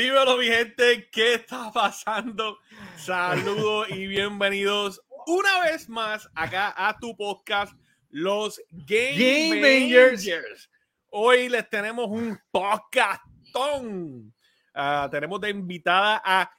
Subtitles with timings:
[0.00, 2.58] Dímelo, mi gente, ¿qué está pasando?
[2.96, 7.74] Saludos y bienvenidos una vez más acá a tu podcast,
[8.08, 10.70] Los Game, Rangers.
[11.10, 14.32] Hoy les tenemos un podcastón.
[14.74, 16.50] Uh, tenemos de invitada a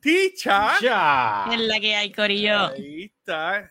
[0.00, 0.74] Ticha.
[1.52, 2.66] Es la que hay, Corillo.
[2.66, 3.70] Ahí está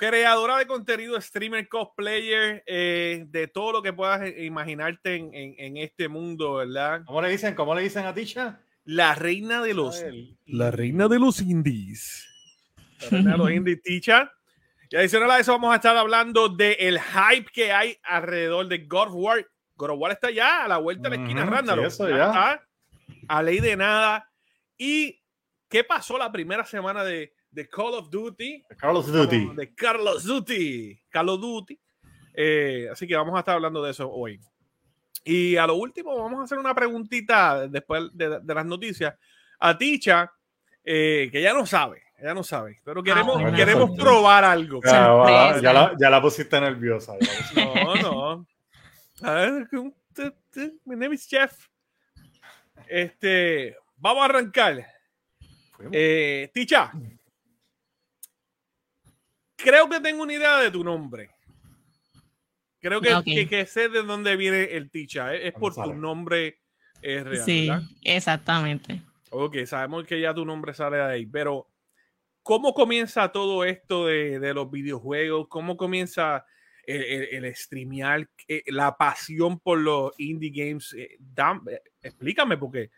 [0.00, 5.76] creadora de contenido, streamer, cosplayer, eh, de todo lo que puedas imaginarte en, en, en,
[5.76, 7.02] este mundo, ¿verdad?
[7.04, 7.54] ¿Cómo le dicen?
[7.54, 8.60] ¿Cómo le dicen a Tisha?
[8.86, 10.02] La reina de los
[10.46, 12.26] La reina de los indies.
[12.98, 14.32] La reina de los indies, Tisha.
[14.88, 18.78] Y adicional a eso vamos a estar hablando del el hype que hay alrededor de
[18.78, 19.46] God of War.
[19.76, 22.28] God of War está ya a la vuelta de la esquina, uh eso ya.
[22.28, 22.66] Está
[23.28, 24.26] a ley de nada.
[24.78, 25.22] ¿Y
[25.68, 28.64] qué pasó la primera semana de, de Call of Duty.
[28.68, 29.54] De Carlos Duty.
[29.54, 31.00] De Carlos Duty.
[31.08, 31.78] Carlos Duty.
[32.34, 34.40] Eh, así que vamos a estar hablando de eso hoy.
[35.24, 39.14] Y a lo último, vamos a hacer una preguntita después de, las noticias
[39.58, 40.32] a Ticha,
[40.82, 44.80] eh, que ya no sabe, ya no sabe, pero queremos, ah, queremos probar algo.
[44.82, 45.08] Ya,
[45.72, 47.12] la, ya, la, pusiste nerviosa.
[47.54, 48.46] No, no.
[49.22, 49.68] A ver,
[50.86, 51.68] mi name is Jeff.
[52.88, 54.86] Este, vamos a arrancar.
[55.92, 56.92] Eh, Ticha,
[59.62, 61.30] creo que tengo una idea de tu nombre.
[62.80, 65.34] Creo que, que, sé de dónde viene el Ticha.
[65.34, 66.60] Es, por tu nombre
[67.02, 67.44] es real.
[67.44, 67.68] Sí,
[68.02, 69.02] exactamente.
[69.30, 71.68] Ok, sabemos que ya tu nombre sale de ahí, pero
[72.42, 75.46] ¿cómo comienza todo esto de, los videojuegos?
[75.48, 76.44] ¿Cómo comienza
[76.86, 80.94] el, el, streamear, eh, la pasión por los indie games?
[80.94, 82.90] Eh, eh, explícame, porque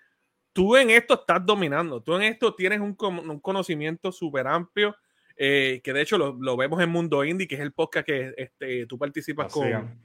[0.52, 4.94] tú en esto estás dominando, tú en esto tienes un, un conocimiento súper amplio
[5.36, 8.86] eh, que de hecho lo, vemos en Mundo Indie, que es el podcast que este,
[8.86, 9.98] tú participas con,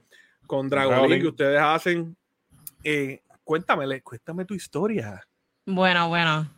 [0.46, 2.16] con Dragon League que ustedes hacen.
[2.84, 5.22] Eh, cuéntame, cuéntame tu historia.
[5.66, 6.48] Bueno, bueno.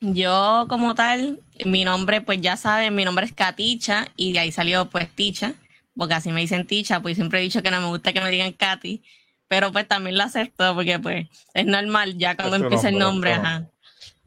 [0.00, 4.52] Yo como tal, mi nombre, pues ya saben, mi nombre es Katicha y de ahí
[4.52, 5.54] salió pues Ticha,
[5.96, 8.30] porque así me dicen Ticha, pues siempre he dicho que no me gusta que me
[8.30, 9.02] digan Katy,
[9.48, 13.70] pero pues también lo acepto porque pues es normal ya cuando empieza el nombre, ajá.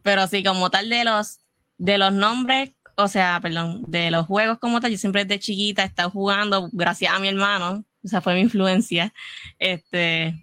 [0.02, 1.40] Pero sí, como tal de los,
[1.78, 5.84] de los nombres, o sea, perdón, de los juegos como tal, yo siempre desde chiquita
[5.84, 9.14] he estado jugando, gracias a mi hermano, o sea, fue mi influencia.
[9.58, 10.36] Este,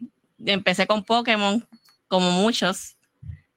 [0.45, 1.67] empecé con Pokémon,
[2.09, 2.97] como muchos.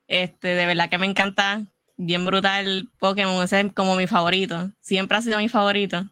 [0.07, 1.65] Este, de verdad que me encanta,
[1.95, 6.05] bien brutal Pokémon, ese es como mi favorito, siempre ha sido mi favorito.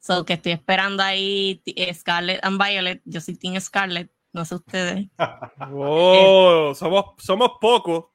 [0.00, 1.62] So que estoy esperando ahí
[1.92, 5.06] Scarlet and Violet, yo soy Team Scarlet, no sé ustedes.
[5.74, 8.06] oh, somos, somos pocos.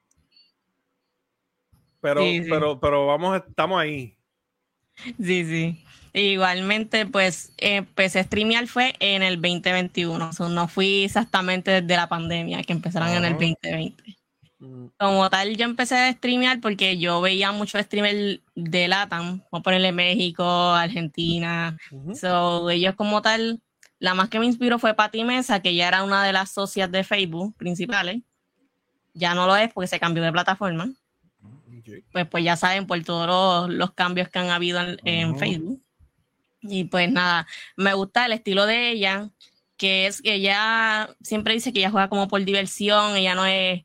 [2.00, 4.16] Pero, pero, pero vamos, estamos ahí.
[5.18, 5.84] Sí, sí.
[6.12, 10.30] Igualmente, pues empecé a streamear fue en el 2021.
[10.48, 14.16] no fui exactamente desde la pandemia, que empezaron en el 2020.
[14.58, 14.86] Mm.
[14.98, 19.62] Como tal, yo empecé a streamear porque yo veía muchos streamers de LATAM, vamos a
[19.62, 21.76] ponerle México, Argentina.
[22.14, 23.60] so, ellos como tal,
[24.00, 26.90] la más que me inspiró fue Pati Mesa, que ya era una de las socias
[26.90, 28.22] de Facebook principales.
[29.14, 30.90] Ya no lo es porque se cambió de plataforma.
[32.12, 35.82] Pues, pues ya saben por todos los, cambios que han habido en, Facebook.
[36.60, 39.30] Y pues nada, me gusta el estilo de ella,
[39.76, 43.84] que es que ella siempre dice que ella juega como por diversión, ella no es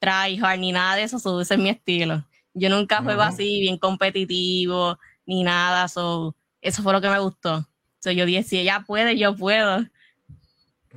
[0.00, 2.26] tryhard ni nada de eso, ese es mi estilo.
[2.54, 6.34] Yo nunca juego así, bien competitivo, ni nada, eso
[6.82, 7.68] fue lo que me gustó.
[8.04, 9.86] yo dije, si ella puede, yo puedo.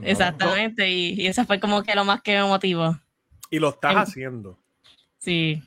[0.02, 2.98] Exactamente, y, y, eso fue como que lo más que me motivó.
[3.52, 4.58] Y lo estás haciendo.
[5.20, 5.62] Sí.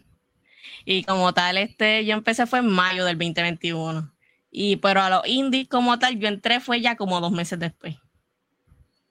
[0.85, 4.13] Y como tal, este, yo empecé fue en mayo del 2021.
[4.51, 7.97] Y pero a los indies como tal, yo entré fue ya como dos meses después.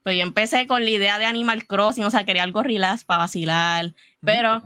[0.03, 3.19] Pues yo empecé con la idea de Animal Crossing, o sea, quería algo relax para
[3.19, 4.61] vacilar, pero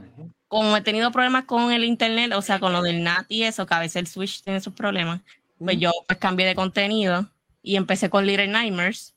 [0.47, 3.65] como he tenido problemas con el internet, o sea, con lo del NAT y eso,
[3.65, 5.21] que a veces el Switch tiene sus problemas,
[5.59, 7.29] pues yo pues cambié de contenido
[7.61, 9.15] y empecé con Little Nightmares.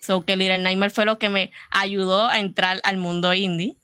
[0.00, 3.76] So que Little Nightmares fue lo que me ayudó a entrar al mundo indie.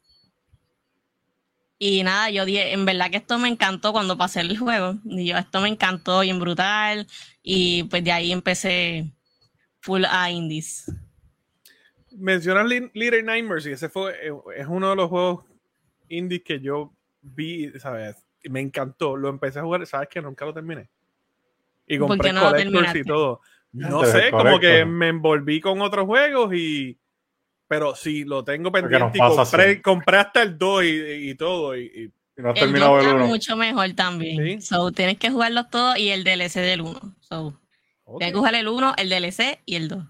[1.82, 4.98] Y nada, yo dije, en verdad que esto me encantó cuando pasé el juego.
[5.03, 7.06] Y yo, esto me encantó bien brutal.
[7.42, 9.10] Y pues de ahí empecé
[9.80, 10.92] full a indies.
[12.10, 15.47] Mencionas Little Nightmares y ese fue, eh, es uno de los juegos
[16.10, 16.92] indies que yo
[17.22, 18.27] vi, ¿sabes?
[18.44, 19.16] Me encantó.
[19.16, 20.91] Lo empecé a jugar, ¿sabes que Nunca lo terminé.
[21.86, 23.41] Y compré no collectors y todo.
[23.72, 26.99] No sé, como que me envolví con otros juegos y
[27.70, 31.78] pero si lo tengo pendiente y compré, compré, hasta el 2 y, todo.
[31.78, 33.26] Y, no has terminado el 1.
[33.28, 34.60] mucho mejor también.
[34.60, 37.00] So, tienes que jugarlos todos y el DLC del 1.
[37.20, 37.60] So,
[38.18, 40.04] Tienes que jugar el 1, el DLC y el 2.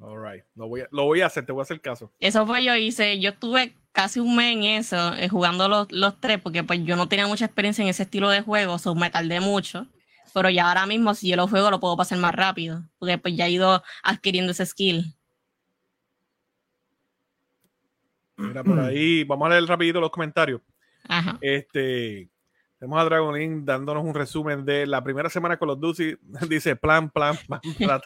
[0.00, 2.12] Alright, lo voy, a, lo voy a hacer, te voy a hacer caso.
[2.20, 6.20] Eso fue yo hice, yo estuve casi un mes en eso, eh, jugando los, los,
[6.20, 9.10] tres, porque pues yo no tenía mucha experiencia en ese estilo de juego, so me
[9.10, 9.88] tardé mucho.
[10.32, 13.34] Pero ya ahora mismo, si yo lo juego, lo puedo pasar más rápido, porque pues
[13.34, 15.17] ya he ido adquiriendo ese skill.
[18.38, 20.60] Mira por ahí, vamos a leer rapidito los comentarios.
[21.08, 21.38] Ajá.
[21.40, 22.30] Este,
[22.78, 26.16] tenemos a Dragonin dándonos un resumen de la primera semana con los Ducey.
[26.48, 27.60] Dice plan, plan, plan,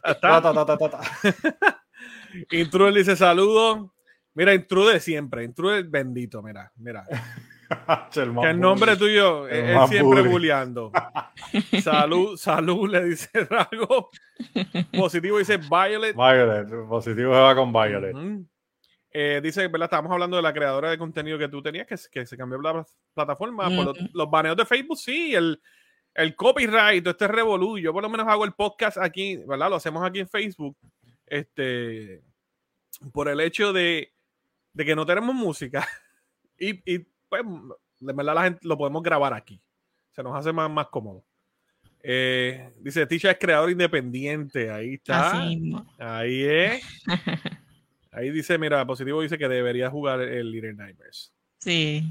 [2.51, 3.91] Intruder dice saludos.
[4.35, 5.45] Mira, Intruder siempre.
[5.45, 7.05] Intruder bendito, mira, mira.
[8.13, 10.91] que el nombre tuyo es siempre bulleando.
[11.83, 14.09] salud, salud, le dice Drago.
[14.97, 16.17] Positivo dice Violet.
[16.17, 18.17] Violet, positivo se va con Violet.
[19.15, 19.87] Eh, dice, ¿verdad?
[19.87, 22.87] Estábamos hablando de la creadora de contenido que tú tenías, que, que se cambió la
[23.13, 23.65] plataforma.
[23.65, 25.61] Por los, baneos de Facebook, sí, el,
[26.15, 27.79] el copyright, este revolú.
[27.79, 29.69] Yo por lo menos hago el podcast aquí, ¿verdad?
[29.69, 30.77] Lo hacemos aquí en Facebook.
[31.27, 32.23] Este,
[33.13, 34.13] por el hecho de,
[34.73, 35.87] de que no tenemos música.
[36.59, 37.43] y, y, pues,
[38.01, 39.61] de verdad la gente lo podemos grabar aquí.
[40.11, 41.25] Se nos hace más, más cómodo.
[42.03, 44.71] Eh, dice, Tisha es creador independiente.
[44.71, 45.43] Ahí está.
[45.99, 46.83] Ahí es.
[48.13, 51.33] Ahí dice, mira, positivo dice que debería jugar el Little Nightmares.
[51.59, 52.05] Sí,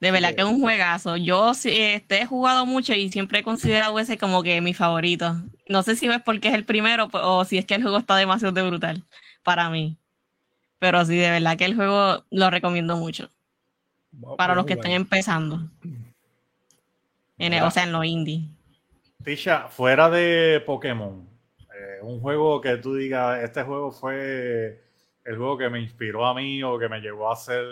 [0.00, 1.16] de verdad que es un juegazo.
[1.16, 5.36] Yo sí, este, he jugado mucho y siempre he considerado ese como que mi favorito.
[5.68, 8.16] No sé si es porque es el primero o si es que el juego está
[8.16, 9.04] demasiado de brutal
[9.44, 9.96] para mí.
[10.80, 13.30] Pero sí, de verdad que el juego lo recomiendo mucho.
[14.36, 15.60] para los que estén empezando.
[17.38, 18.48] En o sea, en los indie.
[19.24, 21.26] Tisha, fuera de Pokémon,
[21.60, 24.84] eh, un juego que tú digas, este juego fue
[25.24, 27.64] el juego que me inspiró a mí o que me llevó a ser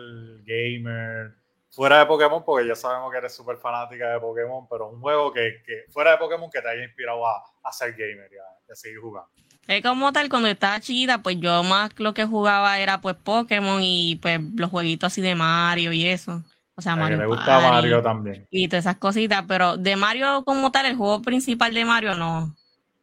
[0.45, 1.35] gamer.
[1.71, 5.33] Fuera de Pokémon, porque ya sabemos que eres súper fanática de Pokémon, pero un juego
[5.33, 8.37] que, que, fuera de Pokémon que te haya inspirado a, a ser gamer y
[8.71, 9.31] a, seguir jugando.
[9.67, 13.81] Es como tal, cuando estaba chiquita, pues yo más lo que jugaba era pues Pokémon
[13.83, 16.43] y pues los jueguitos así de Mario y eso.
[16.75, 17.19] O sea, Mario.
[17.19, 18.47] me gusta Mario también.
[18.51, 22.55] Y todas esas cositas, pero de Mario como tal, el juego principal de Mario no.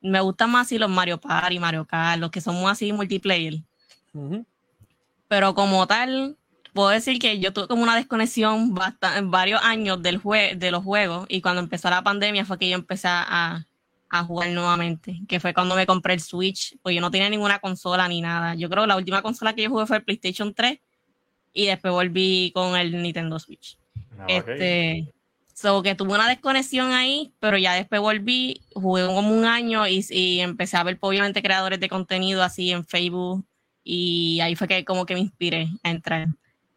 [0.01, 3.61] Me gustan más así los Mario Party, Mario Kart, los que son así multiplayer.
[5.27, 6.37] Pero como tal,
[6.73, 10.83] puedo decir que yo tuve como una desconexión bastante, varios años del jue de los
[10.83, 13.65] juegos y cuando empezó la pandemia fue que yo empecé a,
[14.09, 17.59] a, jugar nuevamente, que fue cuando me compré el Switch, pues yo no tenía ninguna
[17.59, 18.55] consola ni nada.
[18.55, 20.79] Yo creo que la última consola que yo jugué fue el PlayStation 3
[21.53, 23.77] y después volví con el Nintendo Switch.
[24.17, 25.13] Ah, este,
[25.53, 30.05] so que tuve una desconexión ahí, pero ya después volví, jugué como un año y,
[30.09, 33.45] y empecé a ver obviamente creadores de contenido así en Facebook
[33.91, 36.27] y ahí fue que como que me inspiré a entrar.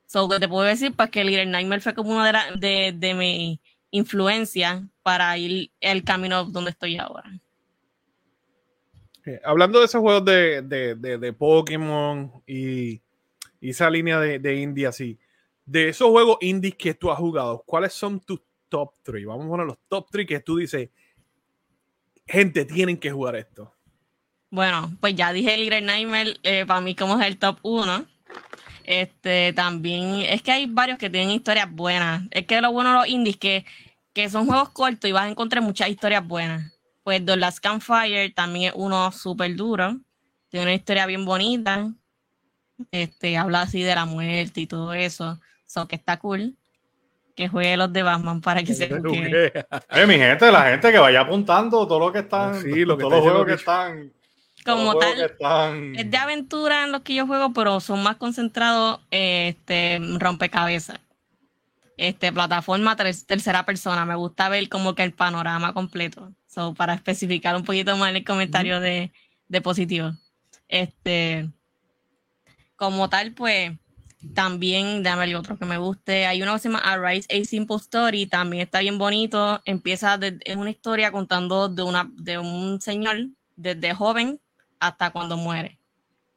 [0.06, 3.60] So, te puedo decir pues que Little Nightmare fue como una de, de, de mi
[3.90, 7.30] influencia para ir el camino donde estoy ahora.
[9.26, 13.02] Eh, hablando de esos juegos de, de, de Pokémon y,
[13.60, 15.18] y, esa línea de, indie así,
[15.66, 19.26] de esos juegos indies que tú has jugado, ¿cuáles son tus top 3?
[19.26, 20.88] Vamos a poner los top 3 que tú dices,
[22.26, 23.74] gente, tienen que jugar esto.
[24.52, 28.04] Bueno, pues ya dije Little Nightmare, eh, para mí como es el top 1.
[28.84, 32.24] Este, también, es que hay varios que tienen historias buenas.
[32.30, 33.64] Es que lo bueno de los indies que,
[34.12, 36.70] que son juegos cortos y vas a encontrar muchas historias buenas.
[37.02, 39.96] Pues The Last Campfire también es uno súper duro.
[40.50, 41.90] Tiene una historia bien bonita.
[42.90, 45.40] Este, habla así de la muerte y todo eso.
[45.64, 46.58] So que está cool.
[47.34, 51.22] Que juegue los de Batman para que se Eh, mi gente, la gente que vaya
[51.22, 54.12] apuntando todo lo que están, sí, lo que todos los juegos que están
[54.64, 55.94] como tal.
[55.96, 61.00] Es de aventura en los que yo juego, pero son más concentrados este, rompecabezas.
[61.96, 64.04] Este, plataforma tercera persona.
[64.04, 66.32] Me gusta ver como que el panorama completo.
[66.46, 69.12] So, para especificar un poquito más el comentario de,
[69.48, 70.12] de positivo.
[70.68, 71.50] Este,
[72.76, 73.72] como tal, pues,
[74.34, 76.26] también, déjame ver otro que me guste.
[76.26, 79.60] Hay uno que se llama Arise a Simple Story, también está bien bonito.
[79.64, 84.40] Empieza, de, es una historia contando de, una, de un señor desde joven
[84.82, 85.78] hasta cuando muere.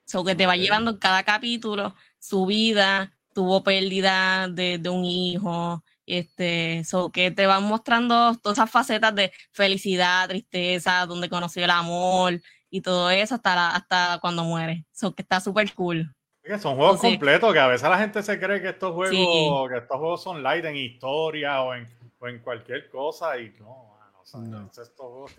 [0.05, 5.83] So que te va llevando en cada capítulo su vida, tuvo pérdida de, un hijo,
[6.05, 11.71] este, so que te van mostrando todas esas facetas de felicidad, tristeza, donde conoció el
[11.71, 14.85] amor y todo eso hasta, hasta cuando muere.
[14.93, 16.13] So que está súper cool.
[16.59, 19.97] son juegos completos que a veces la gente se cree que estos juegos, que estos
[19.97, 21.87] juegos son light en historia o en,
[22.19, 23.94] o en cualquier cosa y no,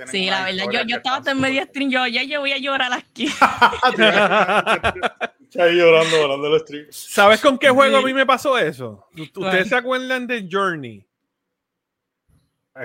[0.07, 2.93] sí, la verdad, yo, yo estaba en medio stream, yo ya yo voy a llorar
[2.93, 3.27] aquí.
[5.59, 6.87] ahí llorando, llorando el stream.
[6.91, 9.09] ¿Sabes con qué juego a mí me pasó eso?
[9.17, 11.07] ¿Ustedes se acuerdan de Journey?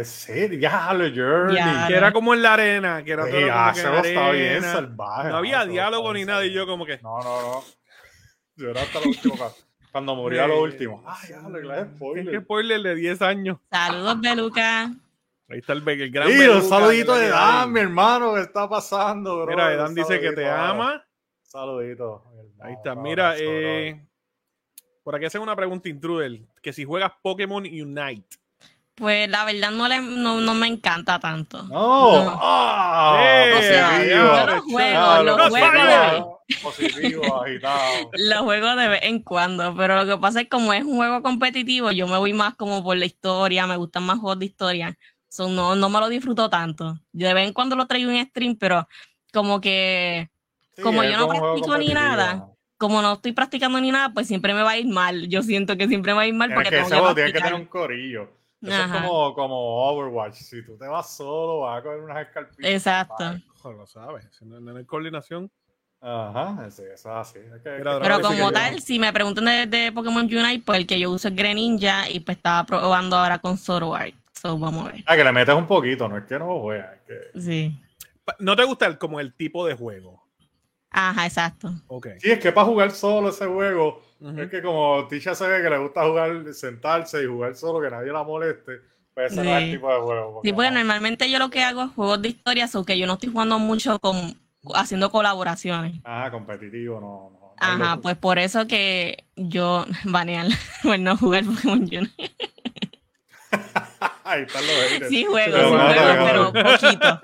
[0.04, 1.88] Sí, ya lo Journey.
[1.88, 5.30] que era como en la arena, que era todo ya, que estaba bien salvaje.
[5.30, 6.98] No había diálogo ni nada, y yo como que.
[7.02, 7.64] No, no, no.
[8.56, 9.50] Yo era hasta la última
[9.92, 11.04] Cuando murió a lo último.
[11.06, 12.32] Ay, ya, le spoiler.
[12.32, 13.58] ¿Qué spoiler de 10 años?
[13.70, 14.92] Saludos, Beluca.
[15.52, 16.30] Ahí está el, el gran.
[16.30, 19.48] Sí, un saludito de Dan, mi hermano, ¿qué está pasando, bro?
[19.48, 21.06] Mira, Dan dice que te ama.
[21.44, 22.24] Saludito.
[22.62, 22.96] Ahí está.
[22.96, 24.02] Mira, eh,
[25.04, 28.38] por aquí hacen una pregunta intruder, que si juegas Pokémon Unite.
[28.96, 31.64] Pues la verdad no, le, no, no me encanta tanto.
[31.64, 32.24] No.
[32.24, 32.40] no.
[32.42, 38.12] Oh, o sea, yo los juego, los juego Positivo, agitado.
[38.14, 41.22] Los juego de vez en cuando, pero lo que pasa es como es un juego
[41.22, 44.98] competitivo, yo me voy más como por la historia, me gustan más juegos de historia.
[45.32, 47.00] So, no, no me lo disfruto tanto.
[47.14, 48.86] Yo de vez en cuando lo traigo en stream, pero
[49.32, 50.30] como que
[50.84, 54.62] como yo no practico ni nada, como no estoy practicando ni nada, pues siempre me
[54.62, 55.30] va a ir mal.
[55.30, 57.40] Yo siento que siempre me va a ir mal porque que tengo que tiene que
[57.40, 58.30] tener un corillo.
[58.62, 60.36] Eso es como, como Overwatch.
[60.36, 62.70] Si tú te vas solo, vas a coger unas escarpitas.
[62.70, 63.40] Exacto.
[63.64, 64.26] lo sabes.
[64.32, 65.50] Si no, hay coordinación.
[66.02, 67.40] Ajá, sí, eso es así.
[67.64, 71.30] Pero como tal, si me preguntan de, de, Pokémon Unite, pues el que yo uso
[71.30, 74.21] es Greninja y pues estaba probando ahora con Zoroark.
[74.42, 75.04] So, vamos a ver.
[75.06, 77.00] Ah, que le metes un poquito, no es que no juegas.
[77.06, 77.40] Que...
[77.40, 77.80] Sí.
[78.40, 80.24] ¿No te gusta el, como el tipo de juego?
[80.90, 81.72] Ajá, exacto.
[81.88, 82.20] Okay.
[82.20, 84.02] Sí, es que para jugar solo ese juego,
[84.38, 87.90] es que como Tisha se ve que le gusta jugar, sentarse y jugar solo, que
[87.90, 88.82] nadie la moleste,
[89.14, 90.42] pues ese no es el tipo de juego.
[90.44, 93.14] Sí, porque normalmente yo lo que hago es juegos de historia, o que yo no
[93.14, 94.38] estoy jugando mucho con
[94.74, 96.02] haciendo colaboraciones.
[96.04, 97.40] Ajá, competitivo, no.
[97.40, 100.48] no, Ajá, pues por eso que yo, banear,
[100.84, 102.10] pues no jugar Pokémon Junior.
[104.24, 105.10] Ahí están los haters.
[105.10, 107.22] Sí, juego, sí, juego, pero poquito.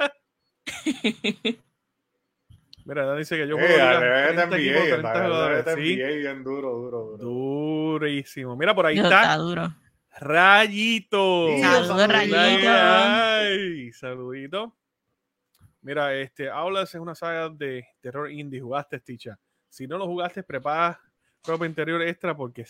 [2.86, 5.66] Mira, dice que yo juego eh, 30 equipos, 30 jugadores.
[5.75, 5.96] Sí.
[5.96, 7.18] bien duro, duro, duro.
[7.18, 8.56] Durísimo.
[8.56, 9.22] Mira, por ahí no, está.
[9.24, 9.74] está duro.
[10.20, 11.50] Rayito.
[11.60, 12.38] Saludos, Rayito.
[12.39, 14.74] Ay, saludito.
[15.82, 18.62] Mira, este, Aulas es una saga de terror indie.
[18.62, 19.38] ¿Jugaste, Ticha?
[19.70, 21.00] Si no lo jugaste, prepara
[21.46, 22.66] ropa interior extra porque...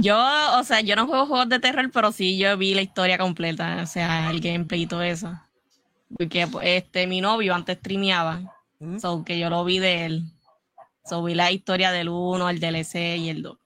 [0.00, 0.18] yo,
[0.58, 3.80] o sea, yo no juego juegos de terror, pero sí yo vi la historia completa,
[3.82, 5.32] o sea, el gameplay y todo eso.
[6.16, 8.54] Porque este, mi novio antes streameaba
[9.00, 10.24] So que yo lo vi de él.
[11.04, 13.58] So vi la historia del 1, el DLC y el 2.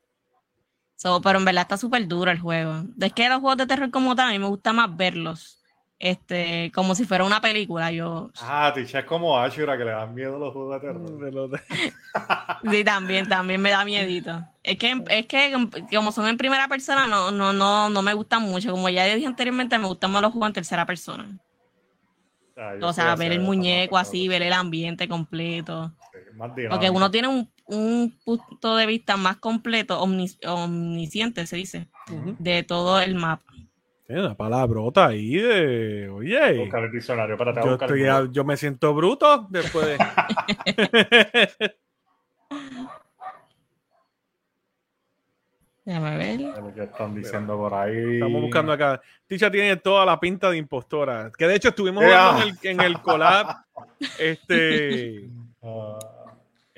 [0.96, 2.84] So, pero en verdad está súper duro el juego.
[3.00, 5.62] Es que los juegos de terror como tal, a mí me gusta más verlos.
[6.00, 7.90] Este, como si fuera una película.
[7.90, 8.30] Yo.
[8.40, 11.60] Ah, Ticha es como Ashura que le dan miedo los juegos de terror.
[12.70, 14.44] sí, también, también me da miedito.
[14.62, 15.52] Es que, es que
[15.92, 18.70] como son en primera persona, no, no, no, no me gustan mucho.
[18.70, 21.36] Como ya dije anteriormente, me gustan más los juegos en tercera persona.
[22.56, 25.92] Ah, o sea, ver el muñeco así, ver el ambiente completo.
[26.70, 31.88] Porque uno tiene un, un, punto de vista más completo, omnisciente, se dice,
[32.38, 33.44] de todo el mapa.
[34.08, 36.08] Tiene una palabrota ahí de.
[36.08, 36.60] Oye.
[36.60, 39.98] Buscar el diccionario para yo, estoy, yo me siento bruto después de.
[45.84, 46.38] Déjame ver.
[46.74, 48.14] que están diciendo por ahí.
[48.14, 48.98] Estamos buscando acá.
[49.26, 51.30] Ticha tiene toda la pinta de impostora.
[51.36, 53.56] Que de hecho estuvimos hablando en el, en el collab.
[54.18, 55.28] este.
[55.60, 55.98] Ah.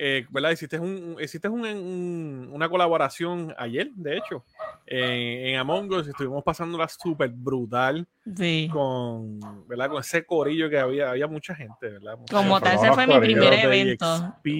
[0.03, 0.49] Eh, ¿Verdad?
[0.49, 4.43] Hiciste, un, hiciste un, una colaboración ayer, de hecho,
[4.87, 6.07] en Among Us.
[6.07, 8.07] Estuvimos pasándola súper brutal.
[8.35, 8.67] Sí.
[8.73, 9.89] Con, ¿verdad?
[9.89, 11.11] con ese corillo que había.
[11.11, 12.17] Había mucha gente, ¿verdad?
[12.31, 14.05] Como tal, ese fue mi primer evento.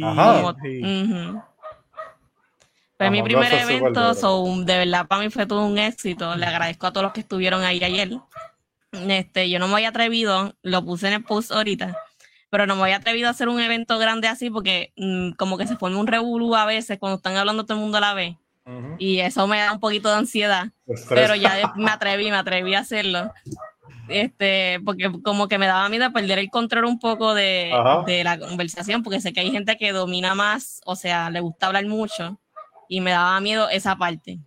[0.04, 0.56] Ajá.
[2.98, 6.36] Fue mi primer evento, so, de verdad para mí fue todo un éxito.
[6.36, 8.12] Le agradezco a todos los que estuvieron ahí ayer.
[8.92, 11.98] Este, yo no me había atrevido, lo puse en el post ahorita,
[12.52, 15.66] pero no me había atrevido a hacer un evento grande así porque mm, como que
[15.66, 18.36] se forma un revolú a veces cuando están hablando todo el mundo a la vez.
[19.00, 20.68] Y eso me da un poquito de ansiedad.
[21.10, 23.34] Pero ya me atreví, me atreví a hacerlo.
[24.08, 27.72] Este, porque como que me daba miedo perder el control un poco de,
[28.06, 31.68] de la conversación, porque sé que hay gente que domina más, o sea, le gusta
[31.68, 32.40] hablar mucho
[32.88, 34.40] y me daba miedo esa parte.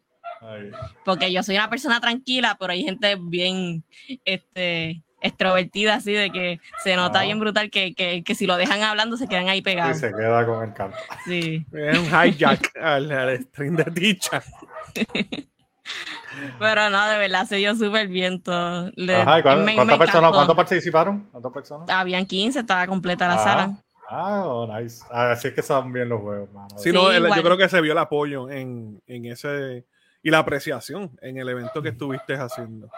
[1.05, 3.85] Porque yo soy una persona tranquila, pero hay gente bien
[4.25, 8.83] este, extrovertida, así de que se nota bien brutal que, que, que, si lo dejan
[8.83, 9.97] hablando se quedan ahí pegados.
[9.97, 10.99] Y se queda con el canto.
[11.25, 11.67] Sí.
[11.73, 14.43] Es un hijack al, al stream de dicha.
[16.59, 18.87] Pero no, de verdad se dio súper bien todo.
[18.89, 21.29] Ajá, ¿cuántas, personas, ¿Cuántos participaron?
[21.31, 21.89] ¿Cuántas personas?
[21.91, 23.39] Habían 15, estaba completa la ah.
[23.39, 23.85] sala.
[24.11, 25.03] Ah, oh, nice.
[25.11, 27.93] Ah, así es que son bien los juegos, Sí, no, yo creo que se vio
[27.93, 29.87] el apoyo en, en, ese
[30.23, 32.91] y la apreciación en el evento que estuviste haciendo.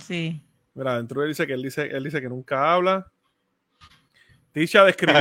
[0.00, 0.42] Sí.
[0.76, 3.10] Mira, dentro él dice que él dice, él dice que nunca habla.
[4.52, 5.18] Tisha describió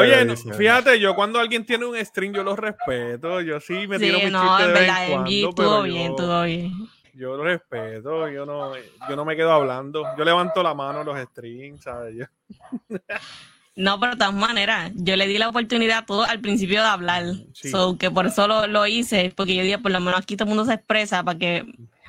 [0.00, 3.40] Oye, fíjate, yo cuando alguien tiene un stream, yo lo respeto.
[3.40, 6.72] Yo sí me tiro mi no, chiste de vez en cuando, estuvo bien, estuvo bien.
[7.14, 10.04] Yo lo respeto, yo no, yo no me quedo hablando.
[10.16, 12.14] Yo levanto la mano en los streams, ¿sabes?
[12.16, 12.24] Yo...
[13.78, 16.88] No, pero de todas maneras, yo le di la oportunidad a todos al principio de
[16.88, 17.24] hablar.
[17.98, 20.54] que por eso lo, lo, hice, porque yo dije, por lo menos aquí todo el
[20.54, 21.66] mundo se expresa para que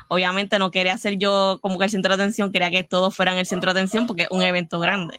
[0.07, 3.37] obviamente no quería ser yo como que el centro de atención, quería que todos fueran
[3.37, 5.17] el centro de atención porque es un evento grande.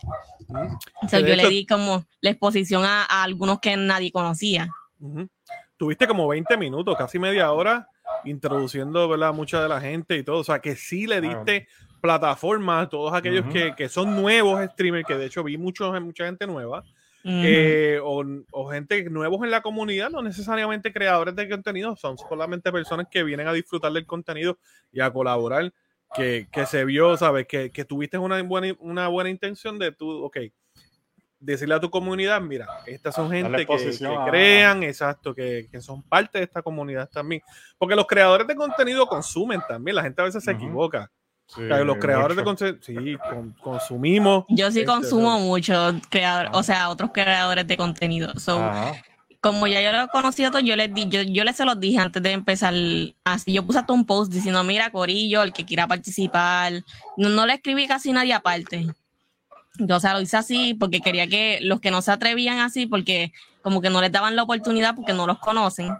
[1.02, 4.68] Entonces yo le di como la exposición a, algunos que nadie conocía.
[5.76, 7.88] Tuviste como 20 minutos, casi media hora,
[8.24, 9.32] introduciendo ¿verdad?
[9.32, 10.38] mucha de la gente y todo.
[10.38, 11.68] O sea, que sí le diste
[12.00, 16.26] plataforma a todos aquellos que, que, son nuevos streamers, que de hecho vi muchos, mucha
[16.26, 16.84] gente nueva.
[17.24, 22.72] Eh, o, o, gente nuevos en la comunidad, no necesariamente creadores de contenido, son solamente
[22.72, 24.58] personas que vienen a disfrutar del contenido
[24.92, 25.72] y a colaborar,
[26.14, 27.46] que, que se vio, ¿sabes?
[27.46, 30.38] Que, que, tuviste una buena, una buena intención de tú, ok,
[31.40, 33.98] decirle a tu comunidad, mira, estas son gente que,
[34.30, 37.42] crean, exacto, que, que, son parte de esta comunidad también.
[37.76, 41.10] Porque los creadores de contenido consumen también, la gente a veces se equivoca
[41.56, 43.16] los creadores de contenido, sí,
[43.62, 44.44] consumimos.
[44.48, 48.32] Yo sí este, consumo mucho, creador, o sea, otros creadores de contenido.
[49.40, 51.98] como ya yo lo he conocido, yo les di, yo, yo les se los dije
[51.98, 52.74] antes de empezar.
[53.24, 56.84] Así, yo puse hasta un post diciendo, mira, Corillo, el que quiera participar.
[57.16, 58.86] No, le escribí casi nadie aparte.
[59.78, 62.86] Yo, o sea, lo hice así porque quería que los que no se atrevían así,
[62.86, 65.94] porque como que no les daban la oportunidad porque no los conocen,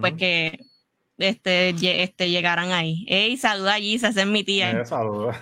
[0.00, 0.58] pues que
[1.18, 3.04] este, este, llegaran ahí.
[3.08, 4.70] Ey, saluda a Gisa, esa es mi tía.
[4.70, 5.32] Eh, saluda.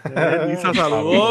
[0.49, 1.31] Gisa saludó.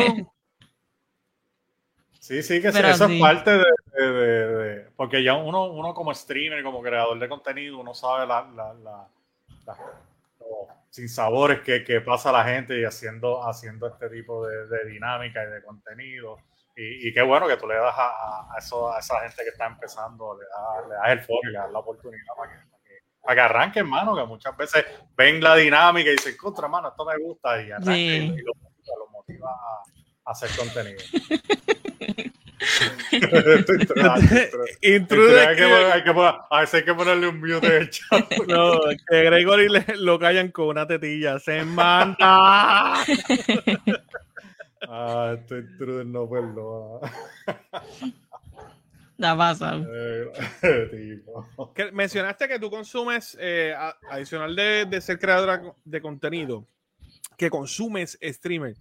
[2.20, 6.82] Sí, sí, que eso es parte de, de, Porque ya uno, uno como streamer, como
[6.82, 9.08] creador de contenido, uno sabe la, la, la,
[10.40, 15.52] los sinsabores que, que, pasa la gente y haciendo, haciendo este tipo de, dinámica y
[15.52, 16.40] de contenido.
[16.76, 19.50] Y, y, qué bueno que tú le das a, a, eso, a esa gente que
[19.50, 22.75] está empezando, le das, le das el foro y le das la oportunidad para que
[23.26, 24.86] para que arranque, hermano, que muchas veces
[25.18, 28.54] ven la dinámica y dicen, contra, hermano, esto me gusta y arranque y lo
[29.12, 31.00] motiva, a, hacer contenido.
[34.82, 36.10] Intrude hay, que, hay, que,
[36.50, 38.26] a veces hay que ponerle un mute de chat.
[38.48, 38.80] No,
[39.10, 41.40] que Gregory le, lo callan con una tetilla.
[41.40, 42.18] ¡Se manda!
[44.88, 47.12] ah, este intruder no perdona.
[49.18, 49.82] La pasa.
[51.94, 53.74] mencionaste que tú consumes, eh,
[54.10, 56.68] adicional de, ser creadora de contenido,
[57.38, 58.76] que consumes streamer.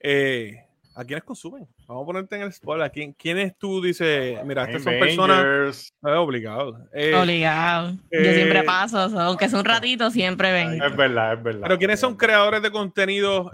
[0.00, 0.56] Eh,
[0.96, 1.66] ¿A quiénes consumen?
[1.88, 2.90] Vamos a ponerte en el spoiler.
[2.92, 4.38] ¿Quién, ¿Quiénes tú dices?
[4.44, 5.92] Mira, estas son personas.
[6.02, 6.76] obligados.
[6.92, 7.98] Eh, obligado.
[8.12, 10.80] Yo siempre paso, aunque es un ratito, siempre ven.
[10.80, 11.62] Es verdad, es verdad.
[11.62, 13.50] Pero ¿quiénes son creadores de contenido?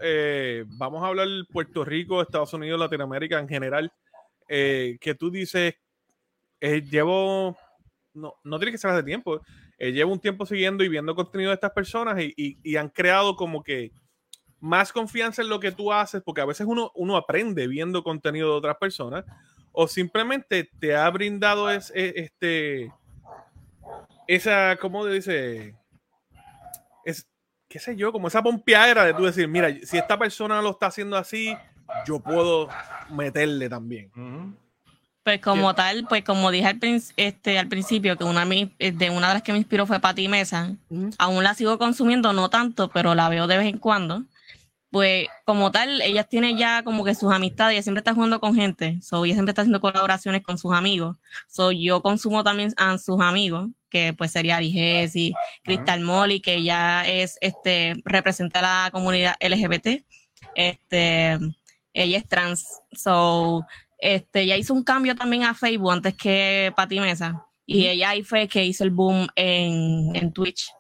[0.77, 3.91] vamos a hablar Puerto Rico, Estados Unidos, Latinoamérica en general.
[4.47, 5.75] que tú dices
[6.61, 7.57] eh, llevo,
[8.15, 9.41] no, no tiene que ser hace tiempo,
[9.79, 13.63] eh, llevo un tiempo siguiendo y viendo contenido de estas personas y, han creado como
[13.63, 13.93] que
[14.61, 18.51] más confianza en lo que tú haces, porque a veces uno, uno aprende viendo contenido
[18.51, 19.25] de otras personas,
[19.73, 22.93] o simplemente te ha brindado es, e, este,
[24.27, 25.75] esa, ¿cómo dice?
[27.07, 27.27] Es,
[27.67, 30.87] qué sé yo, como esa pompeadera de tú decir, mira, si esta persona lo está
[30.87, 31.57] haciendo así,
[32.07, 32.69] yo puedo
[33.11, 34.11] meterle también.
[35.23, 36.81] Pues como tal, pues como dije al,
[37.17, 38.45] este, al principio, que una
[38.79, 40.77] eh, de una de las que me inspiró fue Pati Mesa,
[41.19, 44.25] aún la sigo consumiendo, no tanto, pero la veo de vez en cuando.
[44.91, 48.55] Pues como tal, ella tiene ya como que sus amistades, ella siempre está jugando con
[48.57, 51.17] gente, so, ella siempre está haciendo colaboraciones con sus amigos.
[51.49, 54.73] So, yo consumo también a sus amigos, que pues sería Ari
[55.15, 60.03] y Crystal Molly, que ya es, este, representa a la comunidad LGBT.
[60.55, 61.39] Este,
[61.93, 63.65] ella es trans, so
[64.01, 67.47] este, ella hizo un cambio también a Facebook antes que Pati Mesa.
[67.67, 70.71] Y ella ahí fue que hizo el boom en, en Twitch.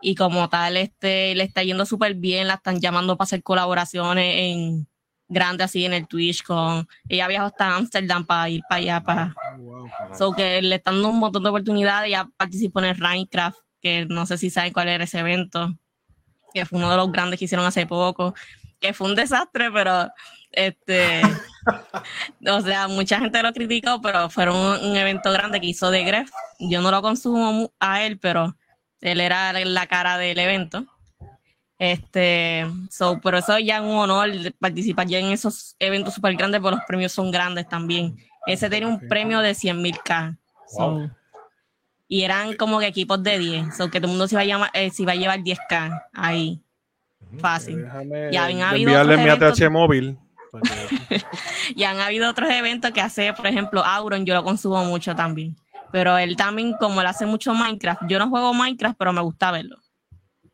[0.00, 4.34] Y como tal, este, le está yendo súper bien, la están llamando para hacer colaboraciones
[4.36, 4.86] en
[5.28, 9.34] grandes así en el Twitch con ella viajó hasta Amsterdam para ir para allá para
[10.16, 14.06] so que le están dando un montón de oportunidades ella participó en el Minecraft que
[14.06, 15.74] no sé si saben cuál era ese evento
[16.52, 18.34] que fue uno de los grandes que hicieron hace poco
[18.80, 20.08] que fue un desastre pero
[20.56, 21.22] este,
[22.50, 26.30] o sea, mucha gente lo criticó, pero fue un, evento grande que hizo de Gref.
[26.58, 28.56] Yo no lo consumo a él, pero
[29.00, 30.86] él era la cara del evento.
[31.78, 36.60] Este, so, pero eso ya es un honor participar ya en esos eventos súper grandes,
[36.60, 38.16] porque los premios son grandes también.
[38.46, 40.36] Ese tenía un premio de 100 mil K.
[42.08, 44.44] y eran como que equipos de 10, so que todo el mundo se iba a,
[44.44, 46.60] llamar, eh, se iba a llevar 10K ahí.
[47.38, 47.84] Fácil.
[48.30, 50.18] ya habían habido mi ATH móvil.
[51.74, 55.56] y han habido otros eventos que hace, por ejemplo, Auron, yo lo consumo mucho también.
[55.92, 59.52] Pero él también, como él hace mucho Minecraft, yo no juego Minecraft, pero me gusta
[59.52, 59.78] verlo.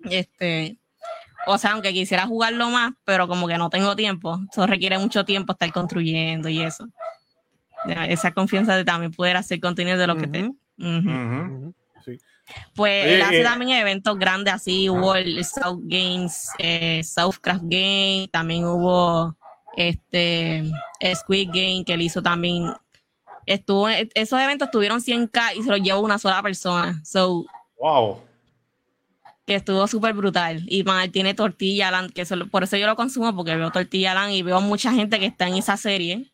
[0.04, 0.76] Este,
[1.46, 4.38] o sea, aunque quisiera jugarlo más, pero como que no tengo tiempo.
[4.50, 6.86] Eso requiere mucho tiempo estar construyendo y eso.
[7.86, 10.50] esa confianza de también poder hacer contenido de lo que te...
[12.74, 18.64] Pues él hace también eventos grandes así, hubo el South Games, eh, Southcraft Game, también
[18.64, 19.36] hubo
[19.88, 20.70] este
[21.14, 22.72] Squid Game que él hizo también.
[23.46, 27.00] Estuvo, esos eventos tuvieron 100k y se los llevó una sola persona.
[27.04, 27.44] So,
[27.78, 28.18] wow.
[29.46, 30.62] Que estuvo súper brutal.
[30.68, 34.42] Y tiene Tortilla Land, que por eso yo lo consumo, porque veo Tortilla Land y
[34.42, 36.30] veo mucha gente que está en esa serie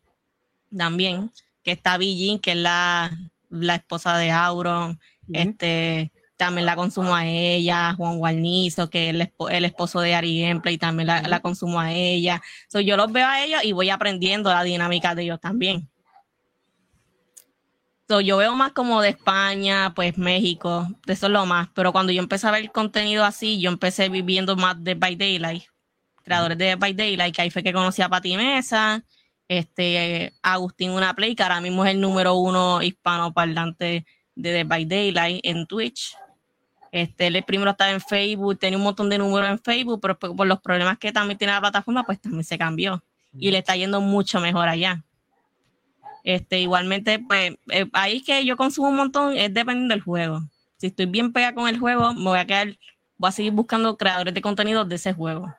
[0.75, 1.31] también.
[1.63, 3.17] Que está Bijin, que es la,
[3.49, 4.99] la esposa de Auron.
[5.31, 9.15] Este también la consumo a ella, Juan Guarnizo, que es
[9.49, 12.41] el, esposo de Ari Gameplay, también la, consumo a ella.
[12.69, 15.89] So, yo los veo a ellos y voy aprendiendo la dinámica de ellos también.
[18.07, 21.69] So, yo veo más como de España, pues México, de eso es lo más.
[21.73, 25.15] Pero cuando yo empecé a ver el contenido así, yo empecé viviendo más de By
[25.15, 25.63] Daylight,
[26.23, 29.03] creadores de By Daylight, que ahí fue que conocí a Pati Mesa,
[29.47, 34.63] este, Agustín Una Play, que ahora mismo es el número uno hispano parlante de The
[34.65, 36.15] By Daylight en Twitch.
[36.97, 40.47] Este, él primero estaba en Facebook, tenía un montón de números en Facebook, pero por
[40.47, 44.01] los problemas que también tiene la plataforma, pues también se cambió y le está yendo
[44.01, 45.03] mucho mejor allá.
[46.23, 50.41] Este, igualmente, pues eh, ahí que yo consumo un montón es dependiendo del juego.
[50.77, 52.75] Si estoy bien pegada con el juego, me voy a quedar,
[53.17, 55.53] voy a seguir buscando creadores de contenido de ese juego.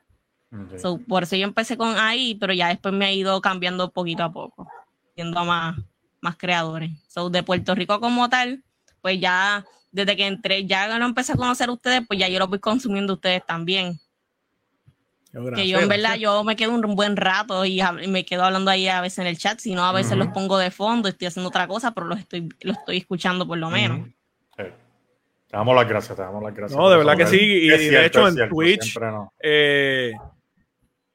[1.07, 4.33] por eso yo empecé con ahí, pero ya después me ha ido cambiando poquito a
[4.33, 4.67] poco,
[5.15, 5.77] siendo más,
[6.19, 6.91] más creadores.
[7.07, 8.61] So, de Puerto Rico como tal,
[9.01, 12.39] pues ya desde que entré, ya no empecé a conocer a ustedes, pues ya yo
[12.39, 13.99] lo voy consumiendo ustedes también.
[15.55, 18.87] que yo en verdad yo me quedo un buen rato y, me quedo hablando ahí
[18.87, 21.49] a veces en el chat, si no a veces los pongo de fondo, estoy haciendo
[21.49, 24.07] otra cosa, pero los estoy, los estoy escuchando por lo menos.
[24.55, 26.79] Te damos las gracias, te damos las gracias.
[26.79, 28.95] No, de verdad que sí, y, de hecho en Twitch,
[29.39, 30.13] eh,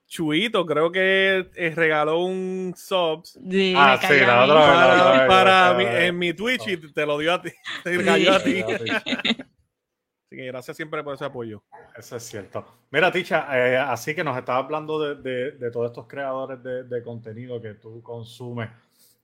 [0.06, 3.38] Chuito creo que eh, regaló un subs
[3.76, 7.50] ah, sí, la otra para, en mi Twitch y te lo dio a ti.
[7.82, 8.60] Te a ti.
[8.62, 8.76] Así
[10.30, 11.64] que gracias siempre por ese apoyo.
[11.96, 12.64] Eso es cierto.
[12.90, 17.02] Mira, Ticha, eh, así que nos estaba hablando de, de, todos estos creadores de, de,
[17.02, 18.68] contenido que tú consumes.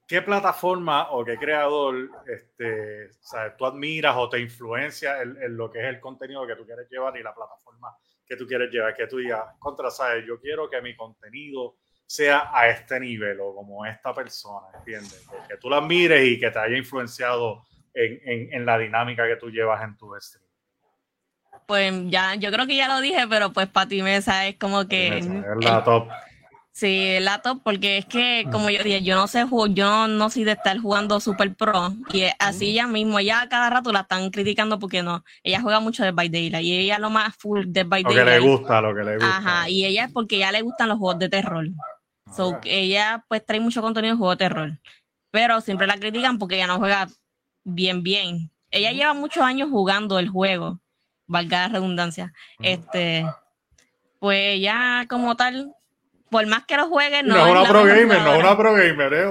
[0.07, 3.11] ¿Qué plataforma o qué creador este,
[3.57, 6.88] tú admiras o te influencia en, en, lo que es el contenido que tú quieres
[6.90, 7.88] llevar y la plataforma
[8.31, 10.25] que tú quieres llevar, que tú digas, contra, ¿sabes?
[10.25, 15.29] Yo quiero que mi contenido sea a este nivel o como esta persona, ¿entiendes?
[15.49, 19.51] Que, tú la mires y que te haya influenciado en, en, la dinámica que tú
[19.51, 20.47] llevas en tu stream.
[21.66, 24.87] Pues ya, yo creo que ya lo dije, pero pues para ti Mesa es como
[24.87, 25.19] que...
[25.19, 25.27] es
[25.61, 26.09] la top.
[26.72, 30.44] Sí, la top, porque es que, como yo dije, yo no sé, yo no, soy
[30.44, 31.92] de estar jugando super pro.
[32.12, 35.24] Y así ella mismo, ella cada rato la están criticando porque no.
[35.42, 38.24] Ella juega mucho de by Daylight y ella lo más full de by Daylight.
[38.24, 39.37] Lo que le gusta, lo que le gusta.
[39.37, 41.66] Ajá, y ella es porque ya le gustan los juegos de terror.
[42.35, 44.78] So, ella pues trae mucho contenido de juegos de terror.
[45.33, 47.09] Pero siempre la critican porque ella no juega
[47.64, 48.50] bien, bien.
[48.70, 50.80] Ella lleva muchos años jugando el juego,
[51.26, 52.33] valga la redundancia.
[52.61, 53.26] Este,
[54.20, 55.74] pues ella como tal
[56.31, 58.73] por más que lo juegue, no, no es una pro gamer, no es una pro
[58.75, 59.27] gamer, es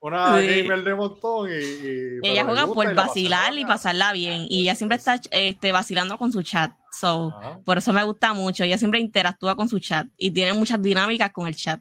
[0.00, 1.48] una gamer de montón.
[1.48, 4.46] Y, ella juega por vacilar y pasarla bien.
[4.48, 6.72] Y ella siempre está este, vacilando con su chat.
[6.92, 8.64] So, por eso me gusta mucho.
[8.64, 11.80] Ella siempre interactúa con su chat y tiene muchas dinámicas con el chat.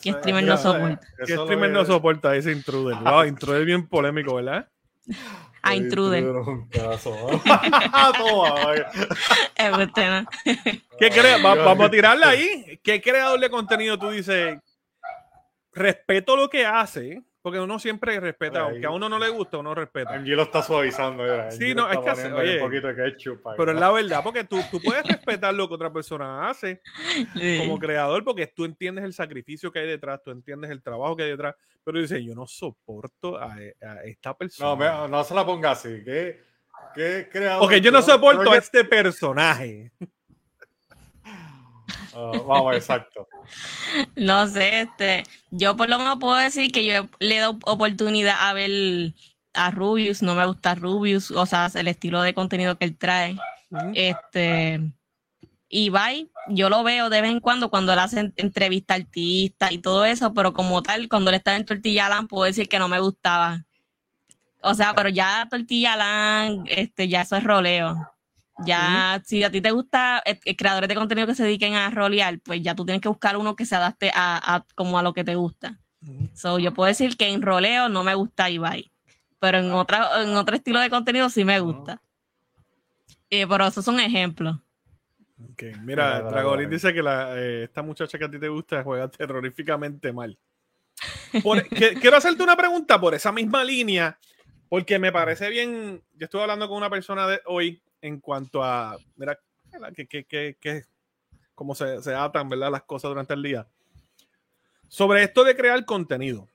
[0.00, 1.00] Que streamer no soporta.
[1.26, 2.96] Que streamer no soporta ese intruder.
[3.02, 4.68] Wow, intruder bien polémico, ¿verdad?
[5.62, 6.24] A Intruder.
[10.98, 11.10] ¿Qué
[11.42, 12.78] vamos a tirarla ahí.
[12.82, 14.58] ¿Qué creador de contenido tú dices?
[15.72, 19.74] Respeto lo que hace, porque uno siempre respeta, aunque a uno no le gusta, uno
[19.74, 20.18] respeta.
[20.18, 21.24] MG lo está suavizando.
[21.50, 24.44] Sí, no, es que hace, oye, un poquito de ketchup pero es la verdad, porque
[24.44, 26.82] tú, tú puedes respetar lo que otra persona hace
[27.58, 31.22] como creador, porque tú entiendes el sacrificio que hay detrás, tú entiendes el trabajo que
[31.22, 31.54] hay detrás,
[31.90, 33.56] pero dice, yo no soporto a,
[34.04, 34.92] esta persona.
[34.92, 36.02] No, no se la ponga así.
[36.04, 36.40] ¿Qué,
[36.94, 37.62] qué creador?
[37.62, 39.92] Porque yo no soporto a este personaje.
[42.12, 43.28] Ah, vamos, exacto.
[44.16, 48.52] No sé, este, yo por lo menos puedo decir que yo le doy oportunidad a
[48.52, 49.12] ver
[49.54, 53.36] a Rubius, no me gusta Rubius, o sea, el estilo de contenido que él trae.
[53.94, 54.80] Este,
[55.72, 59.78] y bye, yo lo veo de vez en cuando cuando él hace entrevista artista y
[59.78, 62.88] todo eso, pero como tal, cuando él estaba en Tortilla Land, puedo decir que no
[62.88, 63.64] me gustaba.
[64.62, 67.96] O sea, pero ya Tortilla Land, este, ya eso es roleo.
[68.66, 71.88] Ya, si a ti te gusta eh, eh, creadores de contenido que se dediquen a
[71.88, 75.14] rolear, pues ya tú tienes que buscar uno que se adapte a, como a lo
[75.14, 75.78] que te gusta.
[76.34, 78.90] So, yo puedo decir que en roleo no me gusta Ibai,
[79.38, 82.02] pero en, otra, en otro estilo de contenido sí me gusta.
[83.30, 84.58] Eh, pero esos son ejemplos.
[85.52, 85.72] Okay.
[85.82, 90.36] Mira, Dragolín dice que la, esta muchacha que a ti te gusta juega terroríficamente mal.
[92.00, 94.18] quiero hacerte una pregunta por esa misma línea,
[94.68, 96.02] porque me parece bien.
[96.14, 98.96] Yo estuve hablando con una persona de hoy en cuanto a.
[99.16, 99.38] Mira,
[99.94, 100.84] que, que, que, que
[101.54, 102.70] cómo se, se atan ¿verdad?
[102.70, 103.66] las cosas durante el día.
[104.88, 106.48] Sobre esto de crear contenido.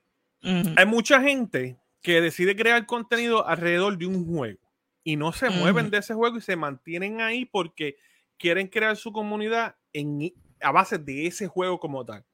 [0.76, 4.60] Hay mucha gente que decide crear contenido alrededor de un juego
[5.02, 7.96] y no se mueven de ese juego y se mantienen ahí porque
[8.38, 12.24] quieren crear su comunidad en, a base de ese juego como tal.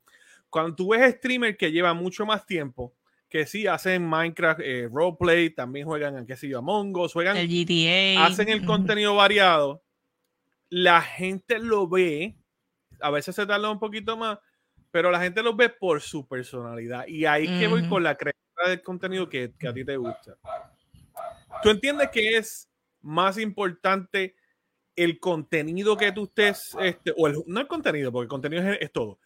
[0.48, 2.94] Cuando tú ves streamers que llevan mucho más tiempo,
[3.28, 7.48] que sí hacen Minecraft eh, roleplay, también juegan, qué sé yo, Among Us, juegan, el
[7.48, 8.26] GTA.
[8.26, 9.82] hacen el contenido variado,
[10.68, 12.36] la gente lo ve,
[13.00, 14.38] a veces se tarda un poquito más,
[14.90, 17.06] pero la gente lo ve por su personalidad.
[17.06, 20.36] Y ahí que voy con la creación del contenido que, que, a ti te gusta.
[21.62, 24.36] ¿Tú entiendes que es más importante
[25.04, 28.92] el contenido que tú estés, este, o el, no el contenido, porque el contenido es,
[28.92, 29.18] todo.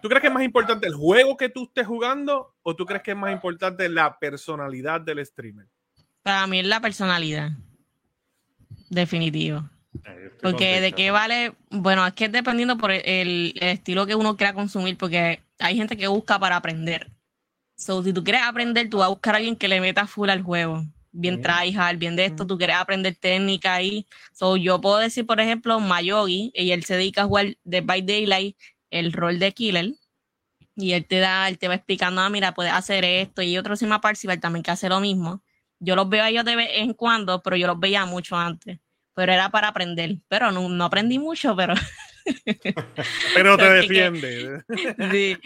[0.00, 3.02] ¿Tú crees que es más importante el juego que tú estés jugando o tú crees
[3.02, 5.66] que es más importante la personalidad del streamer?
[6.22, 7.50] Para mí es la personalidad.
[8.88, 9.68] Definitivo.
[10.40, 14.96] Porque de qué vale, bueno, es que dependiendo por el, estilo que uno quiera consumir,
[14.96, 17.10] porque hay gente que busca para aprender.
[17.76, 20.30] So, si tú quieres aprender, tú vas a buscar a alguien que le meta full
[20.30, 20.84] al juego.
[21.16, 24.04] Bien tryhard, bien de esto, tú quieres aprender técnica ahí.
[24.32, 28.02] So, yo puedo decir, por ejemplo, Mayogi, y él se dedica a jugar de by
[28.02, 28.56] Daylight
[28.90, 29.92] el rol de killer.
[30.74, 33.42] Y él te da, él te va explicando, ah, mira, puedes hacer esto.
[33.42, 35.44] Y otro Sima Parcival también que hace lo mismo.
[35.78, 38.80] Yo los veo a ellos de vez en cuando, pero yo los veía mucho antes.
[39.14, 40.16] Pero era para aprender.
[40.26, 41.74] Pero no, no aprendí mucho, pero.
[43.34, 44.64] pero te defiende.
[45.12, 45.38] sí.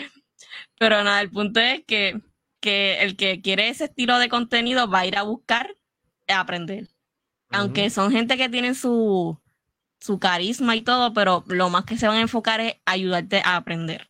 [0.79, 2.19] Pero nada, el punto es que,
[2.63, 5.77] el que quiere ese estilo de contenido va a ir a buscar
[6.27, 6.89] aprender.
[7.51, 9.41] Aunque son gente que tienen su,
[10.01, 13.57] su carisma y todo, pero lo más que se van a enfocar es ayudarte a
[13.57, 14.09] aprender.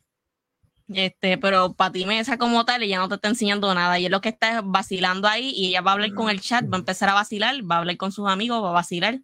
[0.89, 3.99] Este, pero para ti Mesa como tal, ella no te está enseñando nada.
[3.99, 6.65] Y es lo que está vacilando ahí y ella va a hablar con el chat,
[6.65, 9.21] va a empezar a vacilar, va a hablar con sus amigos, va a vacilar.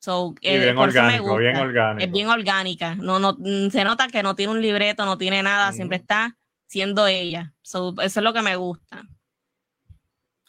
[0.00, 2.04] So, eh, bien orgánico, bien orgánico.
[2.04, 2.94] Es bien orgánica.
[2.96, 3.36] No, no,
[3.70, 6.36] se nota que no tiene un libreto, no tiene nada, siempre está
[6.72, 7.52] siendo ella.
[7.62, 9.04] eso es lo que me gusta.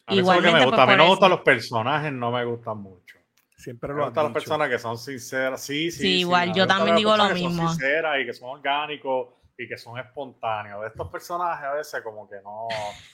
[0.06, 0.84] A mí Igualmente, me gusta.
[0.84, 3.18] a mí no me gustan los personajes, no me gustan mucho.
[3.58, 5.62] Siempre lo me gustan las personas que son sinceras.
[5.62, 6.00] Sí, sí.
[6.00, 7.50] Sí, igual, yo también digo lo mismo.
[7.50, 10.82] Que son sinceras y que son orgánicos y que son espontáneos.
[10.84, 12.70] De estos personajes a veces como que no...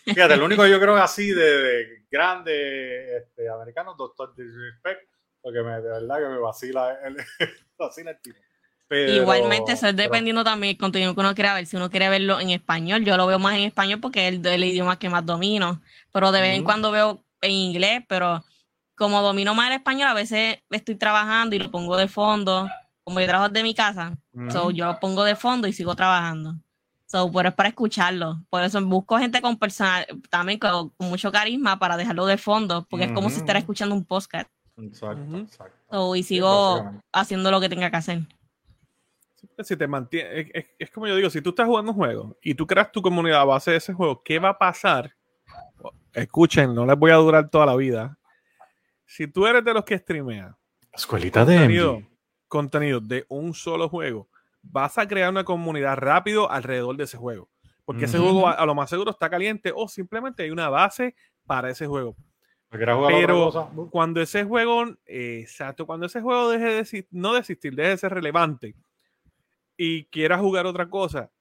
[0.05, 5.09] Fíjate, el único yo creo que así de, grande este, americano, Doctor Disrespect,
[5.41, 7.17] porque me, de verdad que me vacila el,
[7.79, 8.39] vacila el tipo.
[8.91, 11.65] Igualmente, eso es dependiendo también del contenido que uno quiera ver.
[11.67, 14.63] Si uno quiere verlo en español, yo lo veo más en español porque es el,
[14.63, 15.81] idioma que más domino.
[16.11, 18.43] Pero de vez en cuando veo en inglés, pero
[18.95, 22.67] como domino más el español, a veces estoy trabajando y lo pongo de fondo.
[23.03, 26.55] Como yo trabajo de mi casa, yo lo pongo de fondo y sigo trabajando.
[27.05, 28.39] So, pero es para escucharlo.
[28.49, 33.05] Por eso busco gente con personal, también con, mucho carisma para dejarlo de fondo, porque
[33.05, 34.49] es como si estuviera escuchando un podcast.
[34.77, 36.15] Exacto, exacto.
[36.15, 38.21] y sigo haciendo lo que tenga que hacer
[39.63, 42.65] si te mantiene, es, como yo digo, si tú estás jugando un juego y tú
[42.65, 45.13] creas tu comunidad a base de ese juego, ¿qué va a pasar?
[46.13, 48.17] Escuchen, no les voy a durar toda la vida.
[49.05, 50.55] Si tú eres de los que streamea
[50.93, 52.03] Escuelita de
[52.47, 54.27] contenido, de un solo juego,
[54.61, 57.49] vas a crear una comunidad rápido alrededor de ese juego.
[57.85, 61.69] Porque ese juego a, lo más seguro está caliente o simplemente hay una base para
[61.69, 62.15] ese juego.
[62.69, 68.13] Pero cuando ese juego, exacto, cuando ese juego deje de no desistir, deje de ser
[68.13, 68.75] relevante,
[69.81, 71.31] y quieras jugar otra cosa,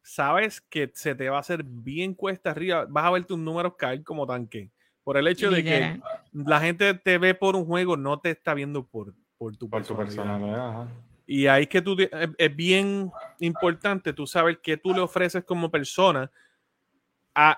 [0.00, 2.86] sabes que se te va a hacer bien cuesta arriba.
[2.88, 4.70] Vas a ver tus números caer como tanque.
[5.02, 6.00] Por el hecho de que
[6.32, 10.88] la gente te ve por un juego, no te está viendo por, por tu personalidad.
[11.26, 16.30] Y ahí que tú es, bien importante tú saber qué tú le ofreces como persona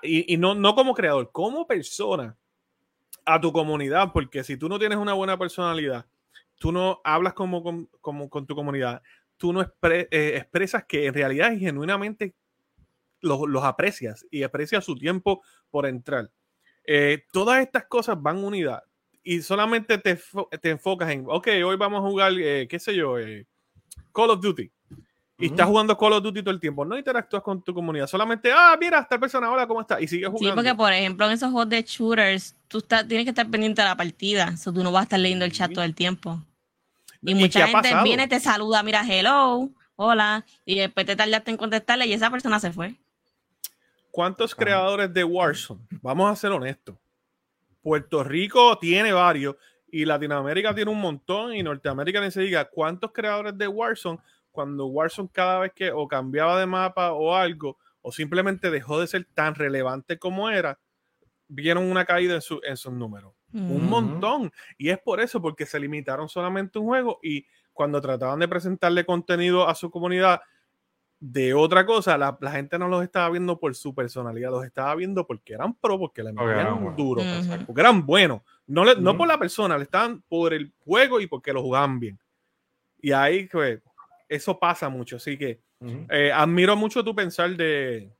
[0.02, 2.36] y, no, no como creador, como persona
[3.24, 6.06] a tu comunidad, porque si tú no tienes una buena personalidad,
[6.58, 9.00] tú no hablas como, como con tu comunidad,
[9.36, 12.34] tú no eh, expresas que en realidad y genuinamente
[13.20, 16.30] los, aprecias y aprecias su tiempo por entrar.
[16.84, 18.82] Eh, todas estas cosas van unidas
[19.22, 20.20] y solamente te,
[20.60, 23.16] te, enfocas en, ok, hoy vamos a jugar, eh, qué sé yo,
[24.12, 24.70] Call of Duty.
[25.38, 26.84] Y estás jugando Call of Duty todo el tiempo.
[26.84, 28.06] No interactúas con tu comunidad.
[28.06, 30.00] Solamente, ah, mira, esta persona, hola, ¿cómo está?
[30.00, 30.48] Y sigues jugando.
[30.48, 33.82] Sí, porque por ejemplo, en esos juegos de shooters, tú estás, tienes que estar pendiente
[33.82, 34.54] de la partida.
[34.66, 36.40] O tú no vas a estar leyendo el chat todo el tiempo.
[37.22, 42.06] Y, mucha gente viene, te saluda, mira, hello, hola, y después te tardaste en contestarle
[42.06, 42.94] y esa persona se fue.
[44.10, 45.82] ¿Cuántos creadores de Warzone?
[46.02, 46.96] Vamos a ser honestos.
[47.82, 49.56] Puerto Rico tiene varios
[49.90, 54.18] y Latinoamérica tiene un montón y Norteamérica ni se diga cuántos creadores de Warzone
[54.50, 59.06] cuando Warzone cada vez que o cambiaba de mapa o algo o simplemente dejó de
[59.06, 60.78] ser tan relevante como era,
[61.48, 63.34] vieron una caída en, su, en sus números.
[63.56, 64.52] Un montón.
[64.76, 68.48] Y es por eso, porque se limitaron solamente a un juego y cuando trataban de
[68.48, 70.40] presentarle contenido a su comunidad
[71.18, 75.26] de otra cosa, la, gente no los estaba viendo por su personalidad, los estaba viendo
[75.26, 77.22] porque eran pro, porque le metían duro,
[77.66, 78.42] porque eran buenos.
[78.66, 82.18] No, no por la persona, le estaban por el juego y porque lo jugaban bien.
[83.00, 83.80] Y ahí, pues,
[84.28, 85.16] eso pasa mucho.
[85.16, 85.60] Así que
[86.10, 88.12] eh, admiro mucho tu pensar de,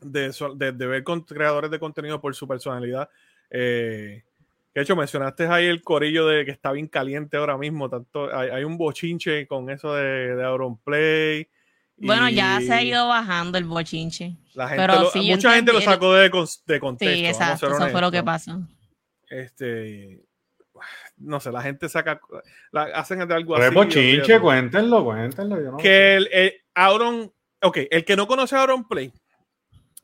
[0.00, 3.08] de, ver con creadores de contenido por su personalidad.
[3.50, 4.24] Eh,
[4.74, 7.90] de hecho, mencionaste ahí el corillo de que está bien caliente ahora mismo.
[7.90, 11.48] Tanto, hay, un bochinche con eso de, de Auronplay.
[11.98, 14.36] Bueno, ya se ha ido bajando el bochinche.
[14.54, 16.30] pero mucha gente lo sacó de,
[16.66, 17.16] de contexto.
[17.16, 18.60] Sí, exacto, eso fue lo que pasó.
[19.28, 20.24] Este,
[21.18, 22.20] no sé, la gente saca,
[22.94, 23.74] hacen de algo pero así.
[23.74, 25.76] bochinche, cuéntenlo, cuéntenlo.
[25.76, 29.12] que el, Auron, ok, el que no conoce Auron Play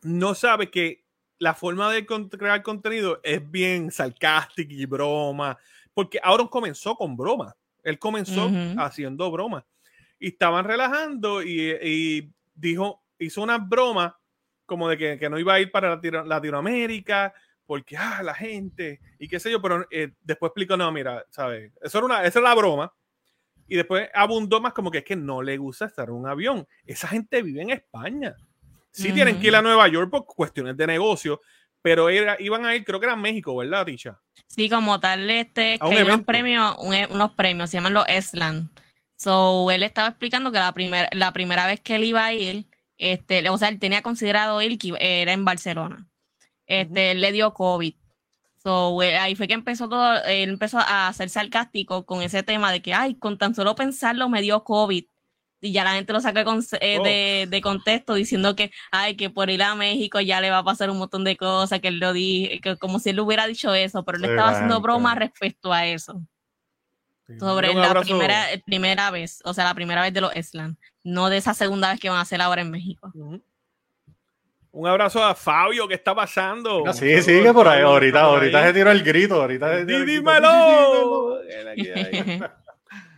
[0.02, 1.04] no sabe que
[1.38, 5.56] la forma de crear contenido es bien sarcástica y broma,
[5.94, 7.54] porque Auron comenzó con broma.
[7.82, 9.64] Él comenzó haciendo broma
[10.18, 14.18] y estaban relajando y, dijo, hizo una broma
[14.66, 17.32] como de que, no iba a ir para Latinoamérica
[17.64, 21.72] porque, ah, la gente y qué sé yo, pero eh, después explicó, no, mira, ¿sabes?
[21.82, 22.92] Eso era una, esa era la broma.
[23.70, 26.66] Y después abundó más como que es que no le gusta estar en un avión.
[26.86, 28.34] Esa gente vive en España.
[28.90, 31.40] Sí tienen que ir a Nueva York por cuestiones de negocio,
[31.82, 34.20] pero iban a ir, creo que era México, ¿verdad, Ticha?
[34.46, 38.70] Sí, como tal, este, que hay unos premios, unos premios, se llaman los ESLAN.
[39.16, 42.66] So, él estaba explicando que la, primera la primera vez que él iba a ir,
[42.98, 46.06] este, o sea, él tenía considerado ir que era en Barcelona.
[46.66, 47.94] Este, él le dio COVID.
[48.62, 52.72] So, eh, ahí fue que empezó todo, él empezó a ser sarcástico con ese tema
[52.72, 55.04] de que, ay, con tan solo pensarlo me dio COVID.
[55.60, 57.02] Y ya la gente lo saca eh, oh.
[57.02, 60.64] de, de, contexto diciendo que, ay, que por ir a México ya le va a
[60.64, 64.04] pasar un montón de cosas, que él lo dijo, como si él hubiera dicho eso,
[64.04, 66.22] pero él estaba haciendo broma respecto a eso
[67.38, 71.36] sobre la primera, primera vez, o sea, la primera vez de los Eslan, no de
[71.36, 73.12] esa segunda vez que van a hacer ahora en México.
[74.70, 76.84] Un abrazo a Fabio, ¿qué está pasando?
[76.92, 81.38] Sí, sí, sigue por ahí, ahorita, ahorita se tiró el grito, ahorita se tiró ¡Dímelo!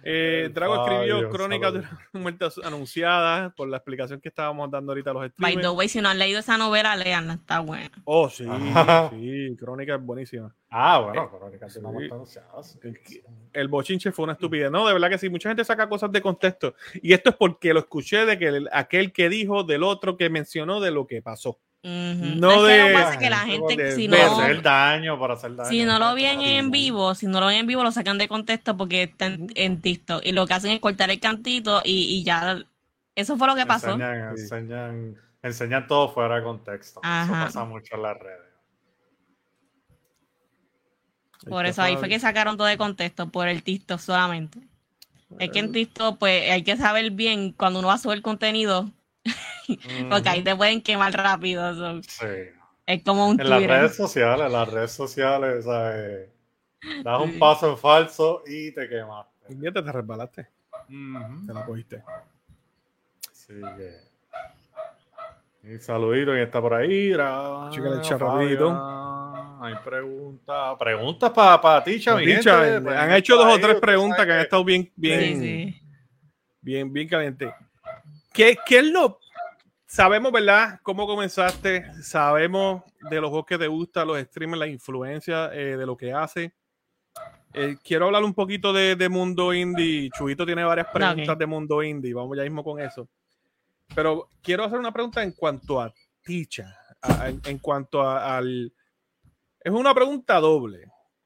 [0.02, 1.82] Eh, Drago escribió crónicas de
[2.12, 5.54] muertes anunciadas por la explicación que estábamos dando ahorita a los streamers.
[5.56, 7.90] By the way, si no han leído esa novela, leanla, está buena.
[8.04, 8.44] Oh, sí,
[9.10, 10.54] sí, Crónica es buenísima.
[10.70, 12.78] Ah, bueno, eh, Crónicas de muertes anunciadas.
[12.82, 12.98] El,
[13.52, 14.70] el, bochinche fue una estupidez.
[14.70, 16.74] No, de verdad que sí, mucha gente saca cosas de contexto.
[17.02, 20.80] Y esto es porque lo escuché de que aquel que dijo del otro que mencionó
[20.80, 21.58] de lo que pasó.
[21.82, 25.70] No de que la gente si no, hacer daño para hacer daño.
[25.70, 28.28] Si no lo ven en vivo, si no lo ven en vivo lo sacan de
[28.28, 32.58] contexto porque está en, TikTok y lo que hacen es cortar el cantito y, ya
[33.14, 33.92] eso fue lo que pasó.
[33.92, 37.00] Enseñan, enseñan, todo fuera de contexto.
[37.02, 38.50] Eso pasa mucho en las redes.
[41.48, 44.60] Por eso ahí fue que sacaron todo de contexto por el TikTok solamente.
[45.38, 48.90] Es que en TikTok pues hay que saber bien cuando uno va a subir contenido
[50.10, 52.02] porque ahí te pueden quemar rápido.
[52.02, 52.26] Sí.
[52.86, 56.28] Es como un En las redes sociales, en las redes sociales, ¿sabes?
[57.04, 59.30] Das un paso en falso y te quemaste.
[59.48, 60.48] Y te, te resbalaste.
[61.46, 62.02] Te la cogiste.
[63.32, 64.10] Sí, que.
[65.62, 67.10] Y saludito, y está por ahí.
[67.70, 68.58] Chica el.
[69.62, 70.76] Hay preguntas.
[70.78, 72.24] Preguntas para pa ti, Chavi.
[72.24, 75.74] Pues, han hecho dos o tres preguntas que han estado bien, bien,
[76.62, 77.52] bien, bien calientes.
[78.32, 79.20] ¿Qué, ¿Qué es lo
[79.90, 80.78] sabemos, ¿verdad?
[80.84, 85.84] Cómo comenzaste, sabemos de los juegos que te gustan, los streamers, la influencia eh, de
[85.84, 86.54] lo que hace.
[87.52, 90.08] Eh, quiero hablar un poquito de, Mundo Indie.
[90.16, 92.14] Chuito tiene varias preguntas de Mundo Indie.
[92.14, 93.08] Vamos ya mismo con eso.
[93.92, 96.72] Pero quiero hacer una pregunta en cuanto a Ticha.
[97.44, 98.72] en, cuanto al.
[99.58, 100.84] Es una pregunta doble.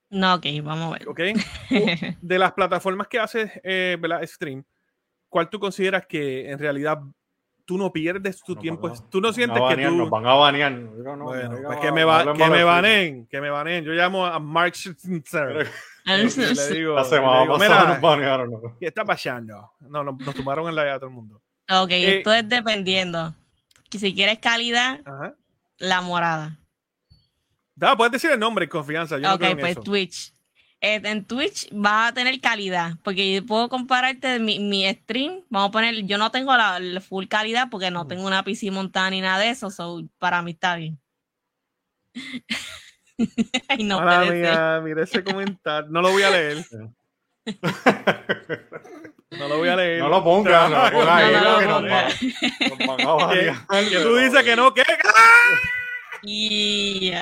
[0.09, 1.09] No, ok, vamos a ver.
[1.09, 1.21] Ok.
[2.23, 4.25] De las plataformas que haces, eh, ¿verdad?
[4.25, 4.65] Stream,
[5.29, 6.99] ¿cuál tú consideras que en realidad
[7.65, 8.93] tú no pierdes tu tiempo.
[9.11, 9.91] tú no sientes que tú.
[9.95, 10.73] Nos van a banear.
[10.75, 13.85] bueno, pues que, me, va, que me banen, que me banen.
[13.85, 15.69] Yo llamo a Mark Schitzer.
[16.05, 18.77] le digo, La semana pasada nos banearon.
[18.79, 19.73] ¿Qué está pasando?
[19.81, 21.43] No, nos, nos tomaron en la vida todo el mundo.
[21.71, 23.35] Ok, eh, esto es dependiendo.
[23.91, 25.01] Si quieres calidad,
[25.79, 26.59] la morada.
[27.77, 29.19] Da, puedes decir el nombre y confianza.
[29.19, 30.34] Yo ok, no pues Twitch.
[30.87, 35.71] Eh, en Twitch va a tener calidad, porque yo puedo compararte mi, mi stream, vamos
[35.71, 39.23] a poner, yo no tengo la, full calidad porque no tengo una PC montada ni
[39.23, 41.01] nada de eso, so para mí está bien.
[43.69, 43.99] Ay, no
[44.83, 46.63] mira ese comentario, no lo voy a leer.
[49.31, 49.99] No lo voy a leer.
[49.99, 53.29] No lo pongas, no No, no, no, no.
[54.05, 54.85] tú dices que no, ¿qué?
[56.23, 57.15] Y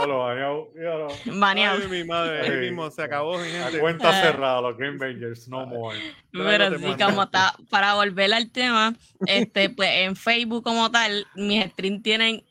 [0.00, 1.78] Ya lo baneado, ya lo- baneado.
[1.82, 5.98] Ay, mi madre, ahí mismo se acabó, mi cuenta cerrada, los Game Bangers, no more.
[6.32, 8.94] Pero sí, como está, para volver al tema,
[9.26, 12.42] este, pues en Facebook como tal, mis streams tienen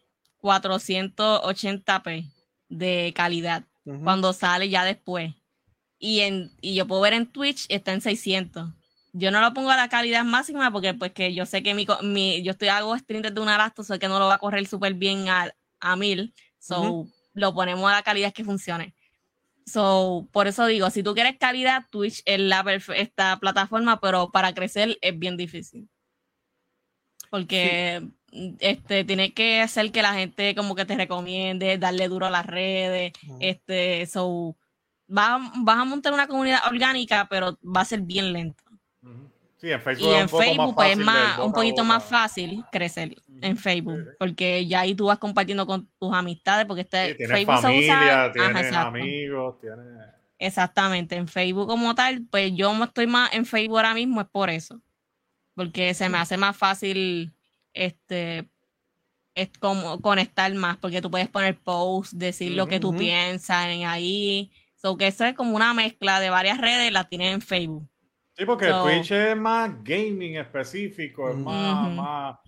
[0.41, 2.25] 480p
[2.69, 3.63] de calidad
[4.03, 5.33] cuando sale ya después.
[5.99, 8.69] Y, en, y yo puedo ver en Twitch, está en 600.
[9.13, 11.85] Yo no lo pongo a la calidad máxima porque pues que yo sé que mi,
[11.85, 14.39] co- mi yo estoy hago stream desde una laptop, sé que no lo va a
[14.39, 16.33] correr súper bien a, a 1000.
[16.59, 16.81] So.
[17.33, 18.93] Lo ponemos a la calidad que funcione.
[19.65, 22.63] So, por eso digo, si tú quieres calidad, Twitch es la
[22.95, 25.89] esta plataforma, pero para crecer es bien difícil.
[27.29, 28.01] Porque
[28.31, 32.31] mm, este tiene que hacer que la gente como que te recomiende, darle duro a
[32.31, 33.37] las redes, Ujú.
[33.39, 34.57] este, so
[35.07, 38.63] vas, vas a montar una comunidad orgánica, pero va a ser bien lento.
[39.03, 39.29] Ujú.
[39.57, 41.83] Sí, en Facebook Y es en un poco Facebook más pues es más, un poquito
[41.83, 43.15] más fácil crecer
[43.49, 43.57] en.
[43.57, 47.59] Facebook, porque ya ahí tú vas compartiendo con tus amistades, porque este Sí, tienes Facebook
[47.61, 49.85] se usa- familia, Ajá, tienes amigos, tienes...
[50.39, 54.49] Exactamente, en Facebook como tal, pues yo estoy más en Facebook ahora mismo es por
[54.49, 54.81] eso,
[55.55, 57.31] porque se me hace más fácil
[57.73, 58.49] este
[59.35, 63.85] es como conectar más, porque tú puedes poner posts, decir lo que tú piensas en
[63.85, 67.87] ahí, so que eso es como una mezcla de varias redes, la tienes en Facebook.
[68.35, 72.39] Sí, porque So- Twitch es más gaming específico, es más,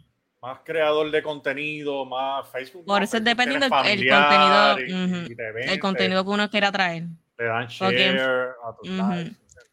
[0.43, 2.83] más creador de contenido, más Facebook.
[2.85, 6.49] Por eso es dependiendo tiene el- el familiar contenido, y- y El contenido que uno
[6.49, 7.05] quiera traer.
[7.37, 8.51] Te, dan share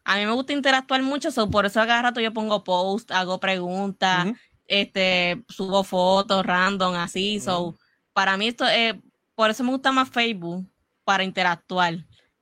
[0.05, 3.11] a mí me gusta interactuar mucho, so por eso a cada rato yo pongo posts,
[3.13, 4.27] hago preguntas,
[4.65, 7.39] este, subo fotos random, así.
[7.41, 7.75] So,
[8.13, 8.95] para mí esto es,
[9.35, 10.65] por eso me gusta más Facebook,
[11.03, 11.95] para interactuar.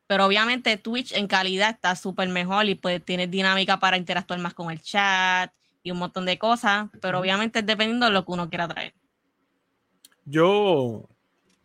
[0.06, 4.54] Pero obviamente Twitch en calidad está súper mejor y pues tienes dinámica para interactuar más
[4.54, 5.52] con el chat
[5.84, 6.90] y un montón de cosas.
[7.02, 8.94] Pero obviamente es dependiendo de lo que uno quiera traer.
[10.26, 11.08] Yo,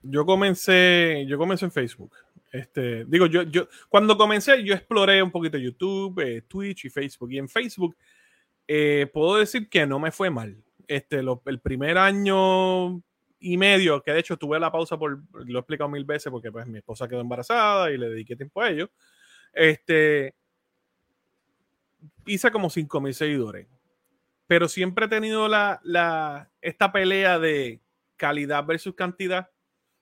[0.02, 2.12] yo comencé, yo comencé en Facebook.
[2.52, 7.32] Este, digo, yo, yo, cuando comencé, yo exploré un poquito YouTube, eh, Twitch y Facebook.
[7.32, 7.96] Y en Facebook,
[8.68, 10.56] eh, puedo decir que no me fue mal.
[10.86, 13.02] Este, lo- el primer año
[13.40, 16.52] y medio, que de hecho tuve la pausa por, lo he explicado mil veces, porque
[16.52, 18.88] pues mi esposa quedó embarazada y le dediqué tiempo a ello.
[19.52, 20.34] Este,
[22.26, 23.66] hice como 5 mil seguidores.
[24.46, 27.80] Pero siempre he tenido la, la, esta pelea de
[28.16, 29.50] calidad versus cantidad.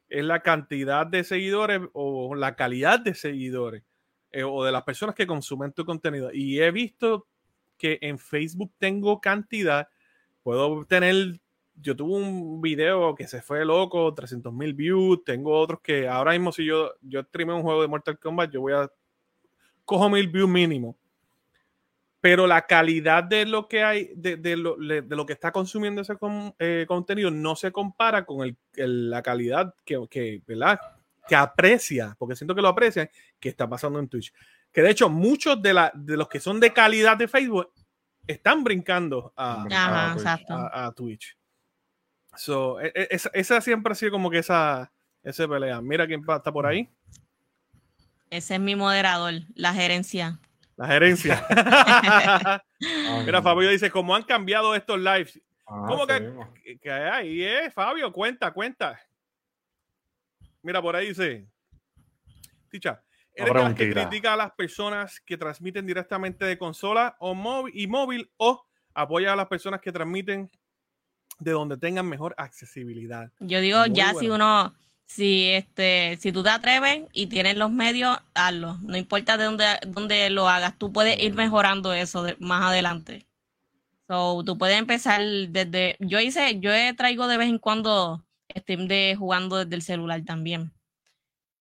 [0.09, 3.83] Es la cantidad de seguidores o la calidad de seguidores
[4.31, 6.31] eh, o de las personas que consumen tu contenido.
[6.33, 7.27] Y he visto
[7.79, 9.89] que en Facebook tengo cantidad.
[10.43, 11.41] Puedo tener,
[11.77, 15.25] yo tuve un video que se fue loco, 300 mil views.
[15.25, 18.61] Tengo otros que ahora mismo si yo, yo streameo un juego de Mortal Kombat, yo
[18.61, 18.91] voy a,
[19.85, 20.97] cojo mil views mínimo
[22.23, 26.01] pero la calidad de lo que hay, de, de lo, de lo que está consumiendo
[26.03, 30.81] ese con- eh, contenido no se compara con el- el- la calidad que, que, ¿verdad?
[31.29, 33.09] que aprecia, porque siento que lo aprecian,
[33.41, 34.33] que está pasando en Twitch.
[34.73, 37.71] Que de hecho, muchos de, la, de los que son de calidad de Facebook
[38.27, 40.47] están brincando a, Ajá, Twitch.
[40.51, 41.37] a- a Twitch.
[42.37, 44.91] So, esa, esa siempre ha sido como que esa,
[45.23, 45.81] esa pelea.
[45.81, 46.89] Mira quién está por ahí.
[48.31, 50.39] Ese es mi moderador, la gerencia.
[50.83, 51.47] La gerencia.
[53.25, 55.41] Mira, Fabio dice, ¿cómo han cambiado estos lives?
[55.65, 56.49] Ah, ¿Cómo que- seguimos.
[56.61, 58.13] ¿Qué- qué hay, eh, Fabio?
[58.13, 58.99] Cuenta, cuenta.
[60.61, 61.47] Mira, por ahí dice.
[62.69, 63.01] Ticha,
[63.33, 67.73] ¿eres de las que critica a las personas que transmiten directamente de consola o móvil
[67.77, 70.51] y móvil o apoya a las personas que transmiten
[71.39, 73.31] de donde tengan mejor accesibilidad?
[73.39, 74.75] Yo digo, Muy ya si uno,
[75.07, 78.79] si este, si tú te atreves y tienes los medios, hazlo.
[78.83, 83.27] No importa de dónde, dónde lo hagas, tú puedes ir mejorando eso de- más adelante.
[84.09, 88.25] So, tú puedes empezar desde, yo hice, yo traigo de vez en cuando
[88.57, 90.73] stream de jugando desde el celular también.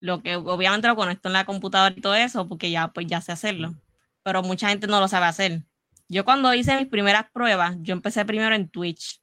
[0.00, 3.20] Lo que obviamente lo conecto en la computadora y todo eso, porque ya pues ya
[3.20, 3.74] sé hacerlo.
[4.22, 5.62] Pero mucha gente no lo sabe hacer.
[6.08, 9.20] Yo cuando hice mis primeras pruebas, yo empecé primero en Twitch,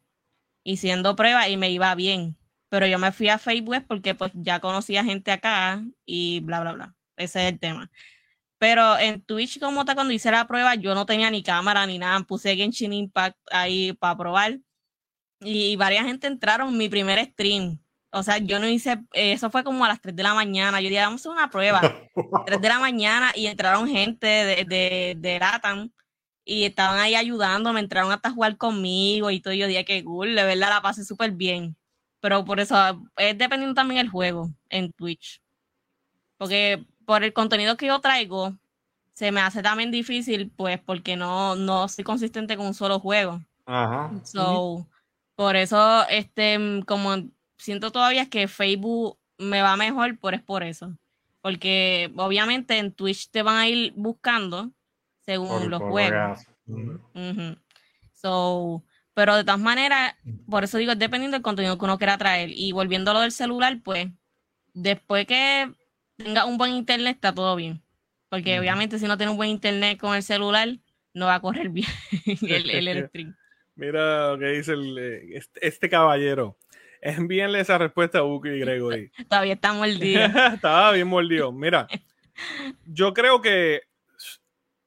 [0.65, 2.37] haciendo pruebas y me iba bien
[2.69, 6.73] pero yo me fui a Facebook porque pues ya conocía gente acá y bla, bla,
[6.73, 6.95] bla.
[7.17, 7.91] Ese es el tema.
[8.59, 11.97] Pero en Twitch, como tal, cuando hice la prueba, yo no tenía ni cámara ni
[11.97, 12.19] nada.
[12.21, 14.59] Puse Genshin Impact ahí para probar.
[15.41, 17.79] Y, varias gente entraron en mi primer stream.
[18.11, 20.81] O sea, yo no hice, eh, eso fue como a las 3 de la mañana.
[20.81, 21.81] Yo dije, vamos a hacer una prueba.
[22.45, 25.91] 3 de la mañana y entraron gente de, de, de Latam
[26.43, 29.53] y estaban ahí ayudándome, entraron hasta a jugar conmigo y todo.
[29.53, 31.77] Yo dije que cool, de verdad la pasé súper bien.
[32.21, 32.75] Pero por eso
[33.17, 35.41] es dependiendo también el juego en Twitch.
[36.37, 38.57] Porque por el contenido que yo traigo,
[39.13, 43.41] se me hace también difícil, pues, porque no, no soy consistente con un solo juego.
[43.65, 44.11] Ajá.
[44.23, 44.87] So,
[45.35, 47.15] por eso, este, como
[47.57, 50.95] siento todavía que Facebook me va mejor, pues es por eso.
[51.41, 54.71] Porque obviamente en Twitch te van a ir buscando
[55.21, 56.45] según los juegos.
[58.13, 58.83] So,
[59.19, 60.15] pero de todas maneras,
[60.49, 62.51] por eso digo, es dependiendo del contenido que uno quiera traer.
[62.53, 64.07] Y volviendo a lo del celular, pues,
[64.73, 65.69] después que
[66.15, 67.81] tenga un buen internet, está todo bien.
[68.29, 70.69] Porque obviamente si no tiene un buen internet con el celular,
[71.13, 71.89] no va a correr bien
[72.47, 73.35] el, el
[73.75, 76.57] Mira lo que dice eh, este, este, caballero.
[77.01, 79.11] Envíenle esa respuesta a Buki y Gregory.
[79.29, 80.27] Todavía está mordido.
[80.53, 81.51] Estaba bien mordido.
[81.51, 81.89] Mira,
[82.85, 83.81] yo creo que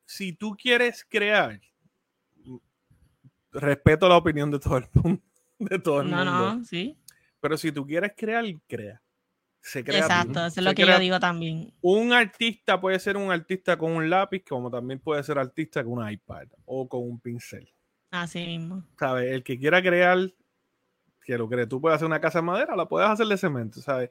[0.07, 1.61] si tú quieres crear,
[3.53, 5.23] respeto la opinión de todo el mundo.
[5.59, 6.99] De todo el no, no, sí.
[7.41, 9.01] Pero si tú quieres crear, crea.
[9.61, 11.73] Se crea Exacto, eso es lo que yo digo también.
[11.83, 15.93] Un artista puede ser un artista con un lápiz, como también puede ser artista con
[15.99, 17.73] un iPad o con un pincel.
[18.11, 18.85] Así mismo.
[18.99, 19.31] ¿Sabes?
[19.31, 20.33] El que quiera crear,
[21.25, 21.67] que lo cree.
[21.67, 24.11] Tú puedes hacer una casa de madera, la puedes hacer de cemento, ¿sabes?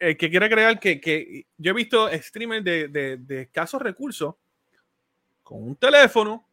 [0.00, 4.34] El que quiera crear, que, que yo he visto streamers de, de, de escasos recursos
[5.44, 6.48] con un teléfono,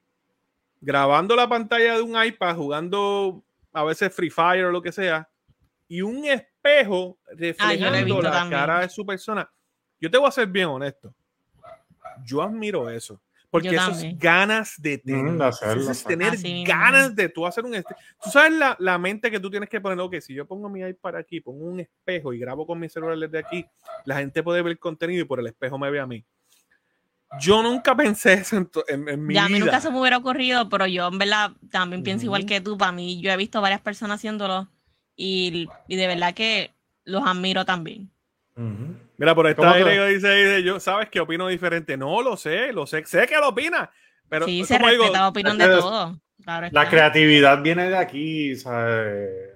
[0.82, 5.30] grabando la pantalla de un iPad, jugando a veces Free Fire o lo que sea,
[5.88, 9.50] y un espejo ah, reflejando la cara de su persona.
[10.00, 11.14] Yo te voy a ser bien honesto.
[12.26, 13.22] Yo admiro eso.
[13.52, 15.34] Porque eso es ganas de tener.
[15.34, 17.74] Mm, eso es tener ganas de tú hacer un.
[17.74, 20.00] Tú sabes la, la, mente que tú tienes que poner.
[20.00, 23.18] Ok, si yo pongo mi iPad aquí, pongo un espejo y grabo con mi celular
[23.18, 23.66] desde aquí,
[24.06, 26.24] la gente puede ver el contenido y por el espejo me ve a mí.
[27.40, 28.70] Yo nunca pensé eso en,
[29.08, 29.46] en, mi ya, vida.
[29.46, 32.60] A mí nunca se me hubiera ocurrido, pero yo en verdad también pienso igual que
[32.60, 32.78] tú.
[32.78, 34.68] Para mí, yo he visto varias personas haciéndolo
[35.16, 36.72] y, y de verdad que
[37.06, 38.10] los admiro también.
[39.18, 41.98] Mira, por esta dice, dice, yo, ¿sabes qué opino diferente?
[41.98, 43.90] No, lo sé, lo sé, sé que lo opina.
[44.30, 46.20] Pero sí, se respeta, opinan de todo.
[46.72, 49.51] la creatividad viene de aquí, ¿sabes?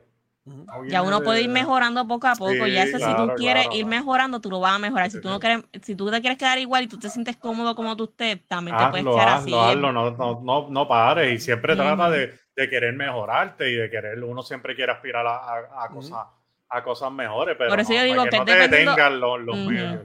[0.88, 2.68] Ya uno puede ir mejorando poco a poco.
[2.68, 5.10] ya eso, si tú quieres ir mejorando, tú lo vas a mejorar.
[5.10, 7.76] Si tú no quieres, si tú te quieres quedar igual y tú te sientes cómodo
[7.76, 9.52] como tú estés, también te puedes quedar así.
[9.54, 11.34] Hazlo, no, no, no, no pares.
[11.34, 15.84] Y siempre trata de, de, querer mejorarte y de querer, uno siempre quiere aspirar a,
[15.84, 16.28] a, cosas,
[16.70, 17.56] a cosas mejores.
[17.58, 20.04] Pero Por eso yo digo que, no te detengan los, los medios.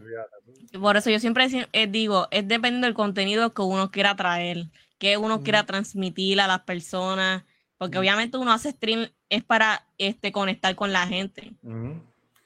[0.80, 4.68] Por eso yo siempre eh, digo, es dependiendo del contenido que uno quiera traer,
[4.98, 7.44] que uno quiera transmitir a las personas
[7.80, 11.54] porque obviamente uno hace stream es para este, conectar con la gente.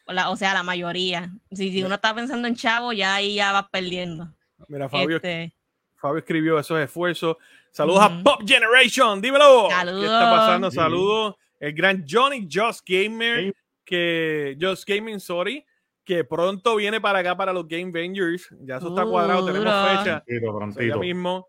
[0.07, 1.29] o, sea, la mayoría.
[1.51, 4.33] Si, uno está pensando en chavo, ya ahí ya vas perdiendo.
[4.69, 5.53] Mira, Fabio, este
[5.97, 7.37] Fabio escribió esos esfuerzos.
[7.73, 9.69] Saludos a Pop Generation, dímelo.
[9.71, 10.01] Saludos.
[10.03, 10.71] ¿Qué está pasando?
[10.71, 11.35] Saludos.
[11.59, 13.53] El gran Johnny Just Gamer,
[13.85, 15.67] que Just Gaming, sorry,
[16.05, 18.55] que pronto viene para acá para los Game Vengers.
[18.61, 20.25] Ya eso está cuadrado, uh, tenemos fecha.
[20.25, 21.49] Prontito, mismo.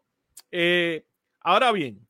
[0.51, 1.05] Eh,
[1.41, 2.03] ahora bien,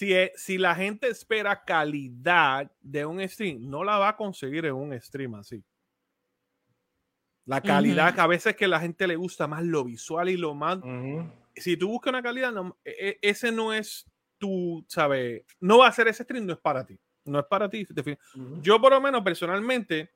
[0.00, 4.74] e, si, la gente espera calidad de un stream, no la va a conseguir en
[4.74, 5.64] un stream así.
[7.44, 10.54] La calidad, que a veces que la gente le gusta más lo visual y lo
[10.54, 10.78] más.
[11.56, 14.06] Si tú buscas una calidad, e, e, ese no es
[14.38, 15.44] tu, ¿sabes?
[15.58, 16.98] No va a ser ese stream, no es para ti.
[17.24, 17.86] No es para ti.
[18.62, 20.10] Yo, por lo menos, personalmente,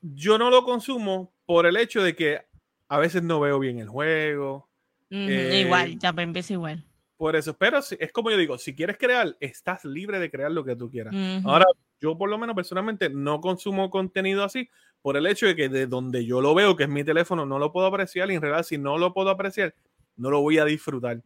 [0.00, 2.44] yo no lo consumo por el hecho de que
[2.88, 4.68] a veces no veo bien el juego.
[5.08, 6.84] igual, ya empieza igual.
[7.16, 10.64] Por eso, pero es como yo digo, si quieres crear, estás libre de crear lo
[10.64, 11.14] que tú quieras.
[11.44, 11.64] Ahora,
[12.00, 14.68] yo por lo menos personalmente no consumo contenido así
[15.00, 17.58] por el hecho de que de donde yo lo veo, que es mi teléfono, no
[17.58, 19.74] lo puedo apreciar y en realidad si no lo puedo apreciar,
[20.16, 21.22] no lo voy a disfrutar.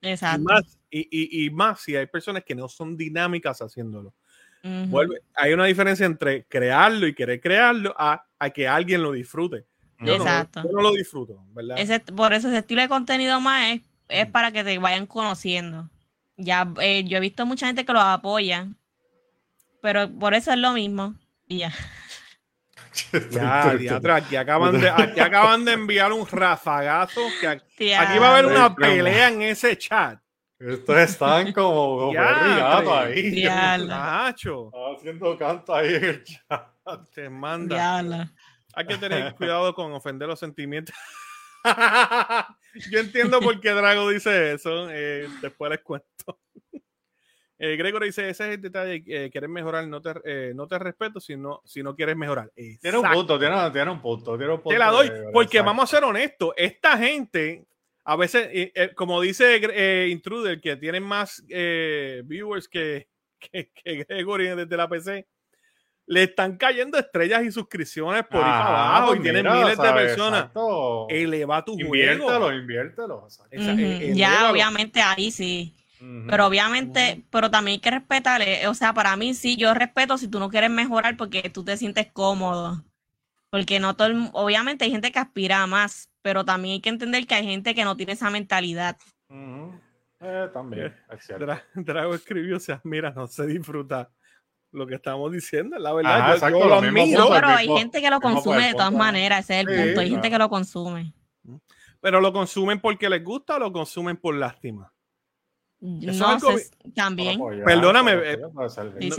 [0.00, 0.40] Exacto.
[0.40, 4.14] Y más, y, y, más si hay personas que no son dinámicas haciéndolo.
[4.62, 9.66] Vuelve, hay una diferencia entre crearlo y querer crearlo a, a que alguien lo disfrute.
[9.98, 10.62] Exacto.
[10.62, 12.02] No, yo no lo disfruto, ¿verdad?
[12.14, 15.88] por eso ese estilo de contenido más es es para que te vayan conociendo.
[16.36, 18.68] Ya eh, yo he visto mucha gente que los apoya,
[19.80, 21.14] pero por eso es lo mismo.
[21.46, 21.72] Y ya.
[23.30, 27.22] Ya, aquí acaban, de, aquí acaban de enviar un rafagazo.
[27.40, 30.20] Que aquí, va a haber una pelea en ese chat.
[30.58, 33.44] Estos están como, como ahí.
[33.44, 34.70] Nacho.
[34.94, 36.68] Haciendo canto ahí en el chat.
[37.14, 38.30] Te manda.
[38.74, 40.94] Hay que tener cuidado con ofender los sentimientos.
[42.90, 44.88] Yo entiendo por qué Drago dice eso.
[44.90, 46.06] Eh, después les cuento.
[47.64, 49.04] Eh, Gregory dice: Ese es el detalle.
[49.06, 52.50] Eh, quieres mejorar, no te, no te respeto si no, si no quieres mejorar.
[52.56, 53.54] Tiene un punto, tiene,
[53.88, 54.36] un punto.
[54.36, 56.54] te la doy, porque vamos a ser honestos.
[56.56, 57.64] Esta gente,
[58.02, 63.06] a veces, como dice Intruder, que tienen más viewers que,
[63.38, 65.28] que, que Gregory desde la PC
[66.06, 70.50] le están cayendo estrellas y suscripciones por ahí para abajo y tienen miles de personas.
[71.08, 72.52] Eleva tu inviértelo, juego.
[72.52, 74.14] Inviértelo, inviértelo.
[74.14, 75.74] Ya, obviamente, ahí sí.
[76.28, 78.66] Pero obviamente, pero también hay que respetarle.
[78.66, 81.76] O sea, para mí sí, yo respeto si tú no quieres mejorar porque tú te
[81.76, 82.84] sientes cómodo.
[83.50, 87.26] Porque no todo, obviamente hay gente que aspira a más, pero también hay que entender
[87.26, 88.96] que hay gente que no tiene esa mentalidad.
[90.20, 90.96] eh, también,
[91.74, 94.10] Drago escribió, o sea, mira, no se disfruta
[94.72, 96.50] lo que estamos diciendo, la verdad.
[96.50, 97.28] yo, lo, admiro.
[97.30, 100.00] pero hay gente que lo consume de todas maneras, ese es el punto.
[100.00, 101.14] Hay gente que lo consume.
[102.00, 104.92] Pero lo consumen porque les gusta o lo consumen por lástima.
[105.80, 107.40] no sé, también.
[107.64, 108.38] Perdóname, eh,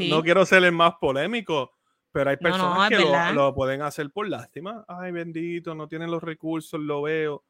[0.09, 1.71] no, quiero ser el más polémico,
[2.11, 4.83] pero hay personas que lo, pueden hacer por lástima.
[4.87, 7.43] Ay, bendito, no tienen los recursos, lo veo.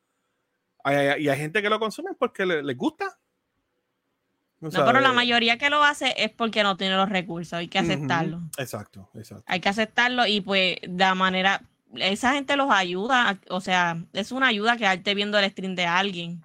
[0.86, 3.18] y hay gente que lo consume porque les gusta
[4.72, 7.80] no, pero la mayoría que lo hace es porque no tiene los recursos, hay que
[7.80, 8.42] aceptarlo.
[8.58, 9.44] Exacto, exacto.
[9.48, 11.62] Hay que aceptarlo y pues de manera,
[11.96, 15.86] esa gente los ayuda, o sea, es una ayuda que quedarte viendo el stream de
[15.86, 16.42] alguien.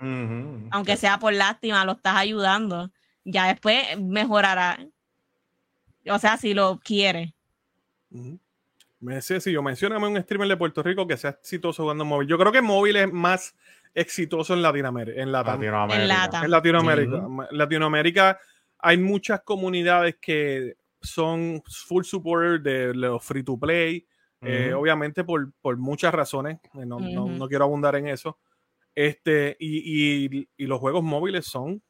[0.70, 2.90] Aunque sea por lástima, lo estás ayudando.
[3.24, 4.78] Ya después mejorará.
[6.10, 7.34] O sea, si lo quiere.
[9.00, 12.26] Me sé si yo mencioname un streamer de Puerto Rico que sea exitoso jugando móvil.
[12.26, 13.54] Yo creo que móvil es más
[13.94, 15.20] exitoso en Latinoamérica.
[15.20, 16.44] En, Latinoamérica.
[16.44, 17.28] En, Latinoamérica.
[17.50, 18.38] Latinoamérica
[18.78, 24.06] hay muchas comunidades que son full supporters de los free to play.
[24.40, 26.60] Eh, obviamente por, muchas razones.
[26.74, 28.38] Eh, no, quiero abundar en eso.
[28.94, 31.82] Este, y, los juegos móviles son.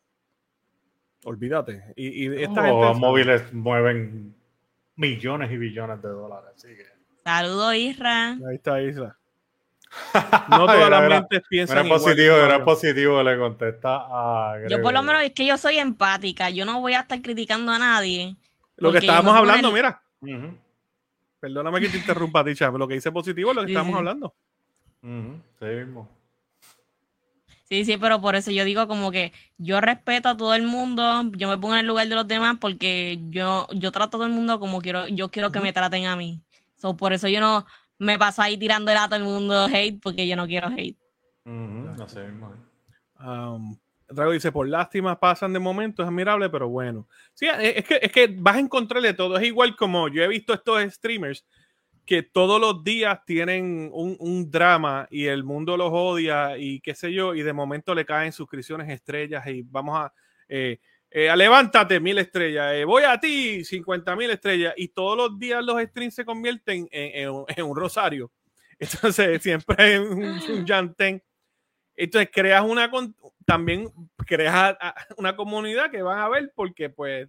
[1.24, 1.92] Olvídate.
[1.96, 4.34] Y, Los móviles mueven
[4.96, 6.66] millones y billones de dólares.
[7.24, 8.30] Saludos, Isra.
[8.32, 9.17] Ahí está Isra.
[10.48, 15.02] No todas las mentes piensan era positivo, era positivo, le contesta a Yo por lo
[15.02, 18.36] menos es que yo soy empática, yo no voy a estar criticando a nadie.
[18.76, 20.02] Lo que estábamos hablando, mira.
[21.40, 24.34] Perdóname que te interrumpa, Ticha, pero lo que dice positivo es lo que estábamos hablando.
[25.02, 26.18] Sí mismo.
[27.68, 31.30] Sí, sí, pero por eso yo digo como que yo respeto a todo el mundo,
[31.36, 34.24] yo me pongo en el lugar de los demás porque yo, yo trato a todo
[34.24, 36.40] el mundo como quiero, yo quiero que me traten a mí.
[36.76, 37.66] So, por eso yo no,
[37.98, 40.96] me paso ahí tirando a todo el mundo hate porque yo no quiero hate.
[41.44, 42.26] No sé,
[43.20, 43.76] um,
[44.08, 47.06] Drago dice, por lástima pasan de momento, es admirable, pero bueno.
[47.34, 49.36] Sí, es que, es que vas a encontrarle todo.
[49.36, 51.44] Es igual como yo he visto estos streamers
[52.06, 56.94] que todos los días tienen un, un, drama y el mundo los odia y qué
[56.94, 60.12] sé yo, y de momento le caen suscripciones estrellas y vamos a...
[60.48, 60.80] Eh,
[61.10, 62.74] eh, levántate, mil estrellas.
[62.74, 64.74] Eh, voy a ti, 50 mil estrellas.
[64.76, 68.30] Y todos los días los streams se convierten en, un rosario.
[68.78, 70.66] Entonces, siempre es un, un
[71.96, 72.90] Entonces, creas una.
[73.44, 73.90] También
[74.26, 74.76] creas
[75.16, 77.28] una comunidad que van a ver porque, pues,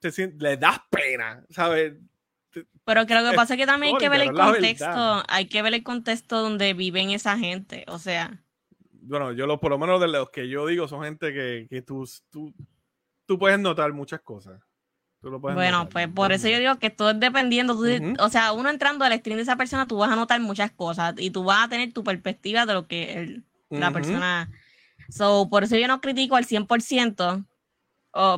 [0.00, 1.94] te, les das pena, ¿sabes?
[2.84, 5.22] Pero creo que pasa que también hay que ver el contexto.
[5.28, 7.84] Hay que ver el contexto donde viven esa gente.
[7.86, 8.42] O sea
[9.02, 11.82] bueno, yo lo, por lo menos de los que yo digo son gente que, que
[11.82, 12.54] tú, tú,
[13.30, 14.60] tú puedes notar muchas cosas.
[15.22, 17.78] bueno, pues por eso yo digo que todo es dependiendo.
[18.18, 21.14] O sea, uno entrando al stream de esa persona, tú vas a notar muchas cosas
[21.16, 24.50] y tú vas a tener tu perspectiva de lo que la persona.
[25.10, 27.46] So, por eso yo no critico al 100%,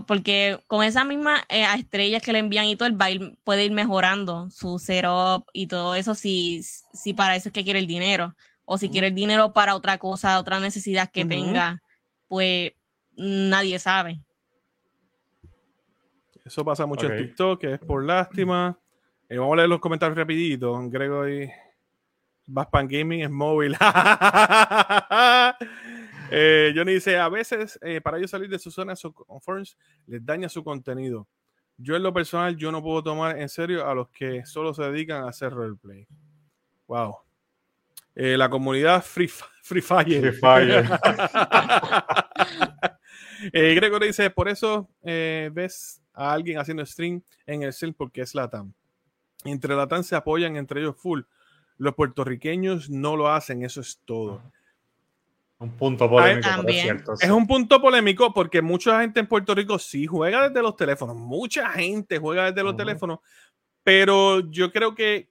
[0.06, 3.72] porque con esa misma eh, estrellas que le envían y todo, el baile puede ir
[3.72, 6.62] mejorando su setup y todo eso si,
[6.92, 8.36] si para eso es que quiere el dinero.
[8.66, 11.82] O si quiere el dinero para otra cosa, otra necesidad que tenga,
[12.28, 12.72] pues
[13.16, 14.20] nadie sabe.
[16.44, 18.76] Eso pasa mucho en TikTok, que es por lástima.
[19.28, 20.78] Eh, vamos a leer los comentarios rapidito.
[20.88, 21.50] Gregory.
[22.46, 23.76] Baspan Gaming es móvil.
[26.30, 29.66] eh, Johnny dice, a veces eh, para ellos salir de su zona de confort
[30.06, 31.28] les daña su contenido.
[31.78, 34.82] Yo en lo personal, yo no puedo tomar en serio a los que solo se
[34.82, 36.06] dedican a hacer roleplay.
[36.86, 37.16] Wow.
[38.14, 39.30] Eh, la comunidad Free,
[39.62, 40.20] free Fire.
[40.20, 40.86] Free Fire.
[43.52, 48.72] Gregory dice, por eso ves a alguien haciendo stream en el cel porque es Latam.
[49.44, 51.22] Entre Latam se apoyan entre ellos full.
[51.78, 54.42] Los puertorriqueños no lo hacen, eso es todo.
[55.58, 57.14] Un punto polémico, es cierto.
[57.20, 61.14] Es un punto polémico porque mucha gente en Puerto Rico sí juega desde los teléfonos.
[61.14, 63.20] Mucha gente juega desde los teléfonos.
[63.84, 65.30] Pero yo creo que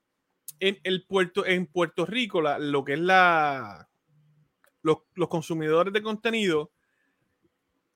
[0.61, 3.89] en, el puerto, en Puerto Rico, lo que es la.
[4.83, 6.71] Los, los consumidores de contenido,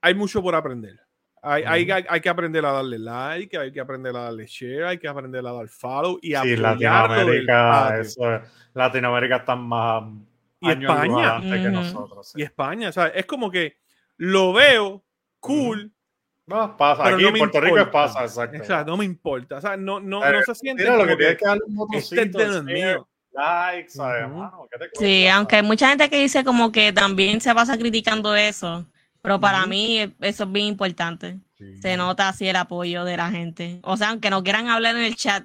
[0.02, 1.05] hay mucho por aprender.
[1.48, 4.98] Hay, hay, hay, que aprender a darle like, hay que aprender a darle share, hay
[4.98, 8.42] que aprender a dar follow y sí, Latinoamérica, eso,
[8.74, 10.06] Latinoamérica está más
[10.60, 12.34] y España que nosotros.
[12.36, 13.78] Y España, o sea, es como que
[14.18, 15.04] lo veo
[15.40, 15.92] cool,
[16.48, 17.08] No, pasa.
[17.08, 18.62] Aquí en Puerto Rico pasa, exacto.
[18.62, 19.58] O sea, no me importa.
[19.58, 20.84] O sea, no, no, no se siente.
[20.84, 23.08] Mira, lo que tienes que darle un este de mío.
[23.32, 24.32] Like, ¿sabes,
[24.72, 28.34] ¿Qué te sí, aunque hay mucha gente que dice como que también se pasa criticando
[28.34, 28.86] eso,
[29.26, 31.40] pero para mí eso es bien importante.
[31.82, 33.80] Se nota así el apoyo de la gente.
[33.82, 35.44] O sea, aunque no quieran hablar en el chat,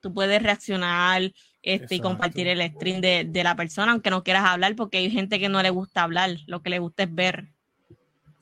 [0.00, 1.30] tú puedes reaccionar
[1.62, 5.10] este, y compartir el stream de, de, la persona, aunque no quieras hablar, porque hay
[5.10, 7.48] gente que no le gusta hablar, lo que le gusta es ver.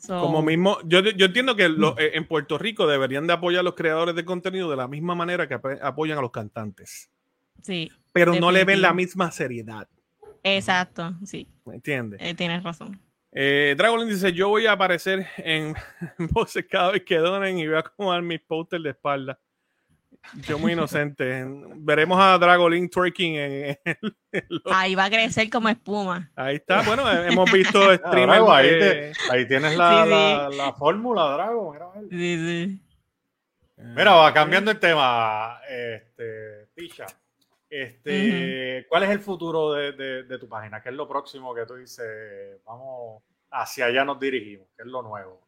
[0.07, 3.75] Como mismo, yo, yo entiendo que eh, en Puerto Rico deberían de apoyar a los
[3.75, 7.11] creadores de contenido de la misma manera que apoyan a los cantantes.
[7.63, 7.91] Sí.
[8.13, 9.89] Pero no le ven la misma seriedad.
[10.45, 11.49] Exacto, sí.
[11.65, 12.21] ¿Me entiendes?
[12.23, 13.01] Eh, tienes razón.
[13.39, 15.75] Eh, Dragolin dice: Yo voy a aparecer en
[16.31, 19.39] voces cada vez que donen y voy a acomodar mis posters de espalda.
[20.49, 21.45] Yo muy inocente.
[21.77, 23.79] Veremos a Dragolin twerking en,
[24.73, 26.31] Ahí va a crecer como espuma.
[26.35, 26.81] Ahí está.
[26.81, 28.49] Bueno, hemos visto streamers.
[28.49, 31.75] ahí, ahí, tienes la, la, fórmula, Drago.
[31.75, 32.83] Mira, sí, sí.
[33.77, 35.61] Mira, va cambiando el tema.
[35.69, 37.07] Este, Picha.
[37.69, 40.81] Este, ¿Cuál es el futuro de, de, de, tu página?
[40.81, 42.61] ¿Qué es lo próximo que tú dices?
[42.65, 44.69] Vamos, hacia allá nos dirigimos.
[44.77, 45.47] ¿Qué es lo nuevo?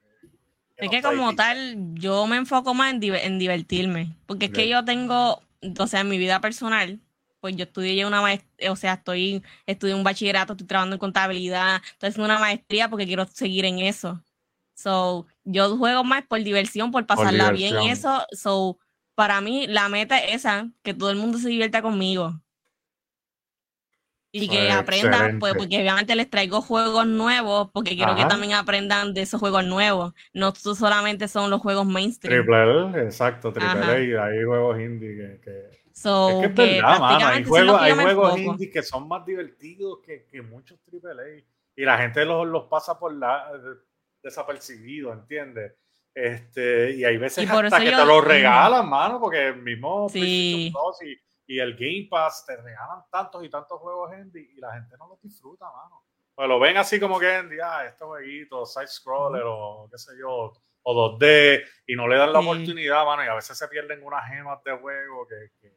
[0.76, 4.84] Es que como tal, yo me enfoco más en, en divertirme, porque es que yo
[4.84, 5.42] tengo,
[5.78, 7.00] o sea, en mi vida personal,
[7.40, 11.82] pues yo estudié una maestría, o sea, estoy, estudié un bachillerato, estoy trabajando en contabilidad,
[11.92, 14.22] estoy haciendo una maestría porque quiero seguir en eso.
[14.74, 18.24] So, yo juego más por diversión, por pasarla bien bien eso.
[18.30, 18.78] So,
[19.18, 22.40] para mí la meta es esa, que todo el mundo se divierta conmigo
[24.30, 28.52] y que pues, aprendan, pues, porque obviamente les traigo juegos nuevos, porque quiero que también
[28.52, 30.14] aprendan de esos juegos nuevos.
[30.32, 32.44] No solamente son los juegos mainstream.
[32.44, 35.68] Triple exacto, Triple A, hay juegos indie que.
[35.72, 40.26] es que es verdad, mano, hay juegos, hay juegos indie que son más divertidos que,
[40.26, 41.44] que muchos Triple A.
[41.74, 43.50] Y la gente los, los pasa por la
[44.22, 45.72] desapercibido, ¿entiendes?
[46.20, 50.72] Este, y hay veces hasta que te los regalan, mano, porque el mismo sí.
[51.46, 55.06] Y el Game Pass te regalan tantos y tantos juegos indie y la gente no
[55.08, 56.02] los disfruta, mano.
[56.34, 60.12] Pues lo ven así como que en día, estos jueguitos, side scroller o qué sé
[60.20, 60.52] yo,
[60.82, 64.28] o 2D, y no le dan la oportunidad, mano, y a veces se pierden unas
[64.28, 65.72] gemas de juego que,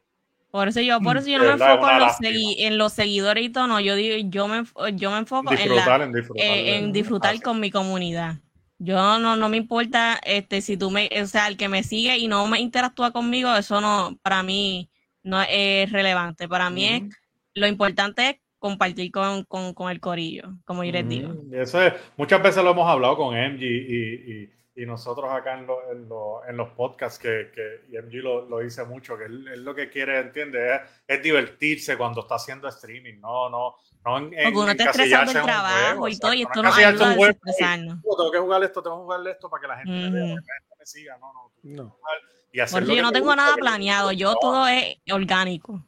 [0.50, 3.48] por eso yo, por eso yo no me enfoco en los, en los, seguidores y
[3.48, 4.64] todo, no, yo digo, yo me,
[4.94, 8.36] yo me enfoco en, la, en, disfrutar, eh, en disfrutar con mi comunidad.
[8.84, 12.18] Yo no, no me importa este si tú me, o sea, el que me sigue
[12.18, 14.90] y no me interactúa conmigo, eso no, para mí,
[15.22, 16.48] no es relevante.
[16.48, 17.02] Para mí es,
[17.54, 19.46] lo importante es compartir con,
[19.90, 21.32] el corillo, como yo les digo.
[21.52, 24.48] Eso es, muchas veces lo hemos hablado con MG y,
[24.86, 25.68] nosotros acá en,
[26.48, 30.18] en, los podcasts, que, que y MG lo, dice mucho, que él, lo que quiere,
[30.18, 35.32] entiende, es, divertirse cuando está haciendo streaming, no, no, no en, Porque uno está estresando
[35.32, 38.02] el trabajo y todo, y esto no ayuda a desestresarnos.
[38.02, 40.36] Tengo que jugar esto, tengo que jugar esto para que la gente me vea,
[40.78, 41.52] me siga, no, no.
[41.62, 41.98] no.
[42.70, 45.84] Porque yo no tengo nada planeado, yo todo es orgánico.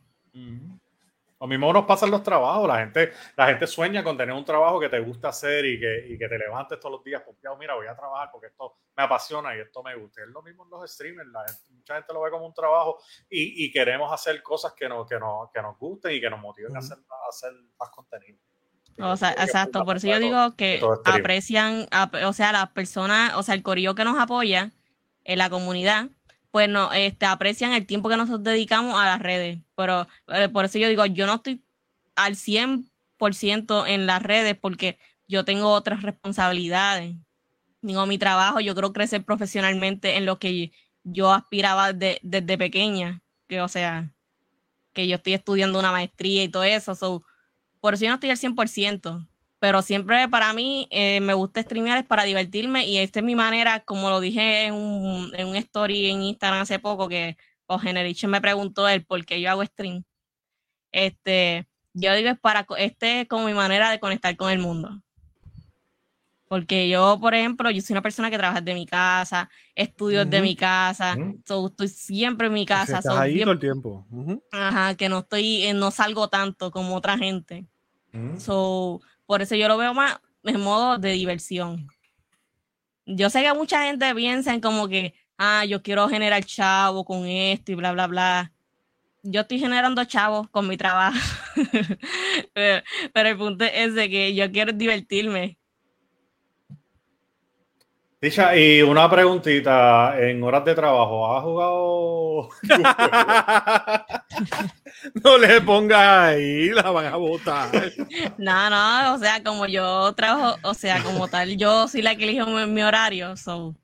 [1.41, 4.45] Lo mismo nos pasa en los trabajos, la gente, la gente sueña con tener un
[4.45, 7.47] trabajo que te gusta hacer y que, y que te levantes todos los días porque,
[7.59, 10.23] mira, voy a trabajar porque esto me apasiona y esto me gusta.
[10.23, 11.29] Es lo mismo en los streamers,
[11.71, 15.19] mucha gente lo ve como un trabajo y, y queremos hacer cosas que, no, que,
[15.19, 18.39] no, que nos gusten y que nos motiven a, hacer, a hacer más contenido.
[18.99, 21.89] O sea, exacto, por eso yo digo que aprecian,
[22.25, 24.71] o sea, las personas, o sea, el corillo que nos apoya
[25.25, 26.11] en la comunidad,
[26.55, 29.59] pues no, este, aprecian el tiempo que nosotros dedicamos a las redes.
[29.75, 31.65] Pero eh, por eso yo digo, yo no estoy
[32.15, 34.97] al 100% en las redes porque
[35.27, 37.17] yo tengo otras responsabilidades.
[37.83, 40.71] Digo, mi trabajo, yo creo crecer profesionalmente en lo que
[41.03, 43.21] yo aspiraba desde pequeña.
[43.49, 44.13] Que, o sea,
[44.93, 47.25] que yo estoy estudiando una maestría y todo eso.
[47.81, 49.27] por eso yo no estoy al 100%
[49.65, 53.35] pero siempre para mí eh, me gusta streamear es para divertirme y esta es mi
[53.35, 57.79] manera, como lo dije en un, en un story en Instagram hace poco, que o
[57.79, 60.05] Generation me preguntó él por qué yo hago stream.
[60.93, 65.01] Este, yo digo es para, este es como mi manera de conectar con el mundo.
[66.47, 70.43] Porque yo, por ejemplo, yo soy una persona que trabaja de mi casa, estudio de
[70.43, 72.99] mi casa, estoy siempre en mi casa.
[72.99, 74.07] Estás ahí todo el tiempo.
[74.53, 77.65] Ajá, que no estoy, eh, no salgo tanto como otra gente.
[78.39, 81.89] So, por eso yo lo veo más en modo de diversión.
[83.07, 87.27] Yo sé que mucha gente piensa en como que, ah, yo quiero generar chavo con
[87.27, 88.53] esto y bla, bla, bla.
[89.23, 91.19] Yo estoy generando chavos con mi trabajo.
[92.55, 95.59] pero, el punto es de que yo quiero divertirme.
[98.25, 102.49] Dicha, y una preguntita, en horas de trabajo, ¿has jugado?
[105.23, 107.69] no le pongas ahí, la van a botar.
[108.39, 112.25] No, no, o sea, como yo trabajo, o sea, como tal, yo soy la que
[112.25, 113.75] elijo mi, horario, so,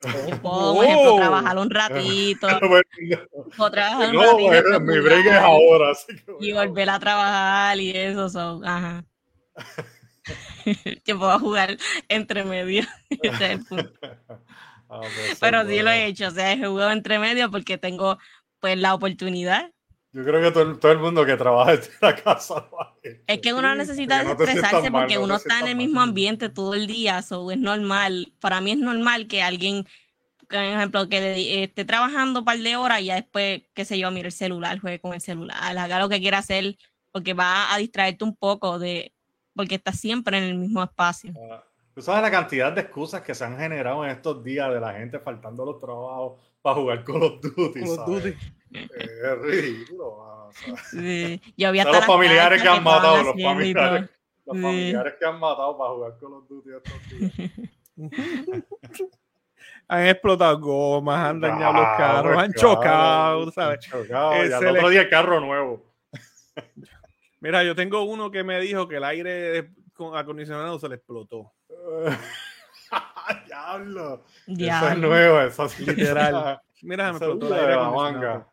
[0.40, 2.46] puedo, por ejemplo, trabajar un ratito,
[3.58, 4.80] o trabajar un ratito.
[4.80, 5.92] mi break es ahora,
[6.40, 9.04] Y volver a trabajar y eso, so, ajá.
[11.04, 11.76] que puedo jugar
[12.08, 12.84] entre medio.
[14.92, 18.18] Ah, pues, Pero sí lo he hecho, o sea, he jugado entre medio porque tengo
[18.58, 19.70] pues la oportunidad.
[20.12, 22.68] Yo creo que todo, el mundo que trabaja en la casa
[23.28, 27.20] Es que uno necesita estresarse porque uno está en el mismo ambiente todo el día,
[27.20, 28.32] eso es normal.
[28.40, 29.86] Para mí es normal que alguien,
[30.48, 34.10] por ejemplo, que esté trabajando un par de horas y ya después, qué sé yo,
[34.10, 36.76] mire el celular, juegue con el celular, haga lo que quiera hacer,
[37.12, 39.12] porque va a distraerte un poco de,
[39.54, 41.32] porque está siempre en el mismo espacio.
[41.50, 44.80] Ah, Tú sabes la cantidad de excusas que se han generado en estos días de
[44.80, 47.80] la gente faltando los trabajos para jugar Call of Duty.
[47.80, 48.36] Call of Duty.
[48.72, 50.50] Es ridículo.
[50.90, 51.40] Sí.
[51.56, 54.08] Yo había los familiares que han matado, los familiares,
[54.46, 57.50] los familiares que han matado para jugar Call of Duty estos días.
[59.88, 63.84] han explotado gomas, han dañado los carros, han chocado, ¿sabes?
[63.84, 65.84] Han chocado, ya el otro día carro nuevo.
[67.40, 69.70] Mira, yo tengo uno que me dijo que el aire
[70.14, 71.52] acondicionado se le explotó.
[73.46, 74.24] Diablo.
[74.46, 76.60] Eso es nuevo, eso es literal.
[76.82, 78.46] Mira, me explotó la, la manga.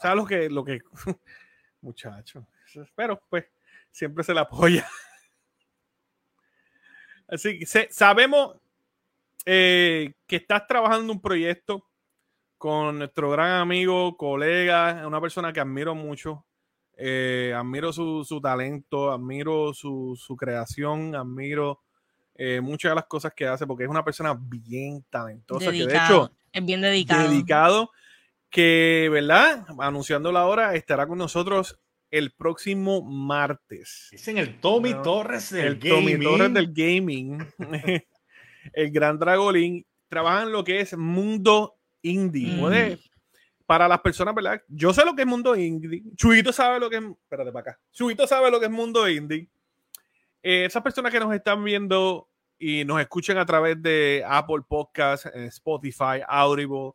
[0.00, 0.80] ¿Sabes lo que, lo que,
[1.80, 2.46] muchacho?
[2.94, 3.44] Pero pues
[3.90, 4.86] siempre se le apoya.
[7.28, 8.56] Así que sabemos
[9.44, 11.88] eh, que estás trabajando un proyecto
[12.58, 16.44] con nuestro gran amigo, colega, una persona que admiro mucho.
[16.96, 21.80] Eh, admiro su, su, talento, admiro su, su creación, admiro
[22.34, 25.96] eh, muchas de las cosas que hace, porque es una persona bien talentosa, que de
[25.96, 27.28] hecho es bien dedicado.
[27.28, 27.90] Dedicado,
[28.50, 29.64] que, ¿verdad?
[29.78, 31.78] Anunciando la hora, estará con nosotros
[32.10, 34.08] el próximo martes.
[34.10, 36.20] Dicen el Tommy Torres del el gaming.
[36.20, 37.46] Tommy Torres del gaming.
[38.74, 39.86] el gran Dragolín.
[40.08, 42.58] Trabaja en lo que es mundo indie.
[42.58, 42.98] Puede,
[43.66, 44.62] para las personas, ¿verdad?
[44.68, 46.02] Yo sé lo que es mundo indie.
[46.16, 47.02] Chuito sabe lo que es.
[47.02, 47.80] Espérate para acá.
[47.92, 49.48] Chuito sabe lo que es mundo indie.
[50.42, 55.26] Eh, esas personas que nos están viendo y nos escuchan a través de Apple Podcasts,
[55.34, 56.92] Spotify, Audible,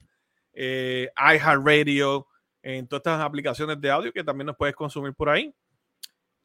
[0.54, 2.28] eh, iHeartRadio,
[2.62, 5.54] en todas estas aplicaciones de audio que también nos puedes consumir por ahí,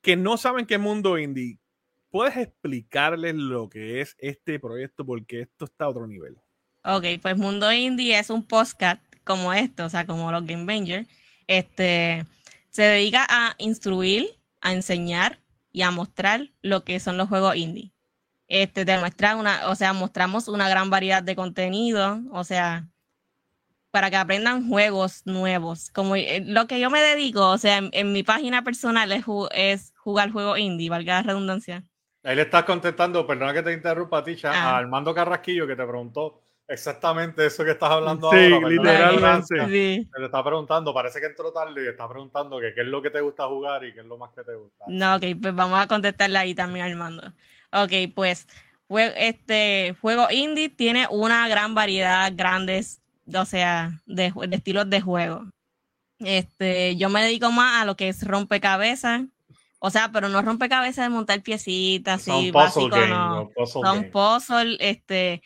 [0.01, 1.59] que no saben qué mundo indie.
[2.11, 5.05] ¿Puedes explicarles lo que es este proyecto?
[5.07, 6.37] Porque esto está a otro nivel.
[6.85, 11.07] Ok, pues Mundo Indie es un podcast como esto, o sea, como los Game Banger.
[11.47, 12.27] Este
[12.71, 14.27] se dedica a instruir,
[14.61, 15.39] a enseñar
[15.73, 17.93] y a mostrar lo que son los juegos indie.
[18.49, 22.89] Este, te muestra una, o sea, mostramos una gran variedad de contenido, o sea,
[23.91, 25.91] para que aprendan juegos nuevos.
[25.91, 29.93] Como eh, lo que yo me dedico, o sea, en, mi página personal es, es
[29.97, 31.85] jugar juegos indie, valga la redundancia.
[32.25, 34.71] Ahí le estás contestando, perdona que te interrumpa, Ticha, ah.
[34.71, 36.42] a Armando Carrasquillo que te preguntó
[36.73, 38.69] exactamente eso que estás hablando sí, ahora.
[38.69, 39.67] Literalmente.
[39.67, 43.03] Sí, Le está preguntando, parece que entró tarde y está preguntando que qué es lo
[43.03, 44.85] que te gusta jugar y qué es lo más que te gusta.
[44.89, 47.33] No, ok, pues vamos a contestarle ahí también, Armando.
[47.73, 48.47] Ok, pues
[48.99, 53.01] este juego indie tiene una gran variedad, grandes,
[53.35, 55.45] o sea, de, estilos de juego.
[56.19, 59.23] Este, yo me dedico más a lo que es rompecabezas,
[59.79, 63.51] o sea, pero no rompecabezas de montar piecitas, así, básico, no.
[63.67, 65.43] Son puzzle, este,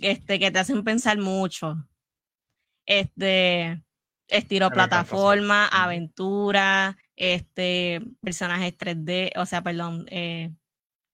[0.00, 1.76] este, que te hacen pensar mucho.
[2.84, 3.82] Este,
[4.28, 10.52] estilo plataforma, aventura, este, personajes 3D, o sea, perdón, eh,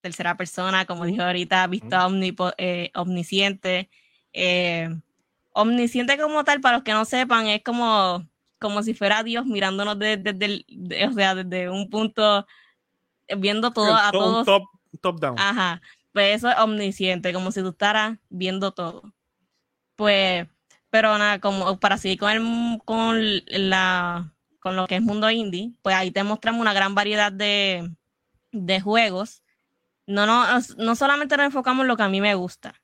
[0.00, 2.08] tercera persona, como dijo ahorita, vista
[2.58, 3.90] eh, omnisciente.
[4.32, 4.88] Eh,
[5.52, 8.26] omnisciente como tal, para los que no sepan, es como,
[8.58, 10.64] como si fuera Dios mirándonos desde,
[11.06, 12.46] o sea, desde un punto,
[13.36, 14.46] viendo todo a todos.
[14.46, 14.64] Top,
[15.00, 15.38] top down.
[15.38, 15.80] Ajá
[16.12, 19.14] pues eso es omnisciente, como si tú estaras viendo todo.
[19.96, 20.46] Pues,
[20.90, 25.72] pero nada, como para seguir con, el, con, la, con lo que es mundo indie,
[25.82, 27.90] pues ahí te mostramos una gran variedad de,
[28.52, 29.42] de juegos.
[30.06, 30.44] No, no,
[30.78, 32.74] no solamente nos enfocamos en lo que a mí me gusta.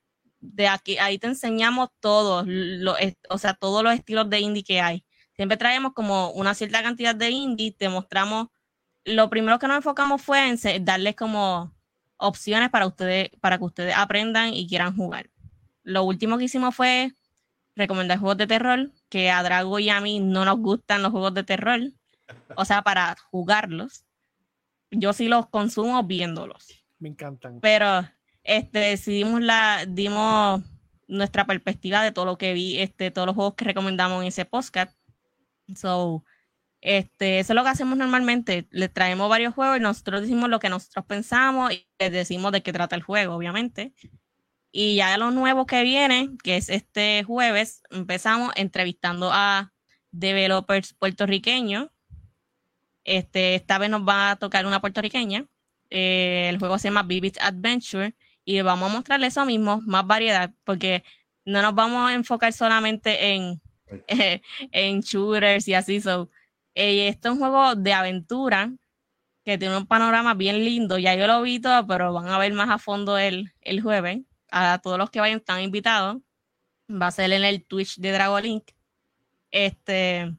[0.40, 2.96] De aquí, ahí te enseñamos todos, lo,
[3.28, 5.04] o sea, todos los estilos de indie que hay.
[5.34, 8.48] Siempre traemos como una cierta cantidad de indie, te mostramos.
[9.04, 11.77] Lo primero que nos enfocamos fue en darles como
[12.18, 15.30] opciones para ustedes, para que ustedes aprendan y quieran jugar.
[15.82, 17.12] Lo último que hicimos fue
[17.74, 21.32] recomendar juegos de terror, que a Drago y a mí no nos gustan los juegos
[21.34, 21.80] de terror,
[22.56, 24.04] o sea, para jugarlos.
[24.90, 26.66] Yo sí los consumo viéndolos.
[26.98, 27.60] Me encantan.
[27.60, 28.08] Pero
[28.42, 30.62] este decidimos la dimos
[31.06, 34.44] nuestra perspectiva de todo lo que vi, este, todos los juegos que recomendamos en ese
[34.44, 34.96] podcast.
[35.74, 36.24] So,
[36.80, 38.66] este, eso es lo que hacemos normalmente.
[38.70, 42.62] Les traemos varios juegos y nosotros decimos lo que nosotros pensamos y les decimos de
[42.62, 43.94] qué trata el juego, obviamente.
[44.70, 49.72] Y ya lo nuevo que viene, que es este jueves, empezamos entrevistando a
[50.12, 51.88] developers puertorriqueños.
[53.04, 55.46] Este, esta vez nos va a tocar una puertorriqueña.
[55.90, 58.14] Eh, el juego se llama Vivid Adventure
[58.44, 61.02] y vamos a mostrarle eso mismo, más variedad, porque
[61.44, 63.60] no nos vamos a enfocar solamente en,
[64.72, 66.00] en shooters y así.
[66.00, 66.30] So,
[66.78, 68.72] eh, esto es un juego de aventura
[69.44, 70.98] que tiene un panorama bien lindo.
[70.98, 74.20] Ya yo lo vi todo, pero van a ver más a fondo el, el jueves
[74.50, 76.18] a todos los que vayan están invitados.
[76.90, 78.70] Va a ser en el Twitch de Dragolink.
[79.50, 80.34] Este,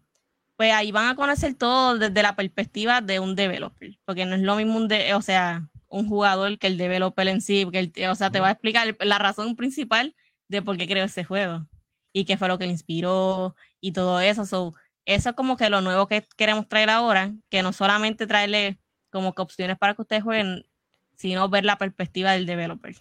[0.55, 4.41] pues ahí van a conocer todo desde la perspectiva de un developer, porque no es
[4.41, 8.15] lo mismo un de, o sea, un jugador que el developer en sí, porque o
[8.15, 10.15] sea, te va a explicar la razón principal
[10.47, 11.67] de por qué creó ese juego
[12.13, 14.73] y qué fue lo que le inspiró y todo eso.
[15.09, 18.77] Eso es como que lo nuevo que queremos traer ahora, que no solamente traerle
[19.09, 20.67] como que opciones para que ustedes jueguen,
[21.15, 22.95] sino ver la perspectiva del developer.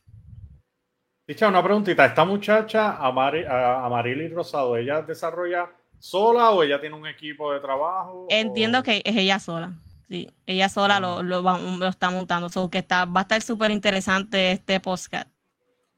[1.26, 2.06] Dicha, una preguntita.
[2.06, 8.26] ¿Esta muchacha, Amarili Rosado, ella desarrolla sola o ella tiene un equipo de trabajo?
[8.30, 9.74] Entiendo que es ella sola.
[10.09, 12.48] Sí, ella sola lo, lo, está montando.
[12.48, 15.28] So que está, va a estar súper interesante este podcast.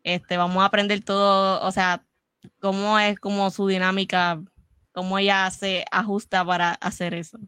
[0.03, 2.03] Este, vamos a aprender todo, o sea,
[2.59, 4.43] cómo es como su dinámica,
[4.93, 7.39] cómo ella se ajusta para hacer eso.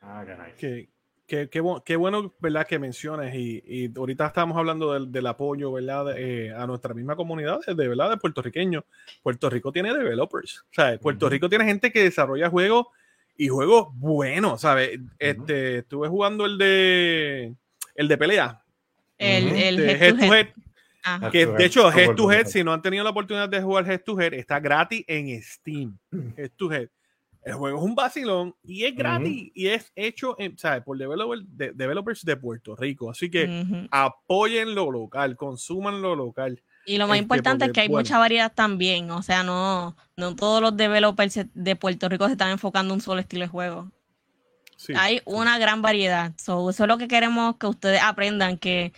[0.00, 0.24] Ah,
[0.56, 0.88] qué
[1.32, 2.66] Qué, bueno, ¿verdad?
[2.66, 6.14] Que menciones y, ahorita estamos hablando del, apoyo, ¿verdad?
[6.18, 8.10] Eh, a nuestra misma comunidad, de, ¿verdad?
[8.10, 8.84] De puertorriqueños.
[9.22, 12.88] Puerto Rico tiene developers, o sea, Puerto Rico tiene gente que desarrolla juegos
[13.34, 15.00] y juegos buenos, ¿sabes?
[15.18, 17.54] Este, estuve jugando el de,
[17.94, 18.62] el de pelea.
[19.16, 20.48] El, el head, to head.
[21.30, 24.02] Que de hecho, Head to Head, si no han tenido la oportunidad de jugar Head
[24.04, 25.98] to Head, está gratis en Steam.
[26.36, 26.88] Head to Head.
[27.44, 30.36] El juego es un vacilón y es gratis y es hecho
[30.84, 33.10] por developers de Puerto Rico.
[33.10, 36.62] Así que apoyen lo local, consuman lo local.
[36.86, 39.10] Y lo más este, importante es que hay mucha variedad también.
[39.10, 43.00] O sea, no, no todos los developers de Puerto Rico se están enfocando en un
[43.00, 43.90] solo estilo de juego.
[44.96, 46.32] Hay una gran variedad.
[46.36, 48.92] eso es lo que queremos que ustedes aprendan, que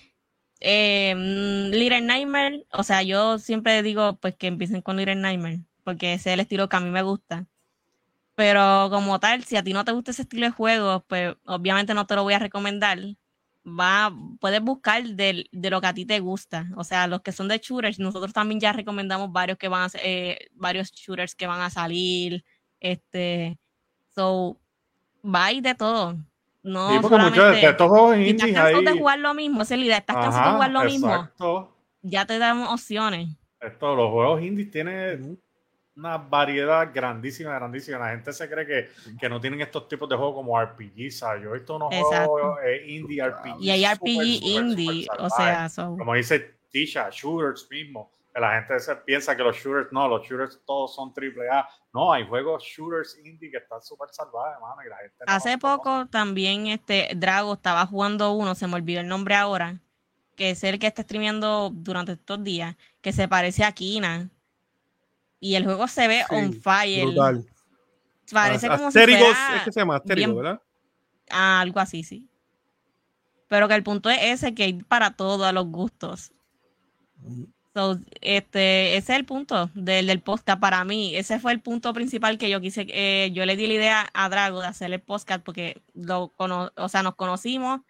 [0.66, 1.14] eh,
[1.72, 6.30] Little Nightmare, o sea, yo siempre digo pues que empiecen con Little Nightmare, porque ese
[6.30, 7.46] es el estilo que a mí me gusta.
[8.34, 11.94] Pero como tal, si a ti no te gusta ese estilo de juego, pues obviamente
[11.94, 12.98] no te lo voy a recomendar.
[13.66, 16.68] Va, puedes buscar de, lo que a ti te gusta.
[16.76, 19.92] O sea, los que son de shooters, nosotros también ya recomendamos varios que van a
[20.02, 22.44] eh, varios shooters que van a salir.
[22.80, 23.58] Este,
[24.14, 24.60] so,
[25.24, 26.18] va de todo.
[26.64, 29.86] No solamente, de estos juegos si estás cansado de jugar lo mismo, esa es la
[29.86, 31.70] idea, estás cansado de jugar lo mismo,
[32.02, 33.28] ya te damos opciones.
[33.60, 35.38] Esto, los juegos indies tienen
[35.96, 37.98] una variedad grandísima, grandísima.
[37.98, 38.88] La gente se cree que,
[39.18, 41.42] que no tienen estos tipos de juegos como RPG, ¿sabes?
[41.42, 43.60] Yo he visto unos juegos eh, indie RPG.
[43.60, 48.10] Y hay RPG indie, o sea, como dice Tisha, shooters mismo.
[48.34, 51.68] la gente se piensa que los shooters, no, los shooters todos son triple A.
[51.95, 54.82] No, hay juegos shooters indie que están súper salvajes, mano.
[54.84, 59.07] Y la gente Hace poco también este Drago estaba jugando uno, se me olvidó el
[59.07, 59.80] nombre ahora,
[60.34, 64.28] que es el que está streameando durante estos días, que se parece a Kina
[65.38, 67.05] y el juego se ve on fire.
[67.07, 67.47] Brutal.
[68.32, 70.61] Parece como si fuera es que se llama Astérigos, ¿verdad?
[71.28, 72.28] algo así, sí.
[73.47, 76.32] Pero que el punto es ese, que hay para todos los gustos.
[78.20, 81.16] Este, ese es el punto del, del podcast para mí.
[81.16, 82.87] Ese fue el punto principal que yo quise.
[82.89, 86.89] Eh, yo le di la idea a Drago de hacer el podcast porque lo o
[86.89, 87.81] sea, nos conocimos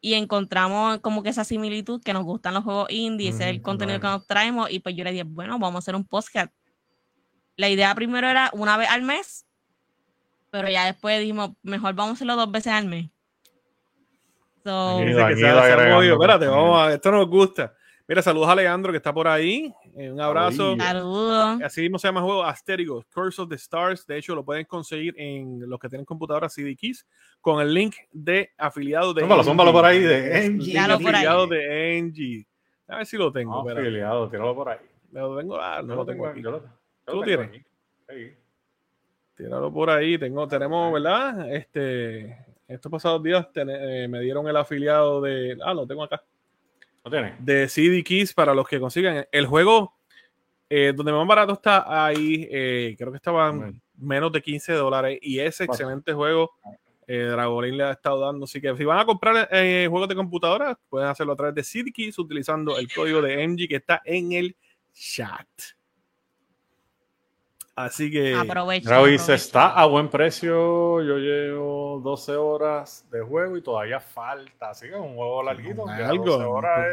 [0.00, 3.62] y encontramos como que esa similitud que nos gustan los juegos indie, ese es el
[3.62, 4.70] contenido que nos traemos.
[4.70, 6.52] Y pues yo le dije, bueno, vamos a hacer un podcast
[7.56, 9.46] la idea primero era una vez al mes,
[10.50, 13.10] pero ya después dijimos, mejor vamos a hacerlo dos veces al mes.
[16.14, 17.74] Espérate, vamos a, esto nos gusta.
[18.06, 19.72] Mira, saludos a Alejandro que está por ahí.
[19.96, 20.76] Eh, un abrazo.
[20.76, 21.62] Saludos.
[21.62, 24.06] Así mismo se llama el juego Astérigos, Curse of the Stars.
[24.06, 27.06] De hecho, lo pueden conseguir en los que tienen computadora CD Keys
[27.40, 29.22] con el link de afiliado de.
[29.42, 30.78] Zómbalo, por ahí de Engie.
[30.78, 32.46] Afiliado de Engie.
[32.88, 33.64] A ver si lo tengo.
[33.64, 34.78] No, afiliado, tíralo por ahí.
[35.12, 36.42] Lo tengo, ah, no lo tengo aquí.
[36.42, 36.74] Yo lo tengo.
[37.06, 37.64] ¿Tú lo tienes?
[39.34, 40.18] Tíralo por ahí.
[40.18, 41.50] Tengo, tenemos, ¿verdad?
[41.54, 42.36] Este,
[42.68, 45.56] estos pasados días eh, me dieron el afiliado de.
[45.64, 46.22] Ah, lo tengo acá.
[47.38, 49.26] De CD Keys para los que consigan.
[49.30, 49.94] El juego
[50.70, 55.18] eh, donde más barato está ahí, eh, creo que estaban menos de 15 dólares.
[55.22, 56.52] Y ese excelente juego.
[57.06, 58.44] Eh, Dragolin le ha estado dando.
[58.44, 61.92] Así que si van a comprar juegos de computadora, pueden hacerlo a través de CD
[61.92, 64.56] Keys utilizando el código de MG que está en el
[64.92, 65.46] chat.
[67.76, 68.34] Así que.
[68.34, 69.34] Aprovecha.
[69.34, 71.02] está a buen precio.
[71.02, 74.70] Yo llevo 12 horas de juego y todavía falta.
[74.70, 75.88] Así que es un juego larguito.
[75.88, 76.24] algo.
[76.24, 76.86] 12 horas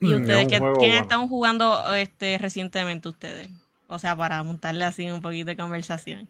[0.00, 3.48] ¿Y ustedes qué, están jugando este, recientemente ustedes?
[3.88, 6.28] O sea, para montarle así un poquito de conversación.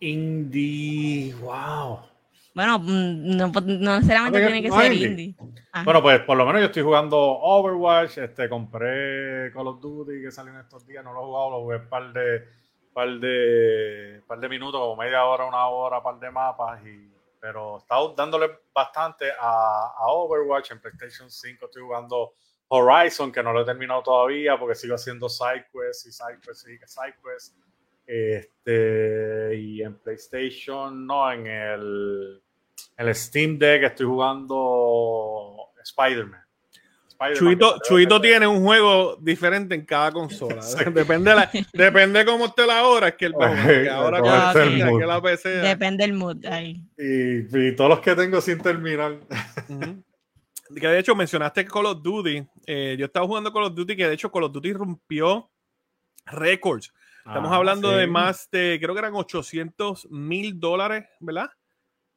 [0.00, 2.00] Indie, wow.
[2.56, 5.34] Bueno, mm, no, no necesariamente tiene que ser indie.
[5.84, 10.30] Bueno, pues por lo menos yo estoy jugando Overwatch, este, compré Call of Duty que
[10.30, 12.48] salió en estos días, no lo he jugado, lo jugué un par de,
[12.94, 17.74] par de, par de minutos, como media hora, una hora, par de mapas, y, pero
[17.74, 22.32] he estado dándole bastante a, a Overwatch en PlayStation 5, estoy jugando
[22.68, 27.54] Horizon, que no lo he terminado todavía porque sigo haciendo sidequests y sidequests y sidequests.
[28.06, 32.42] Este, y en PlayStation, no, en el
[32.96, 36.46] el Steam Deck estoy jugando Spider-Man.
[37.88, 40.62] Chuito, tiene un juego diferente en cada consola.
[40.92, 43.34] Depende, la, depende cómo esté la hora, es que el
[43.90, 45.48] ahora que, la PC.
[45.48, 46.82] Depende del mood ahí.
[46.98, 49.18] Y, todos los que tengo sin terminar.
[50.74, 52.44] Que de hecho mencionaste Call of Duty.
[52.66, 55.50] Eh, yo estaba jugando Call of Duty, que de hecho Call of Duty rompió
[56.26, 56.92] récords.
[57.18, 61.50] Estamos ah, hablando de más de, creo que eran 800 mil dólares, ¿verdad?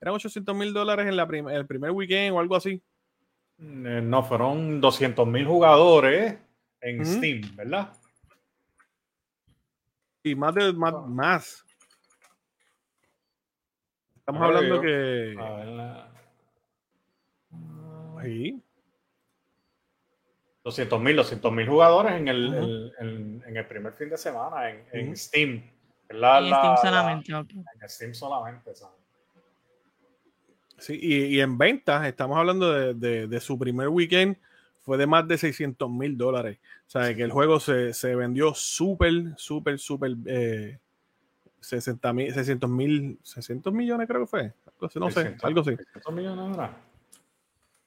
[0.02, 1.24] Eran 800 mil dólares en la
[1.54, 2.82] el primer weekend o algo así.
[3.60, 6.38] Eh, no, fueron 200 mil jugadores
[6.80, 7.92] en Steam, ¿verdad?
[10.24, 10.94] Y más de más.
[10.96, 11.06] Ah.
[11.08, 11.66] más.
[14.16, 15.36] Estamos hablando que.
[15.38, 16.12] A ver la...
[18.24, 18.64] Sí.
[20.64, 25.64] 200 mil, 200 mil jugadores en el, en el primer fin de semana en, Steam.
[26.10, 27.32] en Steam solamente.
[27.32, 28.99] En Steam solamente, ¿sabes?
[30.80, 34.38] Sí, y, en ventas, estamos hablando de, su primer weekend,
[34.82, 36.58] fue de más de 600 mil dólares.
[36.88, 40.16] O sea, que el juego se, vendió súper, súper, súper.
[40.26, 40.80] Eh,
[41.62, 44.54] 60 mil, 600 mil, 600 millones creo que fue.
[44.96, 45.76] No sé, algo así.
[46.12, 46.58] millones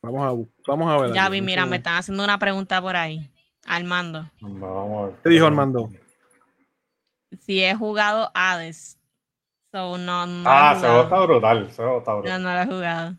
[0.03, 1.15] Vamos a, vamos a ver.
[1.15, 3.31] Ya vi, mira, me están haciendo una pregunta por ahí.
[3.65, 4.29] Armando.
[4.41, 5.91] Vamos ¿Qué dijo Armando?
[7.41, 8.99] Si he jugado Hades.
[9.73, 11.71] So, no, no ah, se está brutal.
[11.71, 12.43] Se está brutal.
[12.43, 13.17] No, no lo he jugado.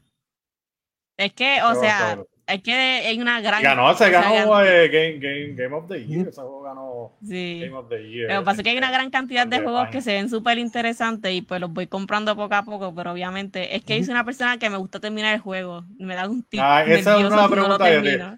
[1.17, 3.63] Es que, o sea, es que hay una gran.
[3.63, 6.27] Ganó, se ganó eh, game, game, game, of the Year.
[6.27, 7.61] Ese juego ganó sí.
[7.63, 8.31] Game of the Year.
[8.31, 10.59] Lo que pasa es que hay una gran cantidad de juegos que se ven súper
[10.59, 14.23] interesantes y pues los voy comprando poco a poco, pero obviamente es que soy una
[14.23, 15.85] persona que me gusta terminar el juego.
[15.97, 16.59] Me da un tip.
[16.61, 17.89] Ah, esa es una pregunta,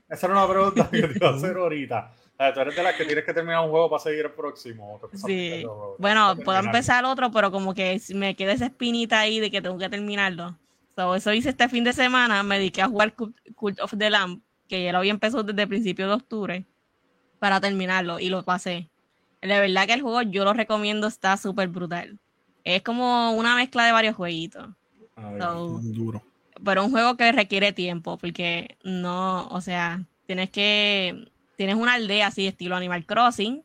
[0.07, 3.05] esa era una pregunta que te iba a hacer ahorita tú eres de las que
[3.05, 4.99] tienes que terminar un juego para seguir el próximo.
[5.13, 5.65] Sí.
[5.97, 9.77] Bueno, puedo empezar otro, pero como que me queda esa espinita ahí de que tengo
[9.77, 10.57] que terminarlo.
[11.15, 12.43] eso hice este fin de semana.
[12.43, 15.69] Me dediqué a jugar Cult of the Lamb, que ya lo había empezado desde el
[15.69, 16.65] principio de octubre,
[17.39, 18.89] para terminarlo y lo pasé.
[19.41, 22.19] De verdad que el juego yo lo recomiendo, está súper brutal.
[22.63, 24.67] Es como una mezcla de varios jueguitos.
[25.15, 26.21] duro.
[26.63, 32.27] Pero un juego que requiere tiempo, porque no, o sea, tienes que tienes una aldea
[32.27, 33.63] así estilo Animal Crossing,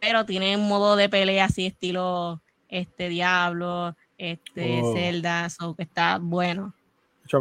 [0.00, 4.94] pero tiene un modo de pelea así estilo este Diablo, este oh.
[4.94, 6.74] Zelda, so que está bueno.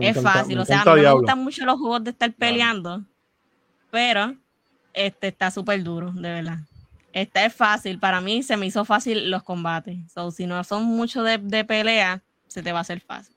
[0.01, 3.03] es fácil, o sea, a mí me gustan mucho los juegos de estar peleando,
[3.89, 4.36] pero
[4.93, 6.59] este está súper duro, de verdad.
[7.13, 9.97] Este es fácil, para mí se me hizo fácil los combates.
[10.13, 13.36] So, si no son mucho de, de pelea, se te va a hacer fácil.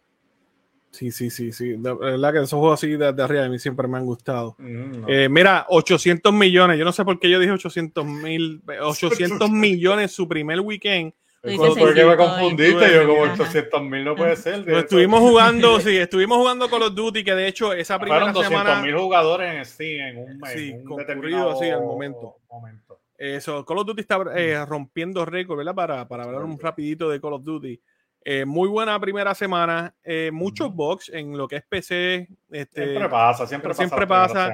[0.94, 1.70] Sí, sí, sí, sí.
[1.76, 4.54] De verdad que esos juegos así de, arriba a mí siempre me han gustado.
[4.58, 6.78] Mm, eh, mira, 800 millones.
[6.78, 11.12] Yo no sé por qué yo dije 800 mil, 800 millones su primer weekend.
[11.42, 12.94] ¿Por qué me confundiste?
[12.94, 14.64] Yo como 800 mil no puede ser.
[14.64, 18.34] Pues estuvimos jugando, sí, estuvimos jugando Call of Duty, que de hecho esa primera Fueron
[18.34, 18.80] 200 semana...
[18.80, 20.52] mil jugadores en Steam en un mes.
[20.52, 22.36] Sí, un concurrido así al momento.
[22.48, 23.00] momento.
[23.18, 25.74] Eso, Call of Duty está eh, rompiendo récord, ¿verdad?
[25.74, 27.80] Para, para hablar un rapidito de Call of Duty.
[28.26, 32.26] Eh, muy buena primera semana, eh, muchos bugs en lo que es PC.
[32.50, 34.50] Este, siempre pasa, siempre, siempre pasa.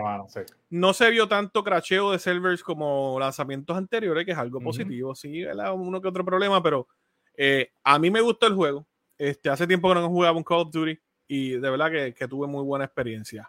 [0.70, 5.44] No se vio tanto cracheo de servers como lanzamientos anteriores, que es algo positivo, sí,
[5.44, 6.88] uno que otro problema, pero
[7.36, 8.86] eh, a mí me gustó el juego.
[9.16, 10.98] Este, hace tiempo que no jugaba un Call of Duty
[11.28, 13.48] y de verdad que, tuve muy buena experiencia.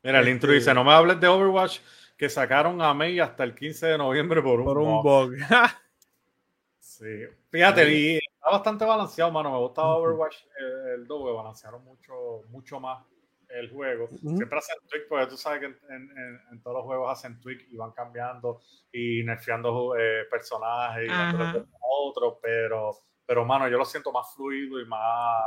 [0.00, 1.80] Mira, el intro dice, este no me hables de Overwatch,
[2.16, 5.34] que sacaron a May hasta el 15 de noviembre por un, por un bug.
[6.78, 7.24] sí,
[7.56, 9.52] fíjate, y bastante balanceado, mano.
[9.52, 13.04] Me gustaba Overwatch eh, el, doble, balancearon mucho, mucho más
[13.48, 14.08] el juego.
[14.08, 17.92] Siempre hacen tweak, porque tú sabes que en, todos los juegos hacen tweak y van
[17.92, 18.60] cambiando
[18.92, 22.90] y nerfeando eh, personajes y otros, pero,
[23.24, 25.42] pero, mano, yo lo siento más fluido y más,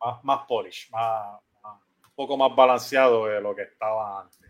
[0.00, 4.40] más, más polish, más, un poco más balanceado de lo que estaba antes.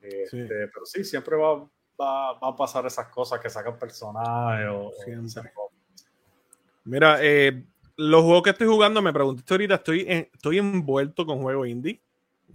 [0.00, 1.68] Este, pero sí, siempre va,
[2.00, 4.90] va, a pasar esas cosas que sacan personajes o,
[6.88, 7.64] Mira, eh,
[7.96, 12.00] los juegos que estoy jugando, me preguntaste ahorita, estoy, estoy envuelto con juegos indie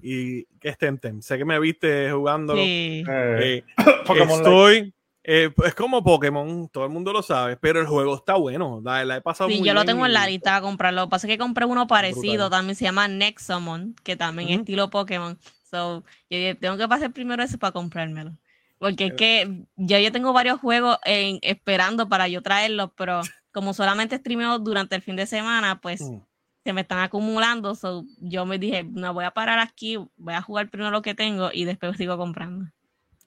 [0.02, 1.22] y que es Temtem.
[1.22, 2.56] Sé que me viste jugando.
[2.56, 3.04] Sí.
[3.08, 3.64] Eh,
[4.30, 4.94] estoy.
[5.26, 8.82] Eh, es como Pokémon, todo el mundo lo sabe, pero el juego está bueno.
[8.84, 11.02] La, he pasado sí, yo lo tengo en la lista a comprarlo.
[11.02, 14.60] Lo que pasa es que compré uno parecido, también se llama Nexomon, que también es
[14.60, 15.38] estilo Pokémon.
[15.70, 18.34] So, yo tengo que pasar primero ese para comprármelo.
[18.80, 19.16] Porque es eh.
[19.16, 23.22] que ya yo tengo varios juegos en, esperando para yo traerlos, pero
[23.54, 26.18] como solamente streameo durante el fin de semana, pues mm.
[26.66, 27.76] se me están acumulando.
[27.76, 31.14] So, yo me dije, no voy a parar aquí, voy a jugar primero lo que
[31.14, 32.66] tengo y después sigo comprando.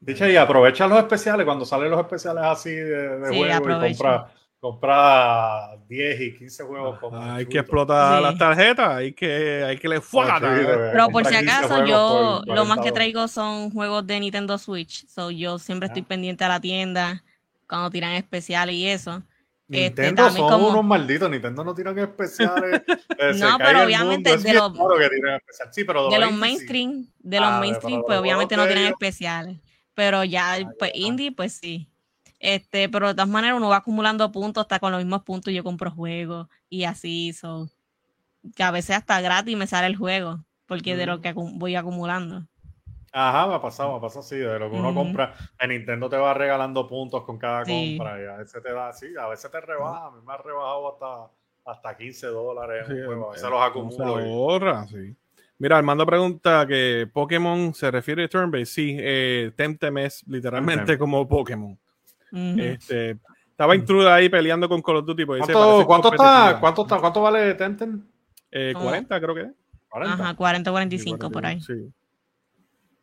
[0.01, 4.31] Dicha, y aprovecha los especiales cuando salen los especiales así de, de juego y compra,
[4.61, 6.99] compra 10 y 15 juegos.
[7.13, 12.43] hay que explotar las tarjetas, hay que, hay que le Pero por si acaso, yo
[12.47, 15.07] lo más que traigo son juegos de Nintendo Switch.
[15.07, 16.09] So, yo siempre estoy ah.
[16.09, 17.23] pendiente a la tienda
[17.69, 19.23] cuando tiran especiales y eso.
[19.69, 22.83] Este, Nintendo son unos malditos, Nintendo no tiran especiales.
[23.19, 24.73] Eh, no, pero obviamente de los,
[25.71, 29.59] sí, pero de, los mainstream, de los ah, mainstream, pues obviamente no tienen especiales.
[29.95, 31.89] Pero ya, pues indie, pues sí.
[32.39, 35.65] Este, pero de todas maneras uno va acumulando puntos hasta con los mismos puntos yo
[35.65, 37.71] compro juegos y así, so,
[38.55, 42.47] que a veces hasta gratis me sale el juego, porque de lo que voy acumulando.
[43.19, 46.11] Ajá, me ha pasado, me ha pasado así, de lo que uno compra, en Nintendo
[46.11, 49.51] te va regalando puntos con cada compra y a veces te da así, a veces
[49.51, 51.33] te rebaja, a mí me ha rebajado hasta,
[51.65, 54.87] hasta 15 dólares, a veces los acumulo.
[54.87, 55.17] sí.
[55.57, 58.67] Mira, Armando pregunta que Pokémon se refiere a turn-based.
[58.67, 61.79] Sí, eh, Temtem es literalmente como Pokémon.
[62.59, 63.17] este,
[63.49, 65.25] estaba intruda ahí peleando con Call of Duty.
[65.25, 68.03] Pues, ¿Cuánto, ¿cuánto, está, ¿cuánto, está, ¿Cuánto vale Temtem?
[68.51, 69.51] Eh, 40, creo que
[69.89, 70.23] 40.
[70.23, 71.63] Ajá, 40, 45 por ahí.
[71.63, 71.91] Sí.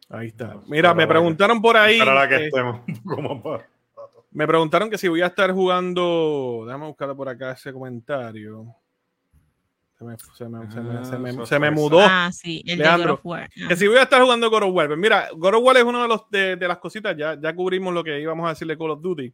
[0.09, 0.59] Ahí está.
[0.67, 1.99] Mira, me preguntaron por ahí.
[1.99, 2.81] Para que eh, estemos.
[4.31, 6.63] me preguntaron que si voy a estar jugando.
[6.65, 8.75] Déjame buscar por acá ese comentario.
[9.97, 11.99] Se me, se me, mudó.
[12.01, 13.49] Ah, sí, el de War.
[13.49, 14.87] Que si voy a estar jugando God of War.
[14.87, 17.15] Pues mira, God of War es una de, los, de, las cositas.
[17.15, 19.33] Ya, ya cubrimos lo que íbamos a decirle Call of Duty.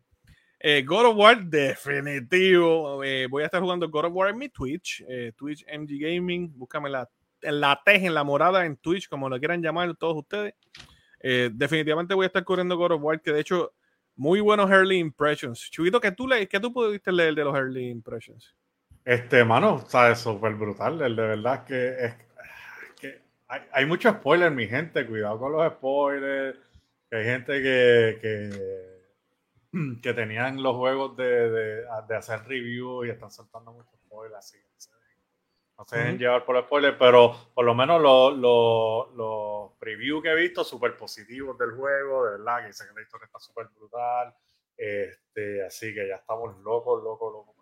[0.60, 3.04] Eh, God of War, definitivo.
[3.04, 5.04] Eh, voy a estar jugando God of War en mi Twitch.
[5.08, 6.52] Eh, Twitch MG Gaming.
[6.56, 7.10] Búscame la,
[7.42, 10.56] la T en la morada en Twitch, como lo quieran llamar todos ustedes.
[11.22, 13.74] definitivamente voy a estar cubriendo God of War, que de hecho,
[14.20, 15.72] muy buenos early impressions.
[15.72, 18.54] Chubito, ¿qué tú, le, qué tú pudiste leer de los early impressions?
[19.06, 21.02] Este, mano, sabes, súper brutal.
[21.02, 22.16] El de verdad que es
[23.00, 25.08] que hay, hay mucho spoiler, mi gente.
[25.08, 26.60] Cuidado con los spoilers.
[27.12, 28.20] Hay gente que,
[29.72, 34.36] que, que tenían los juegos de, de, hacer review y están soltando muchos spoilers.
[34.36, 34.58] Así
[35.80, 40.22] no se dejen llevar por los spoilers, pero por lo menos los lo, lo previews
[40.22, 43.40] que he visto, súper positivos del juego, de verdad, que dicen que la historia está
[43.40, 44.36] súper brutal.
[44.76, 47.56] Este, así que ya estamos locos, locos, locos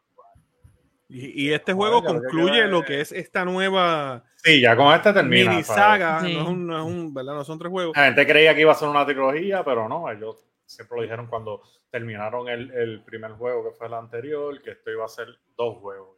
[1.10, 4.26] y, este juego concluye lo que es esta nueva.
[4.36, 5.52] Sí, ya con este termina.
[5.52, 7.34] Mini saga, no, es un, no, es un, ¿verdad?
[7.34, 7.96] no son tres juegos.
[7.96, 11.28] La gente creía que iba a ser una trilogía, pero no, ellos siempre lo dijeron
[11.28, 15.30] cuando terminaron el, el primer juego, que fue el anterior, que esto iba a ser
[15.56, 16.18] dos juegos.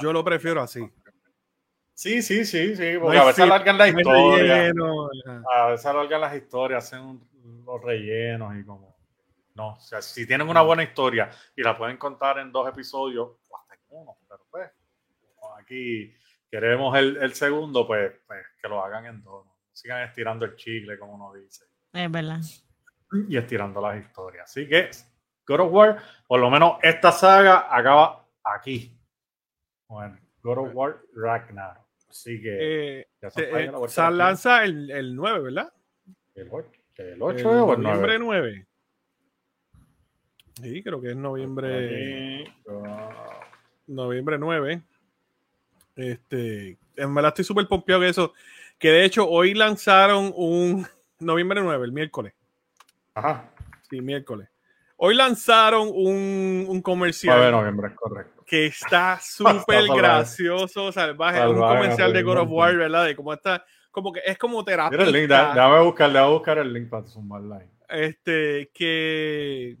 [0.00, 0.80] Yo lo prefiero así.
[1.94, 4.72] Sí, sí, sí, sí, porque a veces alargan la historia.
[5.54, 7.20] a veces alargan las historias, hacen
[7.64, 8.92] los rellenos y como.
[9.54, 13.32] No, o sea, si tienen una buena historia y la pueden contar en dos episodios,
[13.92, 14.70] uno, pero pues,
[15.60, 16.14] aquí
[16.50, 19.46] queremos el, segundo, pues, pues, que lo hagan en dos.
[19.72, 21.64] Sigan estirando el chicle, como uno dice.
[21.92, 22.40] Es verdad.
[23.28, 24.44] Y estirando las historias.
[24.44, 24.90] Así que
[25.46, 28.98] God of War, por lo menos esta saga acaba aquí.
[29.88, 31.81] Bueno, God of War Ragnar.
[32.12, 32.98] Así que.
[33.00, 33.72] Eh, eh
[34.10, 35.72] lanza el, el 9, ¿verdad?
[36.34, 37.82] El 8, el 8 o el 9.
[37.82, 38.66] Noviembre 9.
[40.60, 42.44] Sí, creo que es noviembre
[43.86, 44.82] noviembre 9.
[45.96, 48.34] Este, en verdad estoy súper pompeado que eso.
[48.78, 50.86] Que de hecho hoy lanzaron un
[51.18, 52.34] noviembre 9, el miércoles.
[53.14, 53.50] Ajá.
[53.88, 54.50] Sí, miércoles.
[54.96, 57.50] Hoy lanzaron un, un comercial.
[57.50, 58.31] noviembre, correcto.
[58.46, 61.46] Que está súper gracioso, salvaje.
[61.46, 63.06] Un comercial de God of War, ¿verdad?
[63.06, 63.64] De cómo está.
[63.90, 64.96] Como que es como terapia.
[64.96, 65.28] Mira el link,
[65.84, 67.68] buscar, déjame buscar el link para sumar line.
[67.88, 69.76] Este, que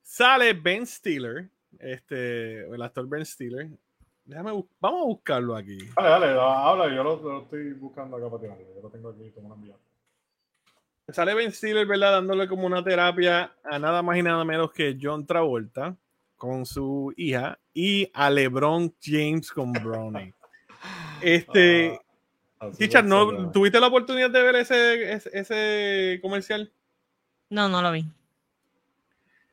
[0.00, 1.50] sale Ben Stiller,
[1.80, 3.68] este, el actor Ben Stiller.
[4.24, 5.78] Déjame, vamos a buscarlo aquí.
[5.96, 8.64] Dale, dale, habla, yo lo, estoy buscando acá para tirarlo.
[8.76, 9.80] Yo lo tengo aquí como una enviado.
[11.08, 12.12] Sale Ben Stiller, ¿verdad?
[12.12, 15.96] Dándole como una terapia a nada más y nada menos que John Travolta
[16.36, 20.34] con su hija y a LeBron James con Brownie.
[21.22, 21.98] Este,
[22.60, 26.70] uh, ¿no, ¿tuviste la oportunidad de ver ese, ese, ese comercial?
[27.48, 28.04] No, no lo vi.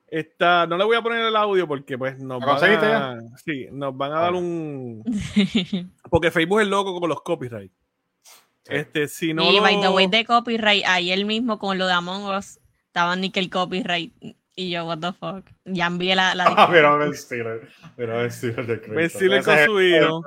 [0.07, 3.95] Está, no le voy a poner el audio porque pues nos van a, sí, nos
[3.95, 5.03] van a dar un
[6.09, 7.73] porque Facebook es loco con los copyrights.
[8.65, 12.25] Este, si no y by the way de copyright, ayer mismo con lo de Among
[12.25, 14.13] Us estaba Nickel copyright
[14.61, 15.45] y yo, what the fuck.
[15.65, 16.35] Ya envié la.
[16.35, 17.67] la ah, pero Ben Stiller.
[17.95, 20.23] Pero Ben Stiller de Ben Stiller con su hijo.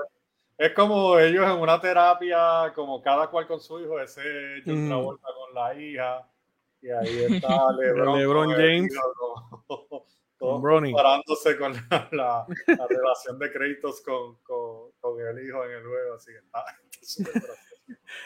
[0.56, 4.22] Es como ellos en una terapia, como cada cual con su hijo, ese
[4.64, 5.02] John mm.
[5.02, 6.28] vuelta con la hija.
[6.80, 8.94] Y ahí está LeBron, LeBron James.
[10.36, 12.46] Todo comparándose con la, la,
[12.88, 16.14] relación de créditos con, con, con, el hijo en el juego.
[16.16, 16.64] Así que está,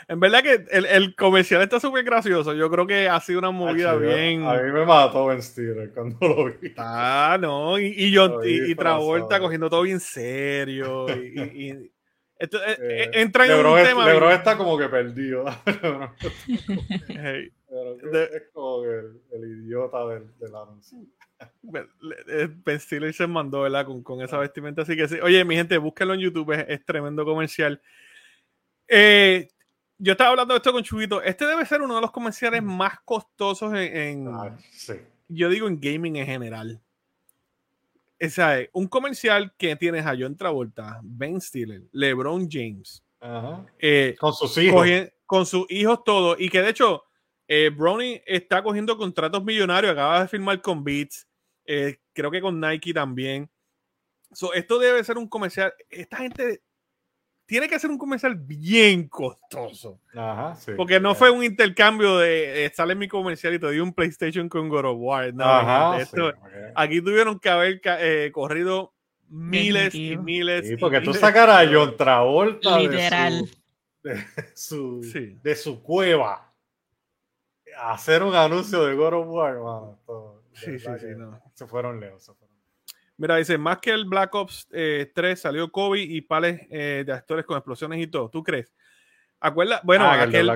[0.08, 2.54] en verdad que el, el comercial está súper gracioso.
[2.54, 4.44] Yo creo que ha sido una movida bien.
[4.44, 6.72] A mí me mató Ben Stiller cuando lo vi.
[6.76, 7.78] Ah, no.
[7.78, 11.06] Y, y, yo, y, Travolta cogiendo todo bien serio.
[11.08, 11.90] y,
[12.38, 14.06] esto, eh, eh, entra en Lebron un tema.
[14.06, 15.44] Lebron está como que perdido.
[17.08, 17.52] hey.
[18.32, 20.98] es como que el, idiota del, del anuncio.
[21.62, 23.86] Ben Stiller se mandó, ¿verdad?
[23.86, 24.82] Con, con, esa vestimenta.
[24.82, 25.18] Así que sí.
[25.22, 26.52] Oye, mi gente, búsquenlo en YouTube.
[26.52, 27.80] Es, es tremendo comercial.
[28.88, 29.48] Eh,
[29.98, 31.22] yo estaba hablando de esto con Chubito.
[31.22, 34.28] Este debe ser uno de los comerciales más costosos en.
[35.28, 36.80] Yo digo en gaming en general.
[38.18, 43.04] Esa es un comercial que tienes a John Travolta, Ben Stiller, LeBron James.
[43.78, 44.86] Eh, con sus hijos.
[45.26, 46.40] con sus hijos todos.
[46.40, 47.04] Y que de hecho,
[47.46, 49.92] eh, Brownie está cogiendo contratos millonarios.
[49.92, 51.26] Acaba de firmar con Beats.
[51.64, 53.50] Eh, creo que con Nike también.
[54.54, 55.72] esto debe ser un comercial.
[55.90, 56.62] Esta gente
[57.48, 60.02] tiene que ser un comercial bien costoso.
[60.14, 63.94] Ajá, sí, porque no fue un intercambio de sale mi comercial y te doy un
[63.94, 65.32] PlayStation con God of War.
[65.40, 66.06] Ajá,
[66.74, 68.92] Aquí tuvieron que haber eh, corrido
[69.30, 70.68] miles y miles.
[70.68, 73.50] Sí, porque tú sacar a John Travolta Literal.
[74.02, 75.00] de su,
[75.42, 76.52] de su, cueva
[77.78, 79.96] a hacer un anuncio de God of War,
[80.52, 81.40] sí, sí, sí, no.
[81.54, 82.24] Se fueron lejos.
[82.24, 82.47] Se fueron
[83.18, 87.12] Mira, dice, más que el Black Ops 3 eh, salió Kobe y pales eh, de
[87.12, 88.30] actores con explosiones y todo.
[88.30, 88.72] ¿Tú crees?
[89.40, 90.50] Acuerda, bueno, ah, aquel,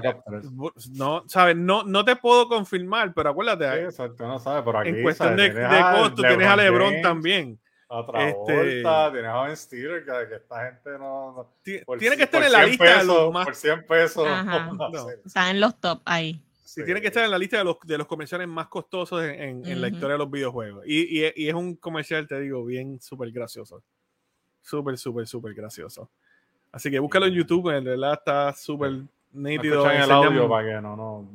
[0.93, 3.81] no, sabes, no, no te puedo confirmar, pero acuérdate.
[3.81, 4.89] Sí, exacto, no sabes, por aquí.
[4.91, 7.61] En cuestión de, de costo, tienes a LeBron también.
[7.89, 11.55] A otra este, tienes a Ben Stiller, que, esta gente no.
[11.99, 13.45] tiene que estar en la lista de los más.
[13.45, 14.27] Por 100 pesos.
[15.27, 16.43] Está en los top ahí.
[16.75, 19.67] Sí, tiene que estar en la lista de los, de los comerciales más costosos en,
[19.67, 20.83] en, la historia de los videojuegos.
[20.87, 23.83] Y, y, y, es un comercial, te digo, bien súper gracioso.
[24.63, 26.09] Súper, súper, súper gracioso.
[26.71, 29.91] Así que búscalo en YouTube, en realidad está súper nítido.
[29.91, 31.31] En el audio para que no no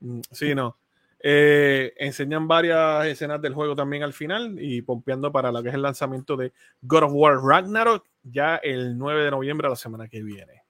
[0.00, 0.76] mm, Sí, no.
[1.18, 5.74] Eh, enseñan varias escenas del juego también al final y pompeando para lo que es
[5.74, 6.52] el lanzamiento de
[6.82, 10.62] God of War Ragnarok ya el 9 de noviembre, la semana que viene.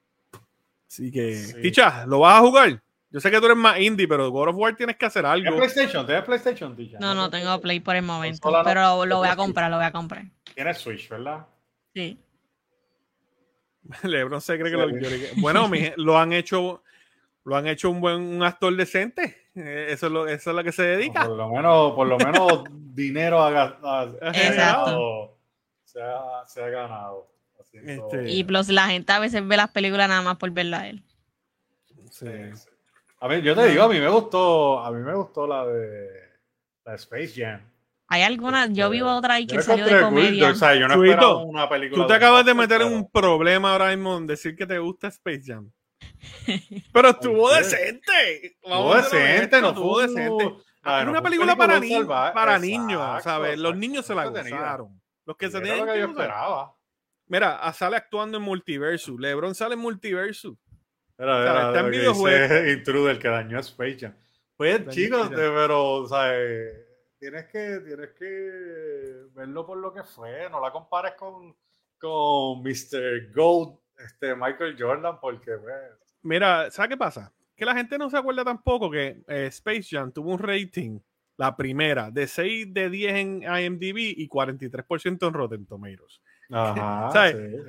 [0.87, 2.84] Así que, Ticha, ¿lo vas a jugar?
[3.15, 5.49] Yo sé que tú eres más indie, pero God of War tienes que hacer algo.
[5.49, 6.05] ¿Tienes PlayStation?
[6.05, 9.77] ¿Tienes PlayStation, No, no, tengo Play por el momento, pero lo, voy a comprar, lo
[9.77, 10.25] voy a comprar.
[10.53, 11.47] Tienes Switch, ¿verdad?
[11.95, 12.19] Sí.
[14.03, 14.89] Lebron se cree que lo...
[15.37, 16.83] Bueno, lo han hecho
[17.45, 19.47] lo han hecho un buen un actor decente.
[19.55, 21.25] Eh, eso es lo, eso es lo que se dedica.
[21.25, 22.65] por lo menos, por lo menos
[22.97, 25.39] dinero ha, Exacto.
[25.85, 27.31] Se, ha, se ha ganado.
[27.73, 28.29] Este...
[28.29, 31.05] Y plus la gente a veces ve las películas nada más por verla a él.
[32.11, 32.27] sí.
[33.25, 36.11] A ver, yo te digo, a mí me gustó, a mí me gustó la de
[36.85, 37.59] la Space Jam.
[38.09, 38.67] ¿Hay alguna?
[38.67, 40.51] Yo vi otra ahí que salió de comedia.
[40.51, 42.03] O sea, yo no esperaba una película.
[42.03, 45.09] Tú te acabas de meter en un problema ahora mismo en decir que te gusta
[45.09, 45.73] Space Jam.
[46.93, 48.59] Pero estuvo decente.
[48.63, 50.45] Estuvo decente, no estuvo decente.
[50.85, 53.59] Es una película para, niños, para niños, ¿sabes?
[53.59, 55.01] Los niños se la gozaron.
[55.25, 56.77] Los que se tenían que yo esperaba.
[57.27, 59.17] Mira, sale actuando en Multiverso.
[59.19, 60.59] LeBron sale en Multiverso.
[61.17, 62.69] Era, era, está en videojuegos.
[62.77, 64.15] Intruder que dañó a Space Jam.
[64.57, 66.33] Pues chicos, pero, o sea,
[67.19, 70.49] tienes que, tienes que verlo por lo que fue.
[70.51, 71.57] No la compares con,
[71.99, 73.33] con Mr.
[73.35, 75.75] Gold, este Michael Jordan, porque pues,
[76.23, 77.33] Mira, ¿sabes qué pasa?
[77.57, 80.99] Que la gente no se acuerda tampoco que eh, Space Jam tuvo un rating,
[81.37, 86.21] la primera, de 6 de 10 en IMDb y 43% en Rotten Tomatoes.
[86.51, 87.11] Ajá,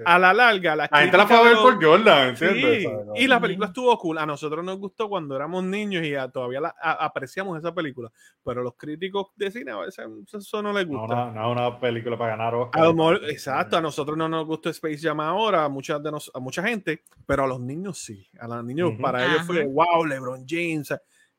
[0.05, 2.85] A la larga, la, gente la fue a ver por Jordan, ¿entiendes?
[3.15, 4.17] y la película estuvo cool.
[4.17, 8.11] A nosotros nos gustó cuando éramos niños y todavía la, apreciamos esa película.
[8.43, 11.15] Pero los críticos de cine a veces eso no les gusta.
[11.15, 13.21] No, no, una película para ganar Oscar.
[13.29, 17.03] exacto, a nosotros no nos gustó Space Jam ahora, a, muchas de a mucha gente,
[17.25, 18.27] pero a los niños sí.
[18.39, 20.93] A los niños, para ellos fue wow, LeBron James.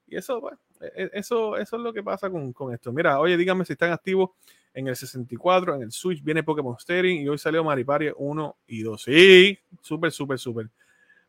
[0.06, 2.92] Y eso, bueno, e, e, eso, eso es lo que pasa con, con esto.
[2.92, 4.30] Mira, oye, díganme si están activos
[4.76, 8.82] en el 64, en el Switch viene Pokémon Steering y hoy salió Maripari 1 y
[8.82, 9.02] 2.
[9.02, 10.68] Sí, súper, súper, súper.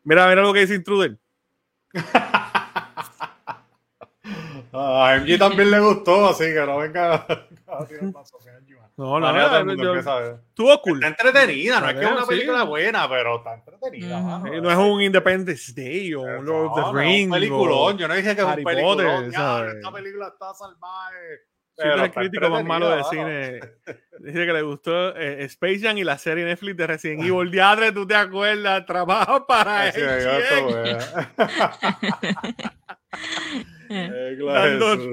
[0.04, 1.16] Mira, mira lo que dice Intruder.
[4.70, 7.26] A MG también le gustó, así que no venga
[8.12, 8.36] paso.
[8.98, 11.02] No, no, no, estuvo cool.
[11.02, 14.20] Está entretenida, no es que es una película buena, pero está entretenida.
[14.20, 17.24] no es un Independence Day o un Lord of the Rings.
[17.28, 19.24] un peliculón, yo no dije que es un peliculón.
[19.24, 21.48] esta película está salvaje.
[21.78, 23.60] Siempre el crítico más malo de cine
[24.18, 27.50] dice que le gustó eh, Space Jam y la serie Netflix de Resident Evil.
[27.50, 30.08] Diadre, tú te acuerdas, trabaja para sí, él.
[33.90, 34.94] eh, claro,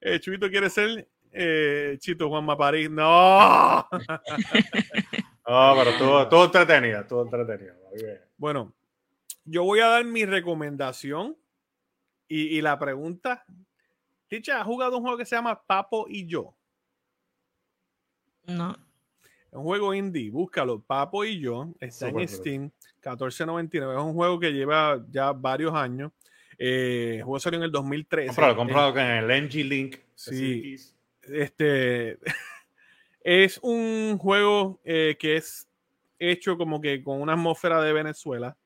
[0.00, 2.90] eh, Chuito quiere ser eh, Chito Juanma París.
[2.90, 3.86] No.
[5.46, 7.76] no, pero todo, todo entretenido, todo entretenido.
[8.36, 8.74] Bueno,
[9.44, 11.36] yo voy a dar mi recomendación
[12.26, 13.44] y, y la pregunta.
[14.28, 16.54] Ticha, ¿has jugado un juego que se llama Papo y yo?
[18.44, 18.76] No.
[19.22, 20.80] Es un juego indie, búscalo.
[20.80, 21.68] Papo y yo.
[21.80, 22.70] Está en Steam,
[23.02, 23.92] 14.99.
[23.92, 26.12] Es un juego que lleva ya varios años.
[26.58, 28.28] Eh, el juego salió en el 2013.
[28.28, 29.96] Comprado, comprado con el NG Link.
[30.14, 30.76] Sí
[31.32, 32.18] este
[33.22, 35.68] es un juego eh, que es
[36.18, 38.56] hecho como que con una atmósfera de Venezuela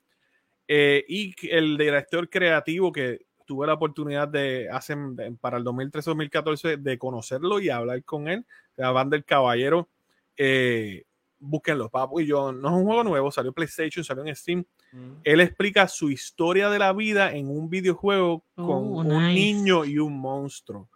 [0.68, 4.96] eh, y el director creativo que tuve la oportunidad de hacer
[5.38, 8.46] para el 2013-2014 de conocerlo y hablar con él,
[8.76, 9.90] la banda del caballero,
[10.38, 11.04] eh,
[11.38, 14.64] búsquenlo, papo y yo, no es un juego nuevo, salió PlayStation, salió en Steam.
[14.92, 15.12] Mm.
[15.22, 19.98] Él explica su historia de la vida en un videojuego con oh, un niño y
[19.98, 20.88] un monstruo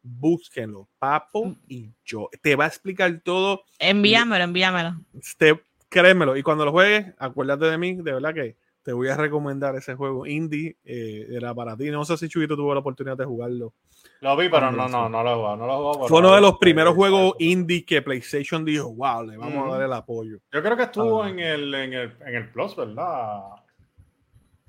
[0.00, 1.56] búsquenlo, Papo mm.
[1.68, 2.30] y yo.
[2.40, 3.64] Te va a explicar todo.
[3.78, 4.96] Envíamelo, envíamelo.
[5.36, 5.60] Te,
[5.90, 6.38] créemelo.
[6.38, 8.56] Y cuando lo juegues, acuérdate de mí, de verdad que
[8.88, 10.78] te voy a recomendar ese juego indie.
[10.82, 11.90] Eh, era para ti.
[11.90, 13.74] No sé si Chubito tuvo la oportunidad de jugarlo.
[14.22, 15.56] Lo vi, pero no, no, no lo he jugado.
[15.58, 19.68] No lo Fue uno de los primeros juegos indie que PlayStation dijo, wow, le vamos
[19.68, 20.38] a dar el apoyo.
[20.50, 23.56] Yo creo que estuvo en, el, en, el, en el Plus, ¿verdad?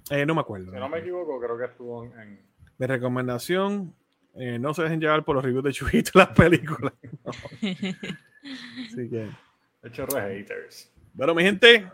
[0.09, 0.69] Eh, no me acuerdo.
[0.69, 2.41] Si no me equivoco, creo que estuvo en...
[2.77, 3.95] Mi recomendación,
[4.35, 6.91] eh, no se dejen llevar por los reviews de Chuito las películas.
[7.63, 9.29] Así que.
[9.81, 10.91] Hecho haters.
[11.13, 11.89] Bueno, mi gente,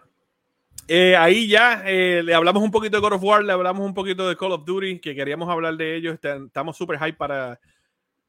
[0.88, 3.94] eh, ahí ya eh, le hablamos un poquito de God of War, le hablamos un
[3.94, 6.18] poquito de Call of Duty, que queríamos hablar de ellos.
[6.22, 7.60] Estamos súper hype para,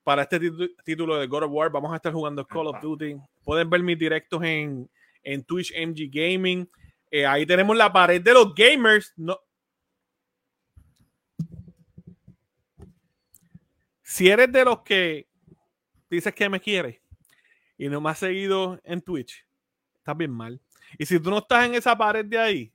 [0.02, 0.40] para este
[0.84, 1.70] título de God of War.
[1.70, 3.16] Vamos a estar jugando Call of Duty.
[3.44, 4.88] Pueden ver mis directos en,
[5.22, 6.68] en Twitch MG Gaming.
[7.28, 9.12] ahí tenemos la pared de los gamers.
[9.16, 9.38] No,
[14.16, 15.28] Si eres de los que
[16.08, 17.02] dices que me quieres
[17.76, 19.44] y no me has seguido en Twitch,
[19.96, 20.58] estás bien mal.
[20.98, 22.72] Y si tú no estás en esa pared de ahí,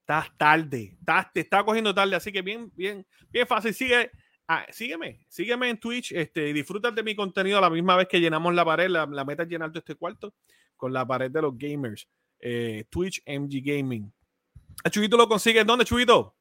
[0.00, 2.16] estás tarde, estás, te está cogiendo tarde.
[2.16, 3.72] Así que bien, bien, bien fácil.
[3.72, 4.10] Sigue,
[4.48, 8.08] ah, sígueme, sígueme en Twitch este, y disfruta de mi contenido a la misma vez
[8.08, 8.88] que llenamos la pared.
[8.88, 10.34] La, meta es llenar todo este cuarto
[10.76, 12.08] con la pared de los gamers.
[12.38, 14.12] Eh, Twitch MG Gaming.
[14.84, 15.64] ¿A Chubito lo consigues?
[15.64, 16.34] ¿Dónde, Chubito?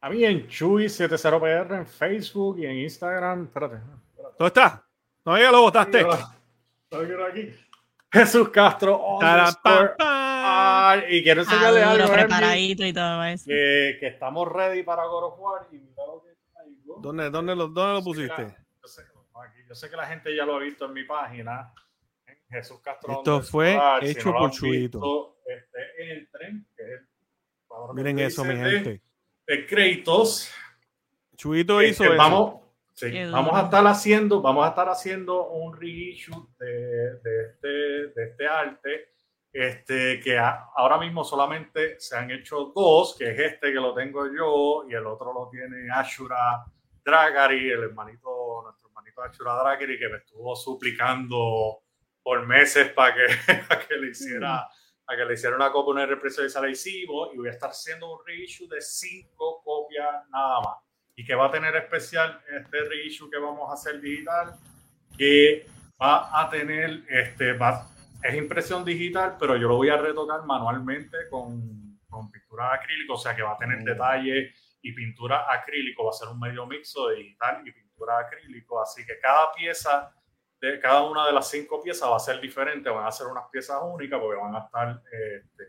[0.00, 3.44] A mí en Chuy70PR en Facebook y en Instagram.
[3.44, 3.76] Espérate.
[4.38, 4.86] ¿Dónde está?
[5.24, 6.06] No ya lo votaste.
[7.28, 7.50] aquí.
[8.10, 9.18] Jesús Castro.
[11.08, 12.12] y quiero enseñarle ah, algo.
[12.12, 13.44] Preparadito y todo eso.
[13.46, 15.68] Que, que, estamos ready para God of War.
[15.72, 16.28] Y mira lo que
[17.00, 18.56] ¿Dónde, dónde, lo, dónde lo pusiste?
[18.82, 19.02] Yo sé,
[19.68, 21.72] yo sé, que la gente ya lo ha visto en mi página.
[22.50, 23.18] Jesús Castro.
[23.18, 25.36] Esto fue hecho por Chuito.
[25.44, 26.66] Este es el tren.
[26.74, 29.02] Que es el, Miren eso, mi gente
[29.48, 30.50] de créditos.
[31.36, 32.16] Chuito hizo eso.
[32.16, 32.60] Vamos,
[33.30, 38.46] vamos a estar haciendo, vamos a estar haciendo un reissue de, de, este, de este
[38.46, 39.08] arte.
[39.50, 44.26] Este, que ahora mismo solamente se han hecho dos, que es este que lo tengo
[44.26, 46.64] yo y el otro lo tiene Ashura
[47.02, 51.82] Dragari, el hermanito, nuestro hermanito Ashura Dragari, que me estuvo suplicando
[52.22, 53.26] por meses para que,
[53.68, 54.68] para que le hiciera
[55.08, 57.52] a que le hiciera una copia, una represión y se la hicimos y voy a
[57.52, 60.76] estar haciendo un reissue de cinco copias nada más.
[61.18, 64.54] Y que va a tener especial este reissue que vamos a hacer digital,
[65.16, 65.66] que
[66.00, 67.88] va a tener, este, va,
[68.22, 73.18] es impresión digital, pero yo lo voy a retocar manualmente con, con pintura acrílico, o
[73.18, 73.84] sea que va a tener mm.
[73.84, 78.80] detalle y pintura acrílico, va a ser un medio mixo de digital y pintura acrílico,
[78.80, 80.14] así que cada pieza
[80.60, 83.44] de cada una de las cinco piezas va a ser diferente, van a ser unas
[83.50, 85.64] piezas únicas porque van a estar, este,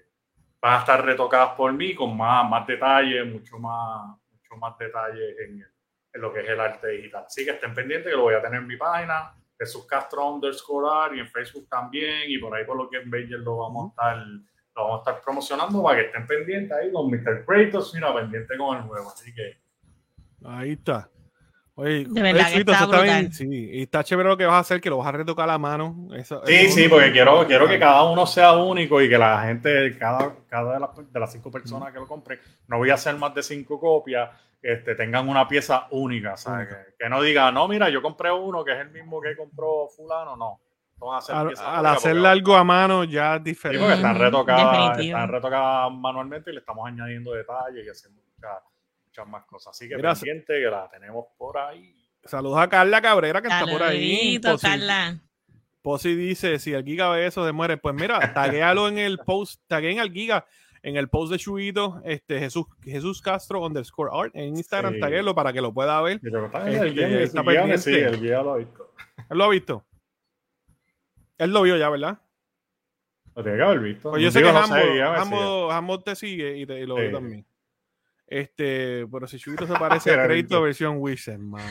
[0.61, 4.18] van a estar retocadas por mí con más, más detalle, mucho más,
[4.49, 5.61] mucho más detalle en,
[6.13, 7.25] en, lo que es el arte digital.
[7.25, 11.15] Así que estén pendientes que lo voy a tener en mi página, Jesús Castro underscore
[11.15, 14.13] y en Facebook también y por ahí por lo que en Bayer lo vamos a
[14.13, 14.27] estar
[14.75, 17.45] lo vamos a estar promocionando para que estén pendientes ahí con Mr.
[17.45, 19.09] Kratos, mira, pendiente con el nuevo.
[19.09, 19.57] Así que
[20.45, 21.09] ahí está.
[21.79, 24.81] Oye, de verdad que está, está sí, y está chévere lo que vas a hacer,
[24.81, 26.09] que lo vas a retocar a la mano.
[26.45, 30.35] sí, sí, porque quiero, quiero que cada uno sea único y que la gente, cada,
[30.49, 32.37] cada de, las, de las cinco personas que lo compren,
[32.67, 34.29] no voy a hacer más de cinco copias,
[34.61, 36.67] este, tengan una pieza única, ¿sabes?
[36.97, 40.35] Que, no diga, no, mira, yo compré uno que es el mismo que compró fulano,
[40.35, 40.59] no.
[41.29, 43.77] Al, al hacerle algo a mano ya es diferente.
[43.77, 48.21] Sí, porque están retocadas, están retocadas manualmente y le estamos añadiendo detalles y haciendo
[49.09, 49.75] muchas, más cosas.
[49.75, 51.95] Así que pendiente que la tenemos por ahí.
[52.23, 54.39] Saludos a Carla Cabrera que está por ahí.
[54.39, 55.19] Posi, Carla.
[55.81, 57.77] Posi dice, si el Giga ve eso, se muere.
[57.77, 60.45] Pues mira, taguéalo en el post, tagueen al Giga
[60.81, 64.99] en el post de Chuito, este, Jesús, Jesús Castro underscore art en Instagram, sí.
[65.01, 66.21] taguélo para que lo pueda ver.
[66.23, 68.93] Este, el guía, está sí, el guía lo ha visto.
[69.29, 69.85] Él lo ha visto.
[71.37, 72.19] Él lo vio ya, ¿verdad?
[73.35, 74.09] Lo tiene que haber visto.
[74.11, 77.11] Pues yo sé que no te sigue y, te, lo sí.
[77.11, 77.45] también.
[78.29, 81.61] Este, pero si Chuito se parece a crédito versión Wish, man.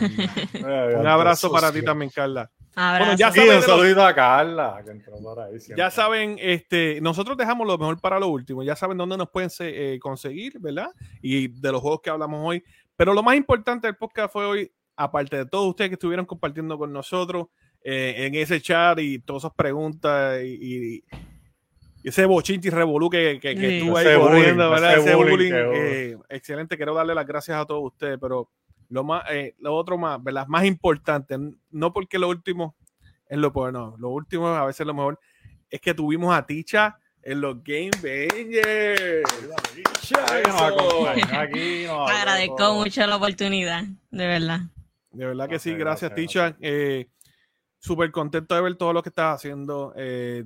[0.98, 2.50] Un abrazo para ti también, Carla.
[2.74, 7.36] Bueno, ya saben, un saludito a Carla, que entró por ahí Ya saben, este, nosotros
[7.36, 8.62] dejamos lo mejor para lo último.
[8.62, 10.90] Ya saben dónde nos pueden eh, conseguir, ¿verdad?
[11.20, 12.62] Y de los juegos que hablamos hoy.
[12.94, 16.78] Pero lo más importante del podcast fue hoy, aparte de todos ustedes que estuvieron compartiendo
[16.78, 17.46] con nosotros
[17.82, 21.04] eh, en ese chat y todas esas preguntas y, y
[22.08, 24.98] ese bochinchi revolú que, que, que estuvo ahí corriendo, ¿verdad?
[24.98, 25.52] Ese, bullying.
[25.54, 28.50] Eh, excelente, quiero darle las gracias a todos ustedes, pero
[28.88, 30.46] lo más, eh, lo otro más, ¿verdad?
[30.46, 31.36] Más importante,
[31.70, 32.76] no porque lo último
[33.28, 35.18] es lo peor, no, lo último a veces lo mejor
[35.70, 39.22] es que tuvimos a Ticha en los Game Bangers.
[42.08, 44.60] Agradezco mucho la oportunidad, de verdad.
[45.10, 46.56] De verdad que sí, gracias, Ticha.
[46.60, 47.08] Eh,
[47.80, 49.92] Súper contento de ver todo lo que estás haciendo.
[49.96, 50.44] Eh,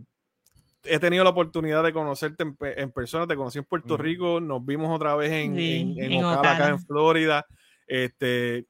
[0.85, 4.95] he tenido la oportunidad de conocerte en, persona, te conocí en Puerto Rico, nos vimos
[4.95, 7.47] otra vez en, en, acá en Florida.
[7.87, 8.67] Este,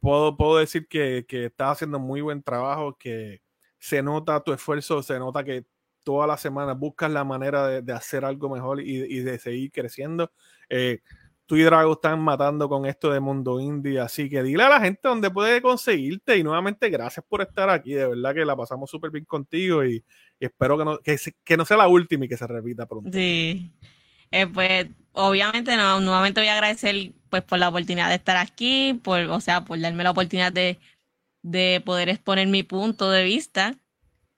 [0.00, 3.42] puedo, puedo decir que, que estás haciendo muy buen trabajo, que
[3.78, 5.66] se nota tu esfuerzo, se nota que
[6.06, 10.30] todas las semanas buscas la manera de, hacer algo mejor y, de seguir creciendo.
[10.68, 11.00] Eh,
[11.46, 14.80] tú y Drago están matando con esto de Mundo Indie, así que dile a la
[14.80, 18.90] gente dónde puede conseguirte y nuevamente gracias por estar aquí, de verdad que la pasamos
[18.90, 20.04] súper bien contigo y,
[20.38, 23.10] espero que no, que, no sea la última y que se repita pronto.
[23.12, 23.72] Sí,
[24.32, 29.00] eh, pues obviamente no, nuevamente voy a agradecer pues por la oportunidad de estar aquí,
[29.02, 30.78] por, o sea, por darme la oportunidad de,
[31.42, 33.76] de poder exponer mi punto de vista,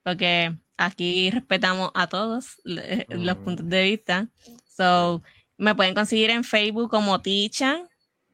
[0.04, 4.28] porque aquí respetamos a todos los puntos de vista.
[4.66, 5.22] So,
[5.58, 7.84] me pueden conseguir en Facebook como Ticha,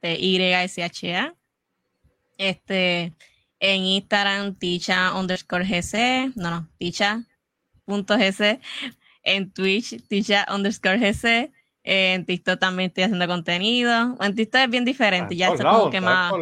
[0.01, 1.35] de YSHA.
[2.37, 3.13] Este,
[3.59, 8.61] en Instagram, Ticha underscore GC, no, no, Ticha.gc.
[9.23, 11.51] En Twitch, Ticha underscore GC.
[11.83, 14.17] En TikTok también estoy haciendo contenido.
[14.21, 16.33] En TikTok es bien diferente, ya está como que más.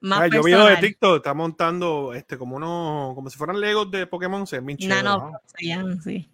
[0.00, 4.06] Más yo vi de TikTok, está montando este como uno, como si fueran Legos de
[4.06, 6.28] Pokémon, se no, no, se llaman, sí.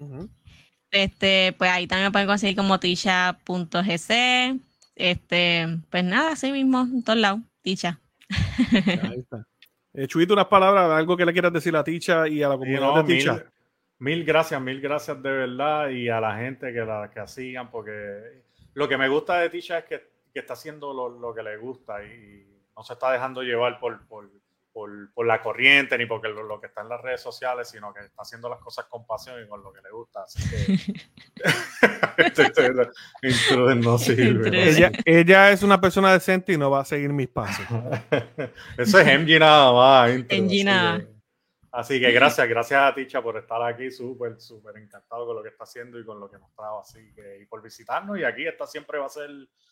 [0.93, 4.60] Este, pues ahí también me pueden conseguir como tisha.gc.
[4.94, 7.98] Este, pues nada, así mismo, en todos lados, Ticha.
[9.02, 9.47] Ahí está.
[9.94, 13.05] Eh, Chuito, unas palabras, algo que le quieras decir a Ticha y a la comunidad
[13.05, 13.44] de Ticha.
[13.98, 18.43] Mil, gracias, mil gracias de verdad y a la gente que la que sigan, porque
[18.74, 20.02] lo que me gusta de Ticha es que,
[20.32, 22.44] que está haciendo lo, lo, que le gusta y
[22.77, 24.31] no se está dejando llevar por, por
[24.73, 27.93] por, por, la corriente ni porque lo, lo, que está en las redes sociales, sino
[27.93, 30.23] que está haciendo las cosas con pasión y con lo que le gusta.
[30.23, 30.78] Así que.
[33.77, 34.69] no sirve.
[34.69, 37.66] Ella, ella, es una persona decente y no va a seguir mis pasos.
[38.78, 40.11] Eso es MG nada más.
[40.11, 41.03] MG nada.
[41.73, 45.49] Así que gracias, gracias a Ticha por estar aquí, súper, súper encantado con lo que
[45.49, 48.19] está haciendo y con lo que nos trajo, así que, y por visitarnos.
[48.19, 49.31] Y aquí esta siempre va a ser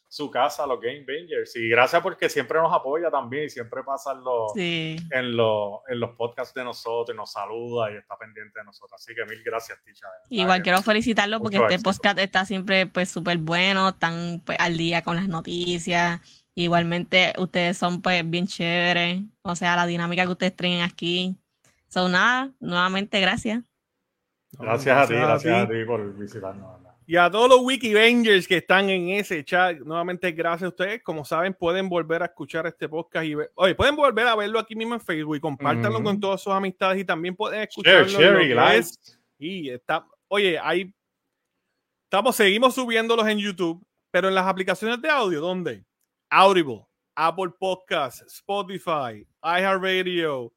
[0.08, 1.54] su casa, los Game Bangers.
[1.56, 4.96] Y gracias porque siempre nos apoya también y siempre pasa en los, sí.
[5.10, 8.94] en, los, en los podcasts de nosotros y nos saluda y está pendiente de nosotros.
[8.94, 10.06] Así que mil gracias, Ticha.
[10.30, 15.02] Igual quiero felicitarlo porque este podcast está siempre pues súper bueno, están pues, al día
[15.02, 16.22] con las noticias.
[16.54, 21.36] Igualmente ustedes son pues bien chéveres, o sea, la dinámica que ustedes traen aquí
[21.90, 23.62] So, nada, nuevamente gracias.
[24.52, 25.84] Gracias, a ti, gracias a ti.
[25.84, 26.80] por visitarnos.
[27.06, 31.02] Y a todos los Wikibangers que están en ese chat, nuevamente gracias a ustedes.
[31.02, 34.60] Como saben, pueden volver a escuchar este podcast y ver, oye, pueden volver a verlo
[34.60, 36.04] aquí mismo en Facebook y compártanlo mm -hmm.
[36.04, 38.06] con todas sus amistades y también pueden escucharlo.
[38.06, 38.86] Share, share,
[39.40, 40.94] y está, oye, ahí
[42.04, 45.84] estamos, seguimos subiéndolos en YouTube, pero en las aplicaciones de audio, ¿dónde?
[46.30, 46.86] Audible,
[47.16, 50.52] Apple Podcasts, Spotify, iHeartRadio,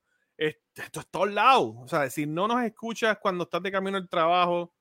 [0.76, 1.76] esto es todos lados.
[1.78, 4.74] O sea, si no nos escuchas cuando estás de camino al trabajo,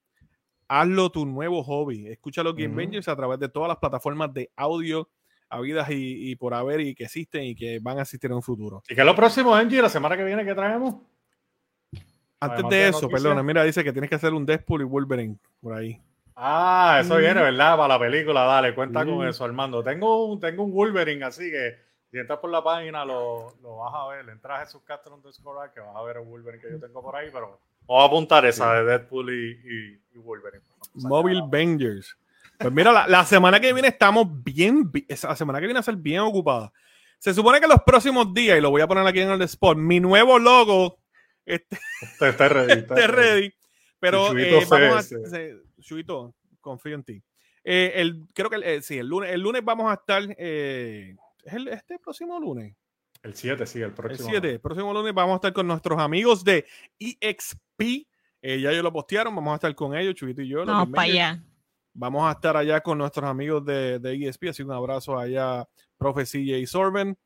[0.69, 2.09] hazlo tu nuevo hobby.
[2.09, 5.09] Escucha los Game Bangers a través de todas las plataformas de audio
[5.51, 8.43] habidas y, y, por haber y que existen y que van a existir en un
[8.43, 8.82] futuro.
[8.89, 9.82] ¿Y qué es lo próximo, Angie?
[9.82, 10.94] ¿La semana que viene que traemos?
[12.40, 15.74] Antes de eso, perdona, mira, dice que tienes que hacer un Deadpool y Wolverine por
[15.74, 16.01] ahí.
[16.35, 17.44] Ah, eso viene, mm.
[17.44, 17.77] ¿verdad?
[17.77, 19.82] Para la película, dale, cuenta con eso, Armando.
[19.82, 21.77] Tengo un, tengo un Wolverine, así que
[22.13, 24.29] si entras por la página lo, lo vas a ver.
[24.29, 27.17] Entras a Jesús Castro Discord que vas a ver el Wolverine que yo tengo por
[27.17, 27.59] ahí, pero
[27.89, 30.63] vamos a apuntar esa de Deadpool y, y, Wolverine.
[30.93, 32.15] Mobile Bangers.
[32.59, 35.85] Pues mira, la, la, semana que viene estamos bien, la semana que viene va a
[35.85, 36.71] ser bien ocupada.
[37.19, 39.79] Se supone que los próximos días, y lo voy a poner aquí en el spot,
[39.79, 40.99] mi nuevo logo
[41.47, 41.79] este,
[42.21, 42.73] está ready.
[42.73, 43.53] Está ready.
[43.99, 47.23] Pero eh, vamos a, Chuito, confío en ti.
[47.65, 50.23] Eh, el, creo que eh, sí, el lunes, el lunes vamos a estar.
[51.43, 52.74] ¿Es el, este próximo lunes?
[53.23, 54.28] El 7, sí, el próximo.
[54.28, 56.66] El 7, el próximo lunes vamos a estar con nuestros amigos de
[56.98, 58.06] EXP.
[58.43, 60.64] ya ellos lo postearon, vamos a estar con ellos, Chuito y yo.
[60.64, 61.44] Vamos para allá.
[61.94, 64.48] Vamos a estar allá con nuestros amigos de, de ESP.
[64.48, 67.16] Así un abrazo allá, profe CJ Sorben.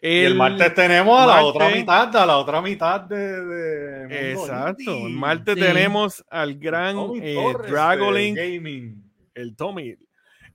[0.00, 4.32] El, y el martes tenemos a la otra mitad, a la otra mitad de.
[4.32, 5.06] exacto.
[5.06, 7.36] El martes tenemos al gran eh,
[7.68, 9.12] Dragolink Gaming.
[9.34, 9.96] El Tommy.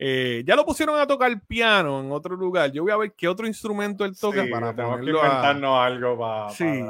[0.06, 2.70] Eh, ya lo pusieron a tocar piano en otro lugar.
[2.74, 6.50] Yo voy a ver qué otro instrumento él toca para ponerlo que inventarnos algo para,
[6.50, 6.84] sí.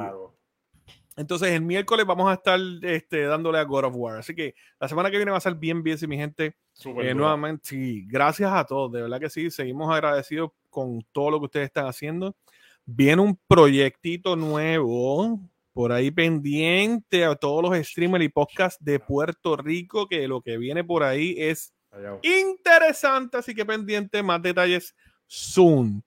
[1.15, 4.17] Entonces el miércoles vamos a estar este, dándole a God of War.
[4.17, 6.55] Así que la semana que viene va a ser bien, bien, mi gente.
[6.85, 8.91] Eh, nuevamente, sí, gracias a todos.
[8.91, 12.35] De verdad que sí, seguimos agradecidos con todo lo que ustedes están haciendo.
[12.83, 15.39] Viene un proyectito nuevo
[15.71, 20.57] por ahí pendiente a todos los streamers y podcasts de Puerto Rico, que lo que
[20.57, 21.75] viene por ahí es
[22.21, 24.95] interesante, así que pendiente, más detalles
[25.27, 26.03] soon.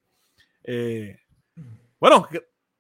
[0.65, 1.19] Eh,
[1.99, 2.29] bueno,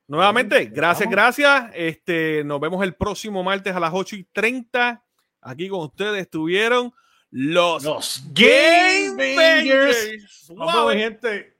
[0.06, 1.70] nuevamente, gracias, gracias.
[1.74, 5.02] Este, nos vemos el próximo martes a las 8 y 30.
[5.40, 6.92] Aquí con ustedes estuvieron
[7.30, 10.48] los, Game Bangers.
[10.48, 10.90] Wow.
[10.90, 11.55] gente.